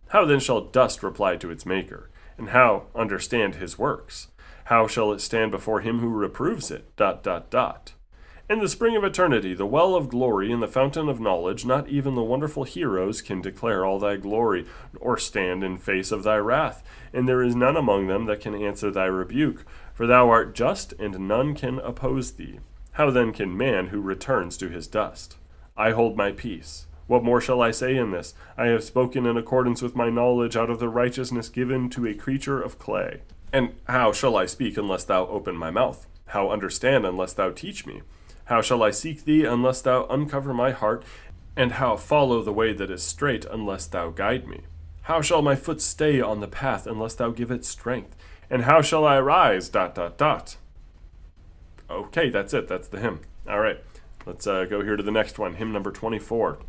How 0.10 0.26
then 0.26 0.40
shall 0.40 0.62
dust 0.62 1.04
reply 1.04 1.38
to 1.38 1.52
its 1.52 1.66
Maker? 1.66 2.10
And 2.38 2.50
how 2.50 2.88
understand 2.96 3.56
his 3.56 3.80
works? 3.80 4.28
How 4.66 4.88
shall 4.88 5.12
it 5.12 5.22
stand 5.22 5.52
before 5.52 5.82
him 5.82 6.00
who 6.00 6.10
reproves 6.10 6.72
it? 6.72 6.96
Dot, 6.96 7.24
dot, 7.24 7.50
dot. 7.50 7.94
In 8.50 8.60
the 8.60 8.68
spring 8.68 8.96
of 8.98 9.04
eternity, 9.04 9.54
the 9.54 9.66
well 9.66 9.96
of 9.96 10.10
glory, 10.10 10.52
and 10.52 10.62
the 10.62 10.68
fountain 10.68 11.08
of 11.08 11.20
knowledge, 11.20 11.66
not 11.66 11.88
even 11.88 12.16
the 12.16 12.22
wonderful 12.22 12.66
heroes 12.66 13.22
can 13.22 13.42
declare 13.42 13.86
all 13.86 14.00
thy 14.00 14.18
glory, 14.18 14.66
or 15.00 15.18
stand 15.18 15.64
in 15.64 15.78
face 15.78 16.12
of 16.12 16.24
thy 16.24 16.38
wrath. 16.38 16.84
And 17.14 17.28
there 17.28 17.42
is 17.42 17.56
none 17.56 17.78
among 17.78 18.08
them 18.08 18.26
that 18.26 18.42
can 18.42 18.54
answer 18.54 18.92
thy 18.92 19.06
rebuke, 19.06 19.66
for 19.94 20.06
thou 20.06 20.30
art 20.30 20.54
just, 20.54 20.94
and 21.00 21.28
none 21.28 21.56
can 21.56 21.80
oppose 21.80 22.34
thee. 22.34 22.60
How 22.94 23.10
then 23.10 23.34
can 23.34 23.58
man 23.58 23.88
who 23.88 24.02
returns 24.02 24.56
to 24.58 24.70
his 24.70 24.88
dust? 24.88 25.38
I 25.76 25.92
hold 25.92 26.16
my 26.16 26.32
peace. 26.32 26.86
What 27.08 27.24
more 27.24 27.42
shall 27.42 27.62
I 27.62 27.72
say 27.72 27.96
in 27.98 28.12
this? 28.12 28.36
I 28.56 28.68
have 28.68 28.84
spoken 28.84 29.26
in 29.26 29.36
accordance 29.36 29.82
with 29.82 29.96
my 29.96 30.10
knowledge 30.10 30.56
out 30.56 30.70
of 30.70 30.80
the 30.80 30.90
righteousness 30.90 31.50
given 31.50 31.90
to 31.90 32.06
a 32.06 32.14
creature 32.14 32.62
of 32.62 32.78
clay. 32.78 33.22
And 33.52 33.74
how 33.86 34.12
shall 34.12 34.38
I 34.38 34.46
speak 34.46 34.78
unless 34.78 35.04
thou 35.04 35.26
open 35.28 35.56
my 35.56 35.72
mouth? 35.72 36.08
How 36.28 36.50
understand 36.50 37.06
unless 37.06 37.34
thou 37.34 37.50
teach 37.50 37.86
me? 37.86 38.04
How 38.46 38.62
shall 38.62 38.84
I 38.84 38.92
seek 38.92 39.26
thee 39.26 39.44
unless 39.44 39.82
thou 39.82 40.06
uncover 40.06 40.54
my 40.54 40.72
heart? 40.72 41.04
And 41.56 41.74
how 41.74 41.98
follow 41.98 42.42
the 42.44 42.54
way 42.54 42.74
that 42.74 42.92
is 42.92 43.04
straight 43.04 43.46
unless 43.46 43.88
thou 43.88 44.12
guide 44.12 44.48
me? 44.48 44.62
How 45.04 45.22
shall 45.22 45.42
my 45.42 45.56
foot 45.56 45.82
stay 45.82 46.22
on 46.22 46.40
the 46.42 46.48
path 46.48 46.86
unless 46.86 47.16
thou 47.16 47.32
give 47.32 47.52
it 47.52 47.66
strength? 47.66 48.16
And 48.50 48.64
how 48.64 48.82
shall 48.82 49.06
I 49.06 49.20
rise? 49.20 49.68
Dot 49.68 49.96
dot 49.96 50.18
dot. 50.18 50.58
Okay, 51.94 52.30
that's 52.30 52.54
it. 52.54 52.68
That's 52.68 52.88
the 52.88 53.00
hymn. 53.00 53.22
All 53.48 53.60
right, 53.60 53.84
let's 54.26 54.48
uh, 54.48 54.66
go 54.66 54.82
here 54.82 54.96
to 54.96 55.04
the 55.04 55.12
next 55.12 55.38
one. 55.38 55.56
Hymn 55.56 55.72
number 55.72 55.92
twenty-four. 55.92 56.60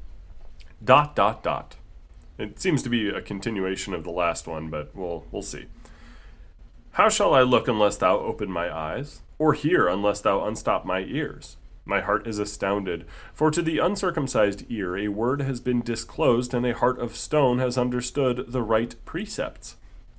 Dot 0.83 1.17
dot 1.17 1.43
dot. 1.43 1.77
It 2.37 2.61
seems 2.61 2.83
to 2.83 2.91
be 2.91 3.09
a 3.09 3.23
continuation 3.23 3.95
of 3.95 4.05
the 4.05 4.11
last 4.11 4.47
one, 4.47 4.69
but 4.69 4.95
we'll 4.95 5.25
we'll 5.31 5.43
see. 5.43 5.67
How 6.93 7.09
shall 7.09 7.35
I 7.35 7.43
look 7.43 7.69
unless 7.69 7.97
thou 7.97 8.19
open 8.19 8.51
my 8.51 8.75
eyes, 8.75 9.23
or 9.39 9.55
hear 9.55 9.89
unless 9.89 10.21
thou 10.21 10.47
unstop 10.47 10.85
my 10.85 11.01
ears? 11.01 11.57
My 11.87 12.01
heart 12.01 12.27
is 12.27 12.39
astounded, 12.39 13.05
for 13.33 13.51
to 13.51 13.61
the 13.61 13.79
uncircumcised 13.79 14.65
ear 14.71 14.97
a 14.97 15.09
word 15.09 15.43
has 15.43 15.61
been 15.61 15.83
disclosed, 15.83 16.55
and 16.55 16.65
a 16.65 16.75
heart 16.75 16.99
of 16.99 17.17
stone 17.17 17.59
has 17.59 17.77
understood 17.77 18.47
the 18.49 18.63
right 18.63 18.95
precepts. 19.05 19.77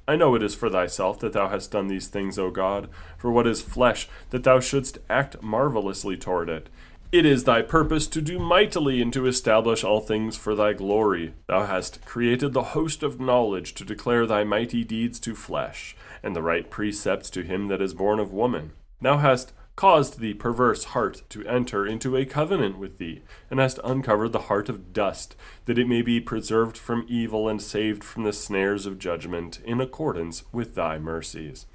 I 0.07 0.15
know 0.15 0.35
it 0.35 0.43
is 0.43 0.53
for 0.53 0.69
thyself 0.69 1.19
that 1.19 1.33
thou 1.33 1.49
hast 1.49 1.71
done 1.71 1.87
these 1.87 2.07
things, 2.07 2.37
O 2.37 2.51
God, 2.51 2.89
for 3.17 3.31
what 3.31 3.47
is 3.47 3.61
flesh, 3.61 4.07
that 4.29 4.43
thou 4.43 4.59
shouldst 4.59 4.99
act 5.09 5.41
marvelously 5.41 6.15
toward 6.15 6.49
it. 6.49 6.69
It 7.11 7.25
is 7.25 7.45
thy 7.45 7.61
purpose 7.61 8.07
to 8.07 8.21
do 8.21 8.37
mightily 8.37 9.01
and 9.01 9.13
to 9.13 9.25
establish 9.25 9.83
all 9.83 10.01
things 10.01 10.35
for 10.35 10.53
thy 10.53 10.73
glory. 10.73 11.33
Thou 11.47 11.65
hast 11.65 12.05
created 12.05 12.53
the 12.53 12.73
host 12.73 13.03
of 13.03 13.19
knowledge 13.19 13.73
to 13.75 13.85
declare 13.85 14.25
thy 14.25 14.43
mighty 14.43 14.83
deeds 14.83 15.19
to 15.21 15.33
flesh, 15.33 15.95
and 16.21 16.35
the 16.35 16.41
right 16.41 16.69
precepts 16.69 17.29
to 17.31 17.43
him 17.43 17.67
that 17.69 17.81
is 17.81 17.93
born 17.93 18.19
of 18.19 18.33
woman. 18.33 18.73
Thou 19.01 19.17
hast 19.17 19.53
caused 19.75 20.19
the 20.19 20.33
perverse 20.35 20.85
heart 20.85 21.21
to 21.29 21.45
enter 21.45 21.85
into 21.85 22.15
a 22.15 22.25
covenant 22.25 22.77
with 22.77 22.97
thee, 22.97 23.21
and 23.51 23.59
hast 23.59 23.79
uncovered 23.83 24.31
the 24.31 24.43
heart 24.43 24.69
of 24.69 24.93
dust, 24.93 25.35
that 25.65 25.77
it 25.77 25.87
may 25.87 26.01
be 26.01 26.21
preserved 26.21 26.77
from 26.77 27.05
evil 27.09 27.49
and 27.49 27.61
saved 27.61 28.03
from 28.03 28.23
the 28.23 28.33
snares 28.33 28.85
of 28.85 28.99
judgment, 28.99 29.59
in 29.65 29.81
accordance 29.81 30.43
with 30.53 30.75
thy 30.75 30.97
mercies. 30.97 31.65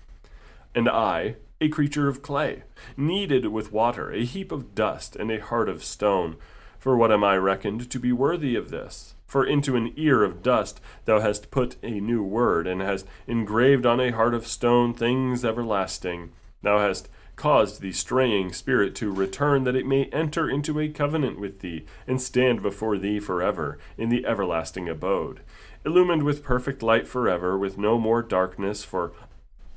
And 0.75 0.89
I, 0.89 1.37
a 1.61 1.69
creature 1.69 2.09
of 2.09 2.23
clay, 2.23 2.63
kneaded 2.97 3.47
with 3.49 3.73
water, 3.73 4.11
a 4.11 4.25
heap 4.25 4.51
of 4.51 4.75
dust, 4.75 5.15
and 5.15 5.31
a 5.31 5.41
heart 5.41 5.69
of 5.69 5.85
stone, 5.85 6.37
for 6.79 6.97
what 6.97 7.13
am 7.13 7.23
I 7.23 7.37
reckoned 7.37 7.91
to 7.91 7.99
be 7.99 8.13
worthy 8.13 8.57
of 8.57 8.71
this? 8.71 9.15
For 9.27 9.45
into 9.45 9.77
an 9.77 9.93
ear 9.97 10.25
of 10.25 10.43
dust 10.43 10.81
thou 11.05 11.21
hast 11.21 11.51
put 11.51 11.77
a 11.83 12.01
new 12.01 12.23
word, 12.23 12.67
and 12.67 12.81
hast 12.81 13.07
engraved 13.27 13.85
on 13.85 14.01
a 14.01 14.11
heart 14.11 14.33
of 14.33 14.47
stone 14.47 14.95
things 14.95 15.45
everlasting. 15.45 16.33
Thou 16.63 16.79
hast 16.79 17.09
caused 17.41 17.81
the 17.81 17.91
straying 17.91 18.53
spirit 18.53 18.95
to 18.95 19.11
return, 19.11 19.65
that 19.65 19.75
it 19.75 19.87
may 19.87 20.05
enter 20.13 20.47
into 20.51 20.79
a 20.79 20.91
covenant 20.91 21.41
with 21.41 21.61
thee, 21.61 21.87
and 22.07 22.21
stand 22.21 22.61
before 22.61 22.99
thee 22.99 23.19
forever, 23.19 23.79
in 23.97 24.11
the 24.11 24.27
everlasting 24.27 24.91
abode. 24.91 25.41
Illumined 25.87 26.23
with 26.23 26.45
perfect 26.45 26.83
light 26.83 27.09
forever, 27.09 27.57
with 27.57 27.79
no 27.79 27.99
more 27.99 28.21
darkness, 28.21 28.85
for 28.85 29.15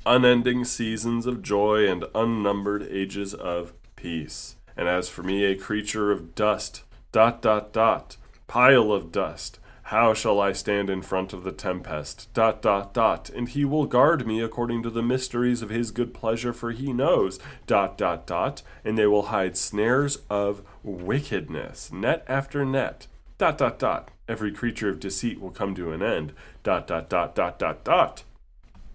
unending 0.06 0.66
seasons 0.66 1.26
of 1.26 1.42
joy 1.42 1.90
and 1.90 2.04
unnumbered 2.14 2.86
ages 2.92 3.34
of 3.34 3.72
peace. 3.96 4.58
And 4.76 4.90
as 4.90 5.08
for 5.08 5.24
me, 5.24 5.46
a 5.46 5.56
creature 5.56 6.12
of 6.12 6.36
dust, 6.36 6.84
dot, 7.14 7.42
dot, 7.42 7.72
dot, 7.72 8.18
pile 8.46 8.92
of 8.92 9.10
dust, 9.10 9.60
how 9.94 10.12
shall 10.12 10.42
I 10.42 10.54
stand 10.54 10.90
in 10.90 11.04
front 11.04 11.34
of 11.34 11.44
the 11.44 11.52
tempest? 11.52 12.28
Dot, 12.34 12.64
dot, 12.64 12.96
dot. 12.96 13.30
And 13.30 13.48
he 13.48 13.64
will 13.64 13.86
guard 13.86 14.26
me 14.26 14.42
according 14.42 14.82
to 14.82 14.90
the 14.90 15.04
mysteries 15.04 15.62
of 15.62 15.70
his 15.70 15.92
good 15.92 16.16
pleasure, 16.16 16.52
for 16.52 16.72
he 16.72 16.92
knows. 16.92 17.38
Dot, 17.68 17.96
dot, 17.96 18.26
dot. 18.26 18.64
And 18.84 18.98
they 18.98 19.06
will 19.06 19.28
hide 19.28 19.56
snares 19.56 20.18
of 20.32 20.64
wickedness, 20.82 21.92
net 21.92 22.26
after 22.28 22.66
net. 22.66 23.06
Dot, 23.38 23.60
dot, 23.60 23.78
dot. 23.78 24.10
Every 24.28 24.52
creature 24.52 24.90
of 24.90 25.00
deceit 25.00 25.40
will 25.40 25.52
come 25.52 25.76
to 25.76 25.92
an 25.92 26.02
end. 26.02 26.34
Dot, 26.64 26.88
dot, 26.88 27.08
dot, 27.08 27.36
dot, 27.36 27.60
dot, 27.60 27.84
dot. 27.84 28.24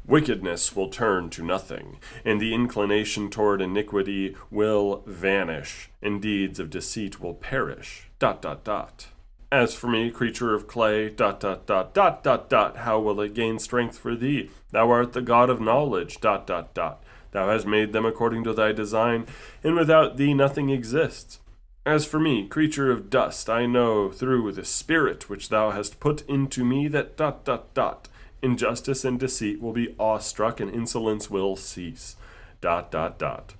Wickedness 0.04 0.74
will 0.74 0.88
turn 0.88 1.30
to 1.30 1.44
nothing, 1.44 2.00
and 2.24 2.40
the 2.40 2.52
inclination 2.52 3.30
toward 3.30 3.60
iniquity 3.60 4.34
will 4.50 5.04
vanish, 5.06 5.90
and 6.02 6.20
deeds 6.20 6.58
of 6.58 6.70
deceit 6.70 7.20
will 7.20 7.34
perish. 7.34 8.10
Dot, 8.18 8.42
dot, 8.42 8.64
dot. 8.64 9.06
As 9.50 9.74
for 9.74 9.88
me, 9.88 10.10
creature 10.10 10.54
of 10.54 10.68
clay, 10.68 11.08
dot 11.08 11.40
dot 11.40 11.64
dot 11.64 11.94
dot 11.94 12.22
dot 12.22 12.50
dot, 12.50 12.76
how 12.78 13.00
will 13.00 13.18
it 13.22 13.32
gain 13.32 13.58
strength 13.58 13.96
for 13.96 14.14
thee? 14.14 14.50
Thou 14.72 14.90
art 14.90 15.14
the 15.14 15.22
God 15.22 15.48
of 15.48 15.58
knowledge, 15.58 16.20
dot 16.20 16.46
dot 16.46 16.74
dot. 16.74 17.02
Thou 17.30 17.48
hast 17.48 17.66
made 17.66 17.94
them 17.94 18.04
according 18.04 18.44
to 18.44 18.52
thy 18.52 18.72
design, 18.72 19.26
and 19.64 19.74
without 19.74 20.18
thee 20.18 20.34
nothing 20.34 20.68
exists. 20.68 21.40
As 21.86 22.04
for 22.04 22.20
me, 22.20 22.46
creature 22.46 22.90
of 22.90 23.08
dust, 23.08 23.48
I 23.48 23.64
know 23.64 24.10
through 24.10 24.52
the 24.52 24.66
Spirit 24.66 25.30
which 25.30 25.48
thou 25.48 25.70
hast 25.70 25.98
put 25.98 26.28
into 26.28 26.62
me 26.62 26.86
that 26.88 27.16
dot 27.16 27.46
dot 27.46 27.72
dot. 27.72 28.08
Injustice 28.42 29.02
and 29.02 29.18
deceit 29.18 29.62
will 29.62 29.72
be 29.72 29.94
awestruck, 29.98 30.60
and 30.60 30.70
insolence 30.70 31.30
will 31.30 31.56
cease. 31.56 32.16
Dot 32.60 32.90
dot 32.90 33.18
dot 33.18 33.54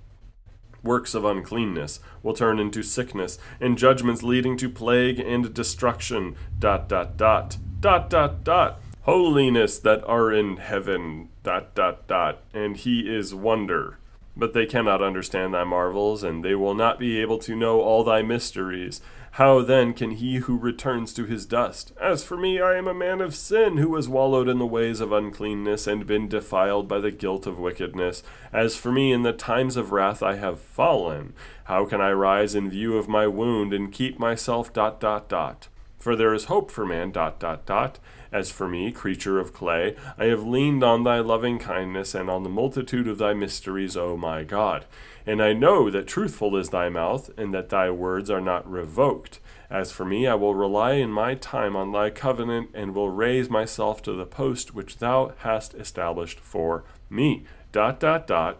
works 0.83 1.13
of 1.13 1.25
uncleanness 1.25 1.99
will 2.23 2.33
turn 2.33 2.59
into 2.59 2.83
sickness, 2.83 3.37
and 3.59 3.77
judgments 3.77 4.23
leading 4.23 4.57
to 4.57 4.69
plague 4.69 5.19
and 5.19 5.53
destruction. 5.53 6.35
Dot 6.57 6.89
dot 6.89 7.17
dot 7.17 7.57
dot 7.79 8.09
dot 8.09 8.43
dot. 8.43 8.81
Holiness 9.01 9.79
that 9.79 10.03
are 10.05 10.31
in 10.31 10.57
heaven. 10.57 11.29
Dot 11.43 11.73
dot 11.73 12.07
dot. 12.07 12.43
And 12.53 12.77
he 12.77 13.13
is 13.13 13.33
wonder. 13.33 13.97
But 14.37 14.53
they 14.53 14.65
cannot 14.65 15.01
understand 15.01 15.53
thy 15.53 15.63
marvels, 15.63 16.23
and 16.23 16.45
they 16.45 16.55
will 16.55 16.75
not 16.75 16.99
be 16.99 17.19
able 17.19 17.39
to 17.39 17.55
know 17.55 17.81
all 17.81 18.03
thy 18.03 18.21
mysteries. 18.21 19.01
How 19.39 19.61
then 19.61 19.93
can 19.93 20.11
he 20.11 20.35
who 20.35 20.57
returns 20.57 21.13
to 21.13 21.23
his 21.23 21.45
dust? 21.45 21.93
As 21.97 22.25
for 22.25 22.35
me, 22.35 22.59
I 22.59 22.75
am 22.75 22.89
a 22.89 22.93
man 22.93 23.21
of 23.21 23.33
sin, 23.33 23.77
who 23.77 23.95
has 23.95 24.09
wallowed 24.09 24.49
in 24.49 24.59
the 24.59 24.65
ways 24.65 24.99
of 24.99 25.13
uncleanness, 25.13 25.87
and 25.87 26.05
been 26.05 26.27
defiled 26.27 26.89
by 26.89 26.99
the 26.99 27.09
guilt 27.09 27.47
of 27.47 27.57
wickedness. 27.57 28.21
As 28.51 28.75
for 28.75 28.91
me, 28.91 29.13
in 29.13 29.23
the 29.23 29.31
times 29.31 29.77
of 29.77 29.93
wrath 29.93 30.21
I 30.21 30.35
have 30.35 30.59
fallen. 30.59 31.31
How 31.63 31.85
can 31.85 32.01
I 32.01 32.11
rise 32.11 32.53
in 32.53 32.69
view 32.69 32.97
of 32.97 33.07
my 33.07 33.27
wound, 33.27 33.71
and 33.71 33.93
keep 33.93 34.19
myself 34.19 34.73
dot 34.73 34.99
dot 34.99 35.29
dot? 35.29 35.69
For 35.97 36.17
there 36.17 36.33
is 36.33 36.45
hope 36.45 36.69
for 36.69 36.85
man 36.85 37.11
dot 37.11 37.39
dot 37.39 37.65
dot. 37.65 37.97
As 38.33 38.51
for 38.51 38.67
me, 38.67 38.91
creature 38.91 39.39
of 39.39 39.53
clay, 39.53 39.95
I 40.17 40.25
have 40.25 40.43
leaned 40.43 40.83
on 40.83 41.03
thy 41.03 41.19
loving 41.19 41.59
kindness 41.59 42.13
and 42.13 42.29
on 42.29 42.43
the 42.43 42.49
multitude 42.49 43.07
of 43.07 43.17
thy 43.17 43.33
mysteries, 43.33 43.95
O 43.95 44.17
my 44.17 44.43
God. 44.43 44.83
And 45.29 45.43
I 45.43 45.53
know 45.53 45.91
that 45.91 46.07
truthful 46.07 46.55
is 46.55 46.69
thy 46.69 46.89
mouth, 46.89 47.29
and 47.37 47.53
that 47.53 47.69
thy 47.69 47.91
words 47.91 48.31
are 48.31 48.41
not 48.41 48.67
revoked. 48.67 49.39
As 49.69 49.91
for 49.91 50.03
me, 50.03 50.25
I 50.25 50.33
will 50.33 50.55
rely 50.55 50.93
in 50.93 51.11
my 51.11 51.35
time 51.35 51.75
on 51.75 51.91
thy 51.91 52.09
covenant, 52.09 52.71
and 52.73 52.95
will 52.95 53.11
raise 53.11 53.47
myself 53.47 54.01
to 54.01 54.13
the 54.13 54.25
post 54.25 54.73
which 54.73 54.97
thou 54.97 55.33
hast 55.37 55.75
established 55.75 56.39
for 56.39 56.83
me. 57.11 57.43
Dot, 57.71 57.99
dot, 57.99 58.25
dot, 58.25 58.57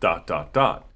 dot, 0.00 0.26
dot, 0.26 0.54
dot. 0.54 0.88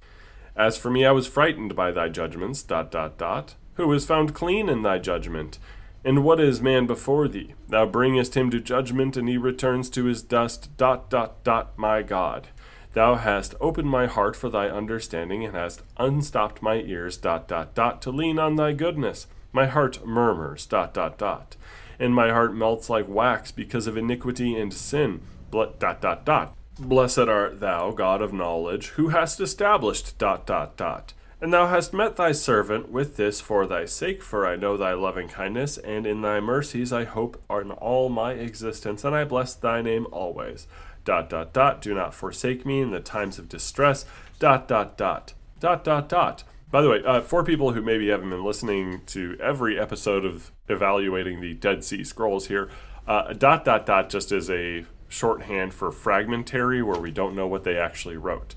As 0.57 0.78
for 0.78 0.91
me, 0.91 1.05
I 1.05 1.12
was 1.12 1.26
frightened 1.26 1.76
by 1.76 1.91
thy 1.91 2.09
judgments, 2.09 2.62
dot, 2.62 2.91
dot, 2.91 3.18
dot. 3.18 3.57
Who 3.74 3.93
is 3.93 4.07
found 4.07 4.32
clean 4.32 4.70
in 4.70 4.80
thy 4.80 5.01
judgment? 5.01 5.59
And 6.03 6.24
what 6.24 6.41
is 6.41 6.62
man 6.62 6.86
before 6.86 7.28
thee? 7.28 7.53
Thou 7.68 7.84
bringest 7.84 8.39
him 8.39 8.51
to 8.53 8.59
judgment, 8.59 9.18
and 9.18 9.28
he 9.28 9.36
returns 9.36 9.91
to 9.91 10.05
his 10.05 10.22
dust. 10.22 10.74
Dot, 10.78 11.11
dot, 11.11 11.45
dot, 11.45 11.76
my 11.76 12.01
God. 12.01 12.49
Thou 12.95 13.16
hast 13.16 13.55
opened 13.61 13.89
my 13.89 14.07
heart 14.07 14.34
for 14.34 14.49
thy 14.49 14.68
understanding, 14.68 15.45
and 15.45 15.55
hast 15.55 15.82
unstopped 15.97 16.62
my 16.62 16.76
ears. 16.76 17.16
Dot, 17.16 17.47
dot, 17.49 17.74
dot, 17.74 18.03
to 18.03 18.11
lean 18.11 18.39
on 18.39 18.57
thy 18.57 18.72
goodness. 18.72 19.26
My 19.53 19.66
heart 19.66 20.07
murmurs. 20.07 20.66
Dot, 20.66 20.95
dot, 20.95 21.18
dot. 21.18 21.57
And 21.99 22.14
my 22.14 22.30
heart 22.30 22.55
melts 22.55 22.89
like 22.89 23.09
wax 23.09 23.53
because 23.53 23.86
of 23.86 23.97
iniquity 23.97 24.57
and 24.57 24.72
sin. 24.72 25.20
Dot, 25.51 25.78
dot, 25.78 26.24
dot. 26.24 26.55
Blessed 26.78 27.18
art 27.18 27.61
thou, 27.61 27.91
God 27.91 28.22
of 28.22 28.32
knowledge, 28.32 28.89
who 28.91 29.09
hast 29.09 29.41
established. 29.41 30.16
Dot, 30.18 30.47
dot, 30.47 30.76
dot 30.76 31.12
and 31.41 31.53
thou 31.53 31.68
hast 31.68 31.95
met 31.95 32.16
thy 32.16 32.32
servant 32.32 32.91
with 32.91 33.16
this 33.16 33.41
for 33.41 33.66
thy 33.66 33.84
sake, 33.84 34.22
for 34.22 34.47
I 34.47 34.57
know 34.57 34.76
thy 34.76 34.93
loving 34.93 35.28
kindness, 35.28 35.78
and 35.78 36.05
in 36.05 36.20
thy 36.20 36.41
mercies 36.41 36.93
I 36.93 37.05
hope 37.05 37.41
in 37.49 37.70
all 37.70 38.09
my 38.09 38.32
existence, 38.32 39.05
and 39.05 39.14
I 39.14 39.24
bless 39.24 39.55
thy 39.55 39.80
name 39.80 40.07
always. 40.11 40.66
Dot 41.09 41.31
dot 41.31 41.55
dot. 41.55 41.81
Do 41.81 41.95
not 41.95 42.13
forsake 42.13 42.67
me 42.67 42.83
in 42.83 42.91
the 42.91 43.01
times 43.01 43.39
of 43.39 43.49
distress. 43.49 44.05
Dot 44.39 44.69
dot 44.69 44.99
dot. 44.99 45.33
Dot 45.59 45.83
dot 45.83 46.07
dot. 46.07 46.45
By 46.71 46.83
the 46.83 46.91
way, 46.91 47.03
uh, 47.03 47.23
for 47.23 47.43
people 47.43 47.73
who 47.73 47.81
maybe 47.81 48.11
haven't 48.11 48.29
been 48.29 48.45
listening 48.45 49.01
to 49.07 49.35
every 49.41 49.81
episode 49.81 50.27
of 50.27 50.53
evaluating 50.69 51.41
the 51.41 51.55
Dead 51.55 51.83
Sea 51.83 52.05
Scrolls 52.05 52.49
here, 52.49 52.69
uh, 53.07 53.33
dot 53.33 53.65
dot 53.65 53.87
dot 53.87 54.11
just 54.11 54.33
is 54.33 54.51
a 54.51 54.85
shorthand 55.09 55.73
for 55.73 55.91
fragmentary, 55.91 56.83
where 56.83 57.01
we 57.01 57.11
don't 57.11 57.35
know 57.35 57.47
what 57.47 57.65
they 57.65 57.79
actually 57.79 58.19
wrote. 58.19 58.55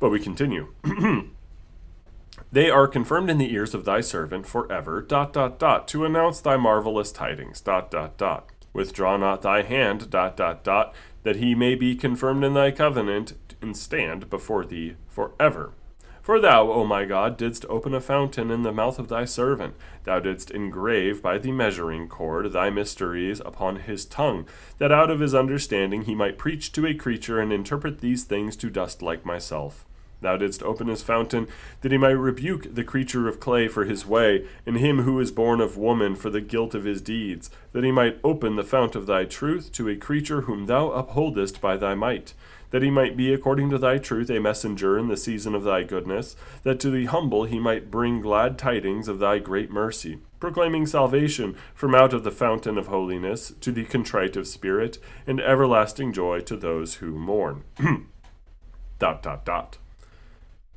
But 0.00 0.08
we 0.08 0.20
continue. 0.20 0.72
They 2.50 2.70
are 2.70 2.88
confirmed 2.88 3.28
in 3.28 3.36
the 3.36 3.52
ears 3.52 3.74
of 3.74 3.84
thy 3.84 4.00
servant 4.00 4.46
forever, 4.46 5.02
dot, 5.02 5.34
dot, 5.34 5.58
dot, 5.58 5.86
to 5.88 6.06
announce 6.06 6.40
thy 6.40 6.56
marvelous 6.56 7.12
tidings, 7.12 7.60
dot, 7.60 7.90
dot, 7.90 8.16
dot. 8.16 8.48
Withdraw 8.72 9.16
not 9.16 9.42
thy 9.42 9.62
hand, 9.62 10.08
dot, 10.08 10.36
dot, 10.36 10.62
dot, 10.62 10.94
that 11.28 11.36
he 11.36 11.54
may 11.54 11.74
be 11.74 11.94
confirmed 11.94 12.42
in 12.42 12.54
thy 12.54 12.70
covenant 12.70 13.34
and 13.60 13.76
stand 13.76 14.30
before 14.30 14.64
thee 14.64 14.96
forever. 15.06 15.72
For 16.22 16.40
thou, 16.40 16.70
O 16.72 16.86
my 16.86 17.04
God, 17.04 17.36
didst 17.36 17.66
open 17.68 17.92
a 17.92 18.00
fountain 18.00 18.50
in 18.50 18.62
the 18.62 18.72
mouth 18.72 18.98
of 18.98 19.08
thy 19.08 19.26
servant. 19.26 19.74
Thou 20.04 20.20
didst 20.20 20.50
engrave 20.50 21.20
by 21.20 21.36
the 21.36 21.52
measuring 21.52 22.08
cord 22.08 22.50
thy 22.50 22.70
mysteries 22.70 23.40
upon 23.44 23.80
his 23.80 24.06
tongue, 24.06 24.46
that 24.78 24.90
out 24.90 25.10
of 25.10 25.20
his 25.20 25.34
understanding 25.34 26.04
he 26.04 26.14
might 26.14 26.38
preach 26.38 26.72
to 26.72 26.86
a 26.86 26.94
creature 26.94 27.40
and 27.40 27.52
interpret 27.52 28.00
these 28.00 28.24
things 28.24 28.56
to 28.56 28.70
dust 28.70 29.02
like 29.02 29.26
myself. 29.26 29.84
Thou 30.20 30.36
didst 30.36 30.62
open 30.62 30.88
his 30.88 31.02
fountain, 31.02 31.46
that 31.82 31.92
he 31.92 31.98
might 31.98 32.10
rebuke 32.10 32.74
the 32.74 32.84
creature 32.84 33.28
of 33.28 33.40
clay 33.40 33.68
for 33.68 33.84
his 33.84 34.06
way, 34.06 34.46
and 34.66 34.76
him 34.76 35.02
who 35.02 35.20
is 35.20 35.30
born 35.30 35.60
of 35.60 35.76
woman 35.76 36.16
for 36.16 36.30
the 36.30 36.40
guilt 36.40 36.74
of 36.74 36.84
his 36.84 37.00
deeds, 37.00 37.50
that 37.72 37.84
he 37.84 37.92
might 37.92 38.18
open 38.24 38.56
the 38.56 38.64
fount 38.64 38.94
of 38.94 39.06
thy 39.06 39.24
truth 39.24 39.70
to 39.72 39.88
a 39.88 39.96
creature 39.96 40.42
whom 40.42 40.66
thou 40.66 40.90
upholdest 40.90 41.60
by 41.60 41.76
thy 41.76 41.94
might 41.94 42.34
that 42.70 42.82
he 42.82 42.90
might 42.90 43.16
be, 43.16 43.32
according 43.32 43.70
to 43.70 43.78
thy 43.78 43.98
truth, 43.98 44.30
a 44.30 44.40
messenger 44.40 44.98
in 44.98 45.08
the 45.08 45.16
season 45.16 45.54
of 45.54 45.64
thy 45.64 45.82
goodness, 45.82 46.36
that 46.62 46.78
to 46.80 46.90
the 46.90 47.06
humble 47.06 47.44
he 47.44 47.58
might 47.58 47.90
bring 47.90 48.20
glad 48.20 48.58
tidings 48.58 49.08
of 49.08 49.18
thy 49.18 49.38
great 49.38 49.70
mercy, 49.70 50.18
proclaiming 50.38 50.86
salvation 50.86 51.56
from 51.74 51.94
out 51.94 52.12
of 52.12 52.24
the 52.24 52.30
fountain 52.30 52.76
of 52.76 52.88
holiness 52.88 53.52
to 53.60 53.72
the 53.72 53.84
contrite 53.84 54.36
of 54.36 54.46
spirit, 54.46 54.98
and 55.26 55.40
everlasting 55.40 56.12
joy 56.12 56.40
to 56.40 56.56
those 56.56 56.96
who 56.96 57.12
mourn. 57.12 57.64
dot, 58.98 59.22
dot, 59.22 59.44
dot. 59.44 59.78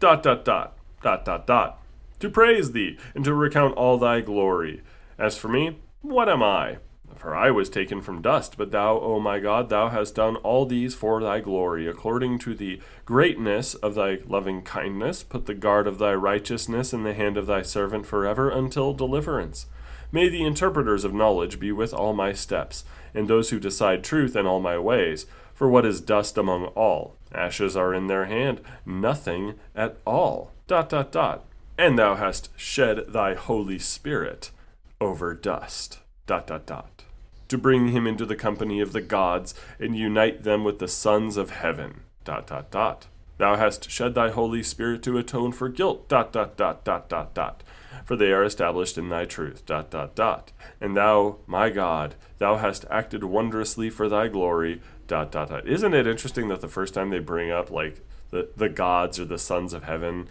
Dot, 0.02 0.24
dot, 0.24 0.43
dot. 0.43 0.76
Dot, 1.04 1.26
dot, 1.26 1.45
dot. 1.45 1.80
To 2.22 2.30
praise 2.32 2.72
thee, 2.72 2.97
and 3.14 3.24
to 3.24 3.36
recount 3.36 3.78
all 3.78 3.99
thy 3.99 4.22
glory. 4.22 4.82
As 5.20 5.38
for 5.38 5.47
me, 5.47 5.78
what 6.02 6.28
am 6.28 6.41
I? 6.41 6.80
For 7.16 7.36
I 7.36 7.52
was 7.52 7.70
taken 7.70 8.02
from 8.02 8.24
dust, 8.24 8.58
but 8.58 8.72
thou, 8.72 8.97
O 8.97 9.20
my 9.20 9.38
God, 9.38 9.70
thou 9.70 9.89
hast 9.89 10.16
done 10.16 10.38
all 10.38 10.66
these 10.66 10.95
for 10.95 11.22
thy 11.22 11.39
glory, 11.39 11.88
according 11.88 12.39
to 12.39 12.56
the 12.56 12.82
greatness 13.06 13.76
of 13.76 13.93
thy 13.93 14.18
loving 14.26 14.64
kindness. 14.64 15.22
Put 15.22 15.45
the 15.45 15.54
guard 15.54 15.86
of 15.86 15.99
thy 15.99 16.16
righteousness 16.16 16.93
in 16.93 17.04
the 17.04 17.14
hand 17.14 17.38
of 17.38 17.45
thy 17.45 17.62
servant 17.62 18.08
forever 18.08 18.49
until 18.49 18.93
deliverance. 18.93 19.68
May 20.12 20.30
the 20.30 20.43
interpreters 20.43 21.04
of 21.04 21.14
knowledge 21.14 21.60
be 21.60 21.72
with 21.72 21.93
all 21.93 22.14
my 22.14 22.34
steps, 22.34 22.86
and 23.14 23.28
those 23.28 23.52
who 23.52 23.60
decide 23.60 24.04
truth 24.04 24.36
in 24.36 24.47
all 24.47 24.60
my 24.60 24.80
ways. 24.80 25.28
For 25.54 25.70
what 25.70 25.86
is 25.86 26.02
dust 26.02 26.39
among 26.39 26.66
all? 26.70 27.18
Ashes 27.34 27.75
are 27.77 27.93
in 27.93 28.07
their 28.07 28.25
hand, 28.25 28.61
nothing 28.86 29.55
at 29.75 29.97
all. 30.05 30.51
Dot, 30.67 30.89
dot, 30.89 31.11
dot. 31.11 31.45
And 31.77 31.97
thou 31.97 32.15
hast 32.15 32.49
shed 32.55 33.05
thy 33.09 33.34
Holy 33.34 33.79
Spirit 33.79 34.51
over 34.99 35.34
dust. 35.34 35.99
Dot, 36.25 36.47
dot, 36.47 36.65
dot 36.65 37.03
to 37.51 37.57
bring 37.57 37.89
him 37.89 38.07
into 38.07 38.25
the 38.25 38.34
company 38.34 38.79
of 38.79 38.93
the 38.93 39.01
gods 39.01 39.53
and 39.77 39.93
unite 39.93 40.43
them 40.43 40.63
with 40.63 40.79
the 40.79 40.88
sons 40.88 41.36
of 41.36 41.49
heaven. 41.49 41.99
Dot 42.23 42.47
dot 42.47 42.71
dot. 42.71 43.07
Thou 43.39 43.57
hast 43.57 43.91
shed 43.91 44.15
thy 44.15 44.29
Holy 44.29 44.63
Spirit 44.63 45.03
to 45.03 45.17
atone 45.17 45.51
for 45.51 45.67
guilt. 45.67 46.07
Dot 46.07 46.32
dot 46.32 46.55
dot 46.55 46.86
dot 46.86 47.09
dot 47.09 47.34
dot. 47.34 47.61
For 48.05 48.15
they 48.15 48.32
are 48.32 48.45
established 48.45 48.97
in 48.97 49.09
thy 49.09 49.25
truth. 49.25 49.65
Dot 49.65 49.91
dot 49.91 50.15
dot. 50.15 50.53
And 50.79 50.95
thou, 50.95 51.39
my 51.45 51.69
God, 51.69 52.15
thou 52.38 52.55
hast 52.55 52.86
acted 52.89 53.25
wondrously 53.25 53.89
for 53.89 54.07
thy 54.07 54.29
glory. 54.29 54.82
Dot 55.12 55.30
dot 55.30 55.49
dot. 55.49 55.68
Isn't 55.68 55.93
it 55.93 56.07
interesting 56.07 56.47
that 56.47 56.62
the 56.62 56.70
first 56.70 56.93
time 56.93 57.09
they 57.09 57.20
bring 57.20 57.51
up 57.51 57.70
like 57.70 57.99
the 58.30 58.47
the 58.55 58.70
gods 58.70 59.20
or 59.20 59.26
the 59.26 59.38
sons 59.38 59.74
of 59.74 59.84
heaven 59.84 60.30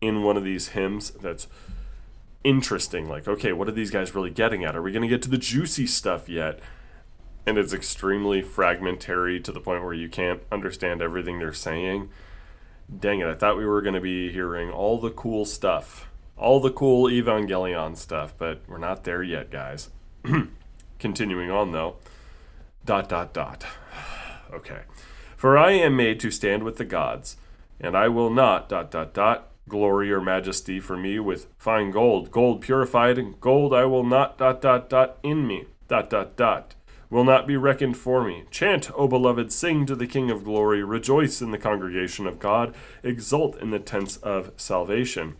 in 0.00 0.24
one 0.24 0.36
of 0.36 0.42
these 0.42 0.70
hymns, 0.70 1.10
that's 1.10 1.46
interesting. 2.42 3.08
Like, 3.08 3.28
okay, 3.28 3.52
what 3.52 3.68
are 3.68 3.72
these 3.72 3.92
guys 3.92 4.16
really 4.16 4.32
getting 4.32 4.64
at? 4.64 4.74
Are 4.74 4.82
we 4.82 4.90
going 4.90 5.02
to 5.02 5.08
get 5.08 5.22
to 5.22 5.30
the 5.30 5.38
juicy 5.38 5.86
stuff 5.86 6.28
yet? 6.28 6.58
And 7.46 7.56
it's 7.56 7.72
extremely 7.72 8.42
fragmentary 8.42 9.38
to 9.38 9.52
the 9.52 9.60
point 9.60 9.84
where 9.84 9.94
you 9.94 10.08
can't 10.08 10.42
understand 10.50 11.00
everything 11.00 11.38
they're 11.38 11.52
saying. 11.52 12.10
Dang 12.98 13.20
it, 13.20 13.28
I 13.28 13.34
thought 13.34 13.56
we 13.56 13.64
were 13.64 13.80
going 13.80 13.94
to 13.94 14.00
be 14.00 14.32
hearing 14.32 14.72
all 14.72 14.98
the 14.98 15.10
cool 15.10 15.44
stuff, 15.44 16.08
all 16.36 16.58
the 16.58 16.72
cool 16.72 17.08
Evangelion 17.08 17.96
stuff, 17.96 18.34
but 18.36 18.62
we're 18.66 18.78
not 18.78 19.04
there 19.04 19.22
yet, 19.22 19.52
guys. 19.52 19.90
Continuing 20.98 21.48
on, 21.48 21.70
though. 21.70 21.98
Dot, 22.84 23.08
dot, 23.08 23.32
dot. 23.32 23.64
Okay. 24.52 24.80
For 25.36 25.58
I 25.58 25.72
am 25.72 25.96
made 25.96 26.20
to 26.20 26.30
stand 26.30 26.62
with 26.62 26.76
the 26.76 26.84
gods, 26.84 27.36
and 27.78 27.96
I 27.96 28.08
will 28.08 28.30
not, 28.30 28.68
dot, 28.68 28.90
dot, 28.90 29.12
dot, 29.12 29.52
glory 29.68 30.12
or 30.12 30.20
majesty 30.20 30.80
for 30.80 30.96
me 30.96 31.18
with 31.18 31.48
fine 31.58 31.90
gold, 31.90 32.30
gold 32.30 32.60
purified, 32.60 33.18
and 33.18 33.40
gold 33.40 33.74
I 33.74 33.84
will 33.84 34.04
not 34.04 34.38
dot 34.38 34.60
dot 34.60 34.88
dot 34.88 35.18
in 35.22 35.46
me, 35.46 35.66
dot 35.88 36.08
dot 36.08 36.36
dot, 36.36 36.74
will 37.10 37.24
not 37.24 37.46
be 37.46 37.56
reckoned 37.56 37.96
for 37.96 38.24
me. 38.24 38.44
Chant, 38.50 38.90
O 38.94 39.08
beloved, 39.08 39.52
sing 39.52 39.86
to 39.86 39.96
the 39.96 40.06
King 40.06 40.30
of 40.30 40.44
glory, 40.44 40.82
rejoice 40.82 41.42
in 41.42 41.50
the 41.50 41.58
congregation 41.58 42.26
of 42.26 42.38
God, 42.38 42.74
exult 43.02 43.56
in 43.58 43.70
the 43.70 43.78
tents 43.78 44.16
of 44.18 44.52
salvation. 44.56 45.36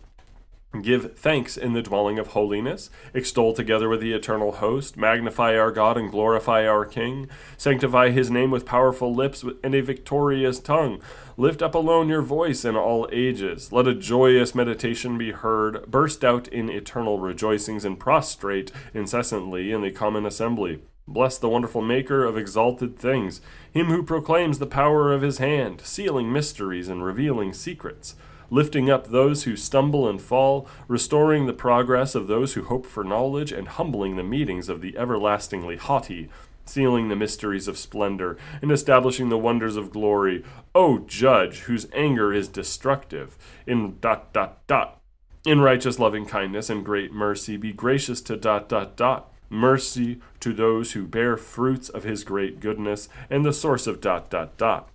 Give 0.81 1.17
thanks 1.17 1.55
in 1.55 1.71
the 1.73 1.81
dwelling 1.81 2.19
of 2.19 2.27
holiness, 2.27 2.89
extol 3.13 3.53
together 3.53 3.87
with 3.87 4.01
the 4.01 4.11
eternal 4.11 4.51
host, 4.51 4.97
magnify 4.97 5.57
our 5.57 5.71
God 5.71 5.97
and 5.97 6.11
glorify 6.11 6.67
our 6.67 6.85
King, 6.85 7.29
sanctify 7.55 8.09
his 8.09 8.29
name 8.29 8.51
with 8.51 8.65
powerful 8.65 9.15
lips 9.15 9.45
and 9.63 9.73
a 9.73 9.81
victorious 9.81 10.59
tongue. 10.59 11.01
Lift 11.37 11.61
up 11.61 11.73
alone 11.73 12.09
your 12.09 12.21
voice 12.21 12.65
in 12.65 12.75
all 12.75 13.07
ages. 13.13 13.71
Let 13.71 13.87
a 13.87 13.95
joyous 13.95 14.53
meditation 14.53 15.17
be 15.17 15.31
heard, 15.31 15.89
burst 15.89 16.25
out 16.25 16.49
in 16.49 16.69
eternal 16.69 17.17
rejoicings, 17.17 17.85
and 17.85 17.97
prostrate 17.97 18.71
incessantly 18.93 19.71
in 19.71 19.81
the 19.81 19.91
common 19.91 20.25
assembly. 20.25 20.81
Bless 21.07 21.37
the 21.37 21.49
wonderful 21.49 21.81
Maker 21.81 22.25
of 22.25 22.37
exalted 22.37 22.99
things, 22.99 23.39
him 23.71 23.87
who 23.87 24.03
proclaims 24.03 24.59
the 24.59 24.67
power 24.67 25.13
of 25.13 25.21
his 25.21 25.37
hand, 25.37 25.79
sealing 25.85 26.31
mysteries 26.31 26.89
and 26.89 27.05
revealing 27.05 27.53
secrets 27.53 28.15
lifting 28.49 28.89
up 28.89 29.07
those 29.07 29.43
who 29.43 29.55
stumble 29.55 30.07
and 30.07 30.21
fall, 30.21 30.67
restoring 30.87 31.45
the 31.45 31.53
progress 31.53 32.15
of 32.15 32.27
those 32.27 32.53
who 32.53 32.63
hope 32.63 32.85
for 32.85 33.03
knowledge, 33.03 33.51
and 33.51 33.67
humbling 33.67 34.15
the 34.15 34.23
meetings 34.23 34.69
of 34.69 34.81
the 34.81 34.97
everlastingly 34.97 35.77
haughty, 35.77 36.29
sealing 36.65 37.09
the 37.09 37.15
mysteries 37.15 37.67
of 37.67 37.77
splendor, 37.77 38.37
and 38.61 38.71
establishing 38.71 39.29
the 39.29 39.37
wonders 39.37 39.75
of 39.75 39.91
glory. 39.91 40.43
O 40.75 40.99
Judge, 40.99 41.59
whose 41.61 41.87
anger 41.93 42.33
is 42.33 42.47
destructive, 42.47 43.37
in 43.65 43.97
dot 43.99 44.33
dot 44.33 44.65
dot. 44.67 45.01
In 45.45 45.61
righteous 45.61 45.99
loving 45.99 46.25
kindness 46.25 46.69
and 46.69 46.83
great 46.83 47.13
mercy, 47.13 47.57
be 47.57 47.71
gracious 47.71 48.21
to 48.21 48.35
dot 48.35 48.67
dot 48.67 48.97
dot. 48.97 49.31
Mercy 49.49 50.19
to 50.41 50.51
those 50.51 50.91
who 50.91 51.07
bear 51.07 51.37
fruits 51.37 51.87
of 51.87 52.03
his 52.03 52.25
great 52.25 52.59
goodness, 52.59 53.07
and 53.29 53.45
the 53.45 53.53
source 53.53 53.87
of 53.87 54.01
dot 54.01 54.29
dot 54.29 54.57
dot. 54.57 54.89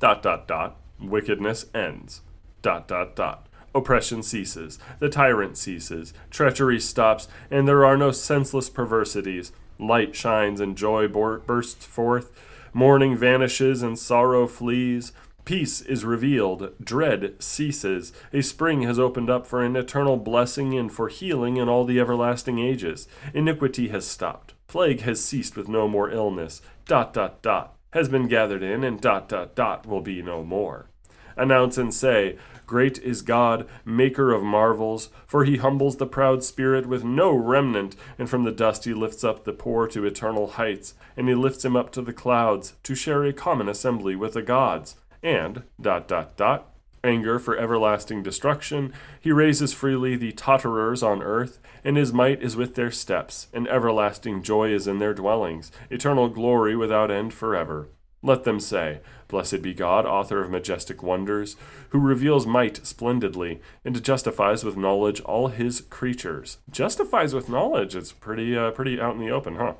Dot 0.00 0.22
dot 0.22 0.48
dot. 0.48 0.80
Wickedness 0.98 1.66
ends 1.74 2.22
dot 2.66 2.88
dot 2.88 3.14
dot. 3.14 3.46
Oppression 3.76 4.24
ceases, 4.24 4.80
the 4.98 5.08
tyrant 5.08 5.56
ceases, 5.56 6.12
treachery 6.30 6.80
stops, 6.80 7.28
and 7.48 7.68
there 7.68 7.84
are 7.84 7.96
no 7.96 8.10
senseless 8.10 8.68
perversities. 8.68 9.52
Light 9.78 10.16
shines 10.16 10.58
and 10.60 10.76
joy 10.76 11.06
bursts 11.06 11.86
forth, 11.86 12.32
mourning 12.72 13.16
vanishes 13.16 13.84
and 13.84 13.96
sorrow 13.96 14.48
flees. 14.48 15.12
Peace 15.44 15.80
is 15.80 16.04
revealed, 16.04 16.72
dread 16.82 17.36
ceases. 17.38 18.12
A 18.32 18.42
spring 18.42 18.82
has 18.82 18.98
opened 18.98 19.30
up 19.30 19.46
for 19.46 19.62
an 19.62 19.76
eternal 19.76 20.16
blessing 20.16 20.76
and 20.76 20.92
for 20.92 21.06
healing 21.06 21.58
in 21.58 21.68
all 21.68 21.84
the 21.84 22.00
everlasting 22.00 22.58
ages. 22.58 23.06
Iniquity 23.32 23.90
has 23.90 24.04
stopped. 24.04 24.54
Plague 24.66 25.02
has 25.02 25.24
ceased 25.24 25.56
with 25.56 25.68
no 25.68 25.86
more 25.86 26.10
illness. 26.10 26.62
Dot 26.84 27.14
dot 27.14 27.42
dot 27.42 27.76
has 27.92 28.08
been 28.08 28.26
gathered 28.26 28.64
in, 28.64 28.82
and 28.82 29.00
dot 29.00 29.28
dot 29.28 29.54
dot 29.54 29.86
will 29.86 30.00
be 30.00 30.20
no 30.20 30.42
more. 30.42 30.88
Announce 31.36 31.76
and 31.76 31.92
say, 31.92 32.36
Great 32.66 32.98
is 32.98 33.22
God, 33.22 33.68
maker 33.84 34.32
of 34.32 34.42
marvels, 34.42 35.10
for 35.26 35.44
he 35.44 35.58
humbles 35.58 35.96
the 35.96 36.06
proud 36.06 36.42
spirit 36.42 36.86
with 36.86 37.04
no 37.04 37.32
remnant, 37.32 37.94
and 38.18 38.28
from 38.28 38.42
the 38.42 38.50
dust 38.50 38.84
he 38.84 38.92
lifts 38.92 39.22
up 39.22 39.44
the 39.44 39.52
poor 39.52 39.86
to 39.86 40.04
eternal 40.04 40.48
heights, 40.48 40.94
and 41.16 41.28
he 41.28 41.34
lifts 41.34 41.64
him 41.64 41.76
up 41.76 41.92
to 41.92 42.02
the 42.02 42.12
clouds, 42.12 42.74
to 42.82 42.96
share 42.96 43.24
a 43.24 43.32
common 43.32 43.68
assembly 43.68 44.16
with 44.16 44.32
the 44.32 44.42
gods. 44.42 44.96
And, 45.22 45.62
dot, 45.80 46.08
dot, 46.08 46.36
dot, 46.36 46.72
anger 47.04 47.38
for 47.38 47.56
everlasting 47.56 48.24
destruction, 48.24 48.92
he 49.20 49.30
raises 49.30 49.72
freely 49.72 50.16
the 50.16 50.32
totterers 50.32 51.02
on 51.04 51.22
earth, 51.22 51.60
and 51.84 51.96
his 51.96 52.12
might 52.12 52.42
is 52.42 52.56
with 52.56 52.74
their 52.74 52.90
steps, 52.90 53.46
and 53.52 53.68
everlasting 53.68 54.42
joy 54.42 54.72
is 54.72 54.88
in 54.88 54.98
their 54.98 55.14
dwellings, 55.14 55.70
eternal 55.88 56.28
glory 56.28 56.74
without 56.74 57.12
end 57.12 57.32
forever. 57.32 57.88
Let 58.26 58.42
them 58.42 58.58
say, 58.58 58.98
Blessed 59.28 59.62
be 59.62 59.72
God, 59.72 60.04
author 60.04 60.42
of 60.42 60.50
majestic 60.50 61.00
wonders, 61.00 61.54
who 61.90 62.00
reveals 62.00 62.44
might 62.44 62.84
splendidly, 62.84 63.60
and 63.84 64.02
justifies 64.02 64.64
with 64.64 64.76
knowledge 64.76 65.20
all 65.20 65.46
his 65.46 65.80
creatures. 65.80 66.58
Justifies 66.68 67.36
with 67.36 67.48
knowledge. 67.48 67.94
It's 67.94 68.10
pretty, 68.10 68.56
uh, 68.56 68.72
pretty 68.72 69.00
out 69.00 69.14
in 69.14 69.20
the 69.20 69.30
open, 69.30 69.54
huh? 69.54 69.74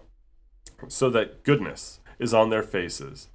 So 0.87 1.11
that 1.11 1.43
goodness 1.43 1.99
is 2.21 2.33
on 2.33 2.51
their 2.51 2.63
faces. 2.63 3.27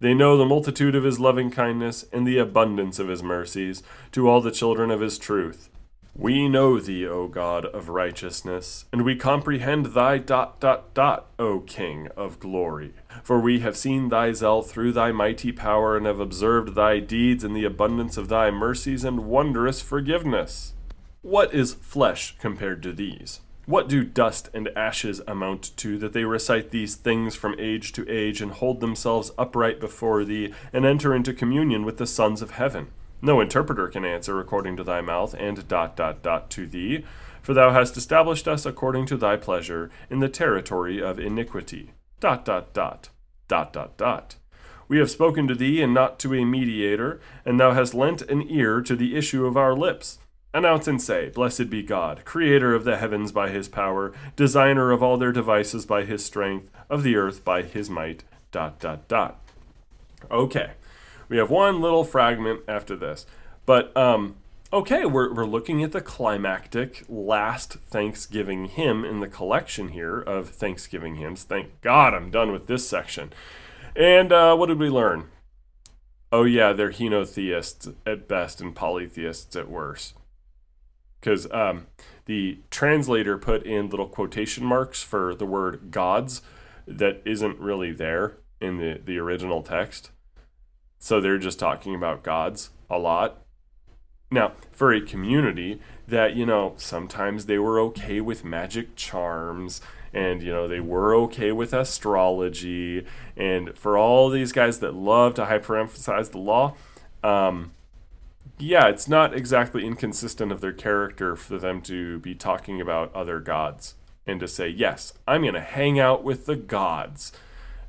They 0.00 0.14
know 0.14 0.36
the 0.36 0.44
multitude 0.44 0.96
of 0.96 1.04
his 1.04 1.20
loving 1.20 1.52
kindness 1.52 2.04
and 2.12 2.26
the 2.26 2.38
abundance 2.38 2.98
of 2.98 3.06
his 3.06 3.22
mercies 3.22 3.84
to 4.10 4.28
all 4.28 4.40
the 4.40 4.50
children 4.50 4.90
of 4.90 5.00
his 5.00 5.16
truth. 5.16 5.70
We 6.18 6.48
know 6.48 6.80
thee, 6.80 7.06
O 7.06 7.28
God 7.28 7.66
of 7.66 7.90
righteousness, 7.90 8.86
and 8.90 9.04
we 9.04 9.16
comprehend 9.16 9.86
thy 9.86 10.16
dot 10.16 10.58
dot 10.60 10.94
dot, 10.94 11.26
O 11.38 11.60
King 11.60 12.08
of 12.16 12.40
glory. 12.40 12.94
For 13.22 13.38
we 13.38 13.60
have 13.60 13.76
seen 13.76 14.08
thy 14.08 14.32
zeal 14.32 14.62
through 14.62 14.92
thy 14.92 15.12
mighty 15.12 15.52
power, 15.52 15.94
and 15.94 16.06
have 16.06 16.18
observed 16.18 16.74
thy 16.74 17.00
deeds 17.00 17.44
in 17.44 17.52
the 17.52 17.66
abundance 17.66 18.16
of 18.16 18.28
thy 18.28 18.50
mercies 18.50 19.04
and 19.04 19.26
wondrous 19.26 19.82
forgiveness. 19.82 20.72
What 21.20 21.52
is 21.52 21.74
flesh 21.74 22.34
compared 22.38 22.82
to 22.84 22.94
these? 22.94 23.40
What 23.66 23.86
do 23.86 24.02
dust 24.02 24.48
and 24.54 24.68
ashes 24.68 25.20
amount 25.26 25.76
to 25.76 25.98
that 25.98 26.14
they 26.14 26.24
recite 26.24 26.70
these 26.70 26.94
things 26.94 27.34
from 27.34 27.54
age 27.58 27.92
to 27.92 28.08
age 28.08 28.40
and 28.40 28.52
hold 28.52 28.80
themselves 28.80 29.32
upright 29.36 29.80
before 29.80 30.24
thee 30.24 30.54
and 30.72 30.86
enter 30.86 31.14
into 31.14 31.34
communion 31.34 31.84
with 31.84 31.98
the 31.98 32.06
sons 32.06 32.40
of 32.40 32.52
heaven? 32.52 32.86
No 33.22 33.40
interpreter 33.40 33.88
can 33.88 34.04
answer 34.04 34.38
according 34.40 34.76
to 34.76 34.84
thy 34.84 35.00
mouth, 35.00 35.34
and 35.38 35.66
dot 35.68 35.96
dot 35.96 36.22
dot 36.22 36.50
to 36.50 36.66
thee, 36.66 37.04
for 37.42 37.54
thou 37.54 37.72
hast 37.72 37.96
established 37.96 38.46
us 38.46 38.66
according 38.66 39.06
to 39.06 39.16
thy 39.16 39.36
pleasure 39.36 39.90
in 40.10 40.20
the 40.20 40.28
territory 40.28 41.02
of 41.02 41.18
iniquity. 41.18 41.92
Dot 42.20 42.44
dot 42.44 42.72
dot 42.74 43.10
dot 43.48 43.72
dot 43.72 43.96
dot. 43.96 44.36
We 44.88 44.98
have 44.98 45.10
spoken 45.10 45.48
to 45.48 45.54
thee 45.54 45.82
and 45.82 45.92
not 45.92 46.18
to 46.20 46.34
a 46.34 46.44
mediator, 46.44 47.20
and 47.44 47.58
thou 47.58 47.72
hast 47.72 47.94
lent 47.94 48.22
an 48.22 48.48
ear 48.48 48.80
to 48.82 48.94
the 48.94 49.16
issue 49.16 49.46
of 49.46 49.56
our 49.56 49.74
lips. 49.74 50.18
Announce 50.54 50.88
and 50.88 51.02
say, 51.02 51.28
Blessed 51.28 51.68
be 51.68 51.82
God, 51.82 52.24
creator 52.24 52.74
of 52.74 52.84
the 52.84 52.96
heavens 52.96 53.32
by 53.32 53.50
his 53.50 53.68
power, 53.68 54.12
designer 54.36 54.90
of 54.90 55.02
all 55.02 55.16
their 55.16 55.32
devices 55.32 55.84
by 55.84 56.04
his 56.04 56.24
strength, 56.24 56.70
of 56.88 57.02
the 57.02 57.16
earth 57.16 57.44
by 57.44 57.62
his 57.62 57.90
might. 57.90 58.24
Dot 58.52 58.78
dot 58.78 59.06
dot. 59.08 59.40
Okay. 60.30 60.70
We 61.28 61.38
have 61.38 61.50
one 61.50 61.80
little 61.80 62.04
fragment 62.04 62.60
after 62.68 62.96
this. 62.96 63.26
But, 63.64 63.96
um, 63.96 64.36
okay, 64.72 65.04
we're, 65.04 65.32
we're 65.32 65.46
looking 65.46 65.82
at 65.82 65.92
the 65.92 66.00
climactic 66.00 67.04
last 67.08 67.74
Thanksgiving 67.74 68.66
hymn 68.66 69.04
in 69.04 69.20
the 69.20 69.28
collection 69.28 69.88
here 69.88 70.20
of 70.20 70.50
Thanksgiving 70.50 71.16
hymns. 71.16 71.42
Thank 71.42 71.80
God 71.80 72.14
I'm 72.14 72.30
done 72.30 72.52
with 72.52 72.66
this 72.66 72.88
section. 72.88 73.32
And 73.94 74.32
uh, 74.32 74.54
what 74.56 74.66
did 74.66 74.78
we 74.78 74.88
learn? 74.88 75.28
Oh, 76.30 76.44
yeah, 76.44 76.72
they're 76.72 76.90
henotheists 76.90 77.94
at 78.04 78.28
best 78.28 78.60
and 78.60 78.74
polytheists 78.74 79.56
at 79.56 79.70
worst. 79.70 80.14
Because 81.20 81.50
um, 81.50 81.86
the 82.26 82.58
translator 82.70 83.38
put 83.38 83.64
in 83.64 83.88
little 83.88 84.08
quotation 84.08 84.64
marks 84.64 85.02
for 85.02 85.34
the 85.34 85.46
word 85.46 85.90
gods 85.90 86.42
that 86.86 87.22
isn't 87.24 87.58
really 87.58 87.92
there 87.92 88.36
in 88.60 88.78
the, 88.78 89.00
the 89.04 89.18
original 89.18 89.62
text. 89.62 90.10
So 91.06 91.20
they're 91.20 91.38
just 91.38 91.60
talking 91.60 91.94
about 91.94 92.24
gods 92.24 92.70
a 92.90 92.98
lot. 92.98 93.38
Now, 94.28 94.54
for 94.72 94.92
a 94.92 95.00
community 95.00 95.80
that, 96.08 96.34
you 96.34 96.44
know, 96.44 96.74
sometimes 96.78 97.46
they 97.46 97.60
were 97.60 97.78
okay 97.82 98.20
with 98.20 98.44
magic 98.44 98.96
charms 98.96 99.80
and, 100.12 100.42
you 100.42 100.50
know, 100.52 100.66
they 100.66 100.80
were 100.80 101.14
okay 101.14 101.52
with 101.52 101.72
astrology. 101.72 103.06
And 103.36 103.78
for 103.78 103.96
all 103.96 104.30
these 104.30 104.50
guys 104.50 104.80
that 104.80 104.96
love 104.96 105.34
to 105.34 105.44
hyperemphasize 105.44 106.32
the 106.32 106.38
law, 106.38 106.74
um, 107.22 107.70
yeah, 108.58 108.88
it's 108.88 109.06
not 109.06 109.32
exactly 109.32 109.86
inconsistent 109.86 110.50
of 110.50 110.60
their 110.60 110.72
character 110.72 111.36
for 111.36 111.56
them 111.56 111.82
to 111.82 112.18
be 112.18 112.34
talking 112.34 112.80
about 112.80 113.14
other 113.14 113.38
gods 113.38 113.94
and 114.26 114.40
to 114.40 114.48
say, 114.48 114.66
yes, 114.66 115.12
I'm 115.28 115.42
going 115.42 115.54
to 115.54 115.60
hang 115.60 116.00
out 116.00 116.24
with 116.24 116.46
the 116.46 116.56
gods 116.56 117.30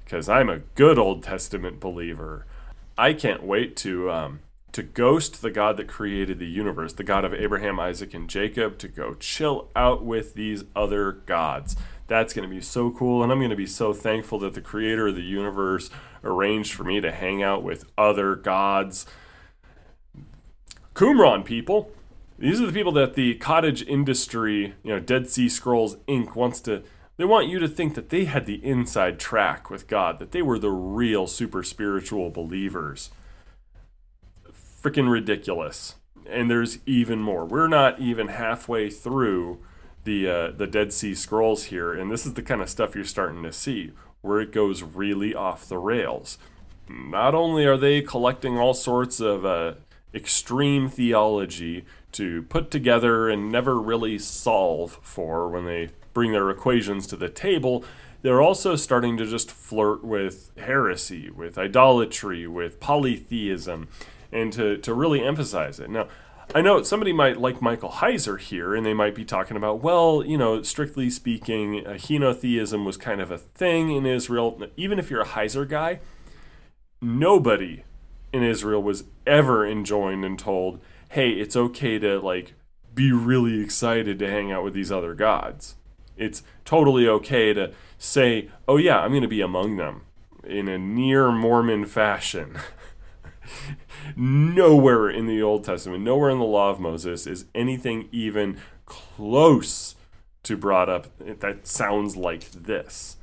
because 0.03 0.29
I'm 0.29 0.49
a 0.49 0.59
good 0.75 0.99
Old 0.99 1.23
Testament 1.23 1.79
believer. 1.79 2.45
I 2.97 3.13
can't 3.13 3.43
wait 3.43 3.75
to 3.77 4.09
um, 4.11 4.39
to 4.71 4.83
ghost 4.83 5.41
the 5.41 5.51
God 5.51 5.77
that 5.77 5.87
created 5.87 6.39
the 6.39 6.47
universe, 6.47 6.93
the 6.93 7.03
God 7.03 7.25
of 7.25 7.33
Abraham, 7.33 7.79
Isaac, 7.79 8.13
and 8.13 8.29
Jacob, 8.29 8.77
to 8.79 8.87
go 8.87 9.15
chill 9.15 9.69
out 9.75 10.03
with 10.03 10.33
these 10.33 10.63
other 10.75 11.11
gods. 11.11 11.75
That's 12.07 12.33
going 12.33 12.47
to 12.47 12.53
be 12.53 12.61
so 12.61 12.91
cool, 12.91 13.21
and 13.21 13.31
I'm 13.31 13.39
going 13.39 13.49
to 13.49 13.55
be 13.55 13.67
so 13.67 13.93
thankful 13.93 14.39
that 14.39 14.53
the 14.53 14.61
creator 14.61 15.07
of 15.07 15.15
the 15.15 15.21
universe 15.21 15.89
arranged 16.23 16.73
for 16.73 16.83
me 16.83 17.01
to 17.01 17.11
hang 17.11 17.43
out 17.43 17.63
with 17.63 17.85
other 17.97 18.35
gods. 18.35 19.05
Qumran 20.93 21.43
people. 21.43 21.91
These 22.39 22.61
are 22.61 22.67
the 22.67 22.71
people 22.71 22.91
that 22.93 23.15
the 23.15 23.35
cottage 23.35 23.81
industry, 23.81 24.75
you 24.83 24.93
know, 24.93 24.99
Dead 24.99 25.27
Sea 25.27 25.49
Scrolls 25.49 25.95
Inc. 26.07 26.35
wants 26.35 26.59
to 26.61 26.83
they 27.17 27.25
want 27.25 27.49
you 27.49 27.59
to 27.59 27.67
think 27.67 27.95
that 27.95 28.09
they 28.09 28.25
had 28.25 28.45
the 28.45 28.63
inside 28.63 29.19
track 29.19 29.69
with 29.69 29.87
God, 29.87 30.19
that 30.19 30.31
they 30.31 30.41
were 30.41 30.59
the 30.59 30.71
real 30.71 31.27
super 31.27 31.63
spiritual 31.63 32.29
believers. 32.29 33.09
Freaking 34.81 35.11
ridiculous. 35.11 35.95
And 36.29 36.49
there's 36.49 36.79
even 36.85 37.19
more. 37.19 37.45
We're 37.45 37.67
not 37.67 37.99
even 37.99 38.27
halfway 38.27 38.89
through 38.89 39.59
the 40.03 40.29
uh, 40.29 40.51
the 40.51 40.67
Dead 40.67 40.93
Sea 40.93 41.13
Scrolls 41.13 41.65
here, 41.65 41.93
and 41.93 42.09
this 42.11 42.25
is 42.25 42.33
the 42.33 42.41
kind 42.41 42.61
of 42.61 42.69
stuff 42.69 42.95
you're 42.95 43.03
starting 43.03 43.43
to 43.43 43.51
see 43.51 43.91
where 44.21 44.39
it 44.39 44.51
goes 44.51 44.83
really 44.83 45.33
off 45.35 45.67
the 45.67 45.77
rails. 45.77 46.37
Not 46.89 47.35
only 47.35 47.65
are 47.65 47.77
they 47.77 48.01
collecting 48.01 48.57
all 48.57 48.73
sorts 48.73 49.19
of 49.19 49.45
uh, 49.45 49.73
extreme 50.13 50.89
theology 50.89 51.85
to 52.13 52.43
put 52.43 52.71
together 52.71 53.29
and 53.29 53.51
never 53.51 53.79
really 53.79 54.17
solve 54.17 54.99
for 55.01 55.49
when 55.49 55.65
they 55.65 55.89
bring 56.17 56.31
their 56.31 56.49
equations 56.49 57.05
to 57.05 57.15
the 57.15 57.29
table, 57.29 57.85
they're 58.23 58.41
also 58.41 58.75
starting 58.75 59.17
to 59.17 59.23
just 59.27 59.51
flirt 59.51 60.03
with 60.03 60.49
heresy, 60.57 61.29
with 61.29 61.59
idolatry, 61.59 62.47
with 62.47 62.79
polytheism, 62.79 63.87
and 64.31 64.51
to, 64.51 64.79
to 64.79 64.95
really 64.95 65.23
emphasize 65.23 65.79
it. 65.79 65.91
Now, 65.91 66.07
I 66.55 66.61
know 66.61 66.81
somebody 66.81 67.13
might 67.13 67.39
like 67.39 67.61
Michael 67.61 67.91
Heiser 67.91 68.39
here, 68.39 68.73
and 68.73 68.83
they 68.83 68.95
might 68.95 69.13
be 69.13 69.23
talking 69.23 69.55
about, 69.55 69.83
well, 69.83 70.23
you 70.25 70.39
know, 70.39 70.63
strictly 70.63 71.11
speaking, 71.11 71.85
uh, 71.85 71.91
henotheism 71.91 72.83
was 72.83 72.97
kind 72.97 73.21
of 73.21 73.29
a 73.29 73.37
thing 73.37 73.91
in 73.91 74.07
Israel. 74.07 74.59
Even 74.75 74.97
if 74.97 75.11
you're 75.11 75.21
a 75.21 75.33
Heiser 75.37 75.69
guy, 75.69 75.99
nobody 76.99 77.83
in 78.33 78.41
Israel 78.41 78.81
was 78.81 79.03
ever 79.27 79.67
enjoined 79.67 80.25
and 80.25 80.39
told, 80.39 80.79
hey, 81.11 81.29
it's 81.29 81.55
okay 81.55 81.99
to 81.99 82.19
like 82.19 82.55
be 82.95 83.11
really 83.11 83.61
excited 83.61 84.17
to 84.17 84.27
hang 84.27 84.51
out 84.51 84.63
with 84.63 84.73
these 84.73 84.91
other 84.91 85.13
gods. 85.13 85.75
It's 86.17 86.43
totally 86.65 87.07
okay 87.07 87.53
to 87.53 87.73
say, 87.97 88.49
oh, 88.67 88.77
yeah, 88.77 88.99
I'm 88.99 89.11
going 89.11 89.21
to 89.21 89.27
be 89.27 89.41
among 89.41 89.77
them 89.77 90.03
in 90.43 90.67
a 90.67 90.77
near 90.77 91.31
Mormon 91.31 91.85
fashion. 91.85 92.57
nowhere 94.15 95.09
in 95.09 95.27
the 95.27 95.41
Old 95.41 95.63
Testament, 95.63 96.03
nowhere 96.03 96.29
in 96.29 96.39
the 96.39 96.45
law 96.45 96.69
of 96.69 96.79
Moses 96.79 97.27
is 97.27 97.45
anything 97.53 98.09
even 98.11 98.59
close 98.85 99.95
to 100.43 100.57
brought 100.57 100.89
up 100.89 101.07
that 101.19 101.67
sounds 101.67 102.15
like 102.15 102.49
this. 102.51 103.17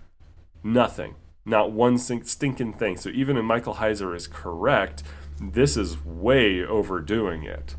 Nothing. 0.63 1.15
Not 1.47 1.73
one 1.73 1.99
stinking 1.99 2.75
thing. 2.75 2.97
So 2.97 3.11
even 3.11 3.37
if 3.37 3.45
Michael 3.45 3.75
Heiser 3.75 4.15
is 4.15 4.27
correct, 4.27 5.03
this 5.41 5.77
is 5.77 6.03
way 6.05 6.65
overdoing 6.65 7.45
it. 7.45 7.77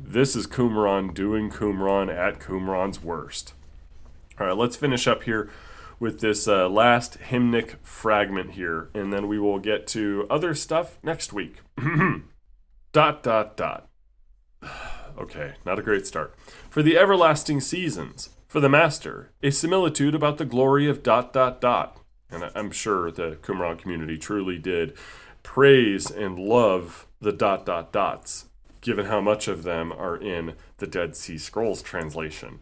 This 0.00 0.34
is 0.34 0.46
Qumran 0.46 1.14
doing 1.14 1.50
Qumran 1.50 2.14
at 2.14 2.40
Qumran's 2.40 3.02
worst. 3.02 3.54
All 4.40 4.46
right, 4.46 4.56
let's 4.56 4.76
finish 4.76 5.06
up 5.06 5.24
here 5.24 5.50
with 6.00 6.20
this 6.20 6.48
uh, 6.48 6.68
last 6.68 7.18
hymnic 7.30 7.76
fragment 7.82 8.52
here, 8.52 8.90
and 8.94 9.12
then 9.12 9.28
we 9.28 9.38
will 9.38 9.58
get 9.58 9.86
to 9.88 10.26
other 10.30 10.54
stuff 10.54 10.98
next 11.02 11.32
week. 11.32 11.58
dot, 12.92 13.22
dot, 13.22 13.56
dot. 13.56 13.88
Okay, 15.18 15.52
not 15.66 15.78
a 15.78 15.82
great 15.82 16.06
start. 16.06 16.34
For 16.70 16.82
the 16.82 16.96
everlasting 16.96 17.60
seasons, 17.60 18.30
for 18.48 18.60
the 18.60 18.70
Master, 18.70 19.30
a 19.42 19.50
similitude 19.50 20.14
about 20.14 20.38
the 20.38 20.46
glory 20.46 20.88
of 20.88 21.02
dot, 21.02 21.34
dot, 21.34 21.60
dot. 21.60 21.98
And 22.30 22.50
I'm 22.54 22.70
sure 22.70 23.10
the 23.10 23.36
Qumran 23.42 23.78
community 23.78 24.16
truly 24.16 24.56
did 24.58 24.96
praise 25.42 26.10
and 26.10 26.38
love 26.38 27.06
the 27.20 27.30
dot, 27.30 27.66
dot, 27.66 27.92
dots, 27.92 28.46
given 28.80 29.04
how 29.04 29.20
much 29.20 29.48
of 29.48 29.64
them 29.64 29.92
are 29.92 30.16
in 30.16 30.54
the 30.78 30.86
Dead 30.86 31.14
Sea 31.14 31.36
Scrolls 31.36 31.82
translation. 31.82 32.60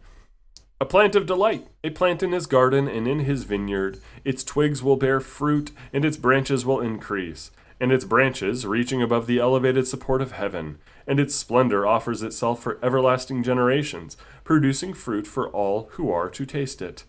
A 0.81 0.85
plant 0.85 1.15
of 1.15 1.27
delight, 1.27 1.67
a 1.83 1.91
plant 1.91 2.23
in 2.23 2.31
his 2.31 2.47
garden 2.47 2.87
and 2.87 3.07
in 3.07 3.19
his 3.19 3.43
vineyard. 3.43 3.99
Its 4.25 4.43
twigs 4.43 4.81
will 4.81 4.95
bear 4.95 5.19
fruit, 5.19 5.69
and 5.93 6.03
its 6.03 6.17
branches 6.17 6.65
will 6.65 6.81
increase, 6.81 7.51
and 7.79 7.91
its 7.91 8.03
branches 8.03 8.65
reaching 8.65 8.99
above 8.99 9.27
the 9.27 9.37
elevated 9.37 9.87
support 9.87 10.23
of 10.23 10.31
heaven, 10.31 10.79
and 11.05 11.19
its 11.19 11.35
splendor 11.35 11.85
offers 11.85 12.23
itself 12.23 12.63
for 12.63 12.79
everlasting 12.81 13.43
generations, 13.43 14.17
producing 14.43 14.95
fruit 14.95 15.27
for 15.27 15.49
all 15.49 15.87
who 15.91 16.11
are 16.11 16.31
to 16.31 16.47
taste 16.47 16.81
it. 16.81 17.03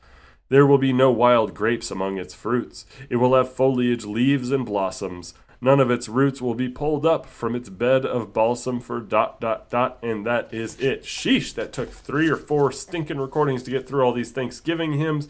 There 0.51 0.67
will 0.67 0.77
be 0.77 0.93
no 0.93 1.11
wild 1.11 1.55
grapes 1.55 1.91
among 1.91 2.19
its 2.19 2.35
fruits. 2.35 2.85
It 3.09 3.17
will 3.17 3.35
have 3.35 3.55
foliage, 3.55 4.05
leaves, 4.05 4.51
and 4.51 4.67
blossoms. 4.67 5.33
None 5.63 5.81
of 5.81 5.91
its 5.91 6.09
roots 6.09 6.43
will 6.43 6.55
be 6.55 6.69
pulled 6.69 7.07
up 7.07 7.25
from 7.25 7.55
its 7.55 7.71
bed 7.71 8.05
of 8.05 8.35
balsam 8.35 8.81
for 8.81 9.01
dot 9.01 9.41
dot 9.41 9.71
dot, 9.71 9.99
and 10.03 10.27
that 10.27 10.53
is 10.53 10.79
it. 10.79 11.05
Sheesh, 11.05 11.55
that 11.55 11.73
took 11.73 11.91
three 11.91 12.29
or 12.29 12.37
four 12.37 12.71
stinking 12.71 13.19
recordings 13.19 13.63
to 13.63 13.71
get 13.71 13.89
through 13.89 14.03
all 14.03 14.13
these 14.13 14.33
Thanksgiving 14.33 14.95
hymns. 14.95 15.29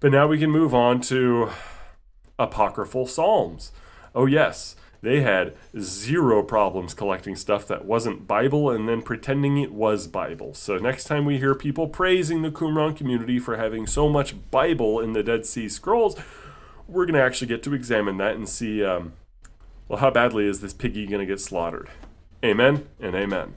But 0.00 0.12
now 0.12 0.26
we 0.26 0.38
can 0.38 0.50
move 0.50 0.74
on 0.74 1.00
to 1.02 1.50
apocryphal 2.38 3.06
psalms. 3.06 3.72
Oh, 4.14 4.26
yes 4.26 4.76
they 5.00 5.20
had 5.20 5.54
zero 5.78 6.42
problems 6.42 6.94
collecting 6.94 7.36
stuff 7.36 7.66
that 7.68 7.84
wasn't 7.84 8.26
Bible 8.26 8.70
and 8.70 8.88
then 8.88 9.02
pretending 9.02 9.58
it 9.58 9.72
was 9.72 10.06
Bible. 10.06 10.54
So 10.54 10.76
next 10.76 11.04
time 11.04 11.24
we 11.24 11.38
hear 11.38 11.54
people 11.54 11.88
praising 11.88 12.42
the 12.42 12.50
Qumran 12.50 12.96
community 12.96 13.38
for 13.38 13.56
having 13.56 13.86
so 13.86 14.08
much 14.08 14.50
Bible 14.50 15.00
in 15.00 15.12
the 15.12 15.22
Dead 15.22 15.46
Sea 15.46 15.68
Scrolls, 15.68 16.16
we're 16.88 17.06
going 17.06 17.14
to 17.14 17.22
actually 17.22 17.46
get 17.48 17.62
to 17.64 17.74
examine 17.74 18.16
that 18.16 18.34
and 18.34 18.48
see 18.48 18.84
um, 18.84 19.12
well, 19.88 19.98
how 19.98 20.10
badly 20.10 20.46
is 20.46 20.60
this 20.60 20.74
piggy 20.74 21.06
going 21.06 21.20
to 21.20 21.26
get 21.26 21.40
slaughtered? 21.40 21.88
Amen 22.44 22.86
and 23.00 23.16
amen. 23.16 23.54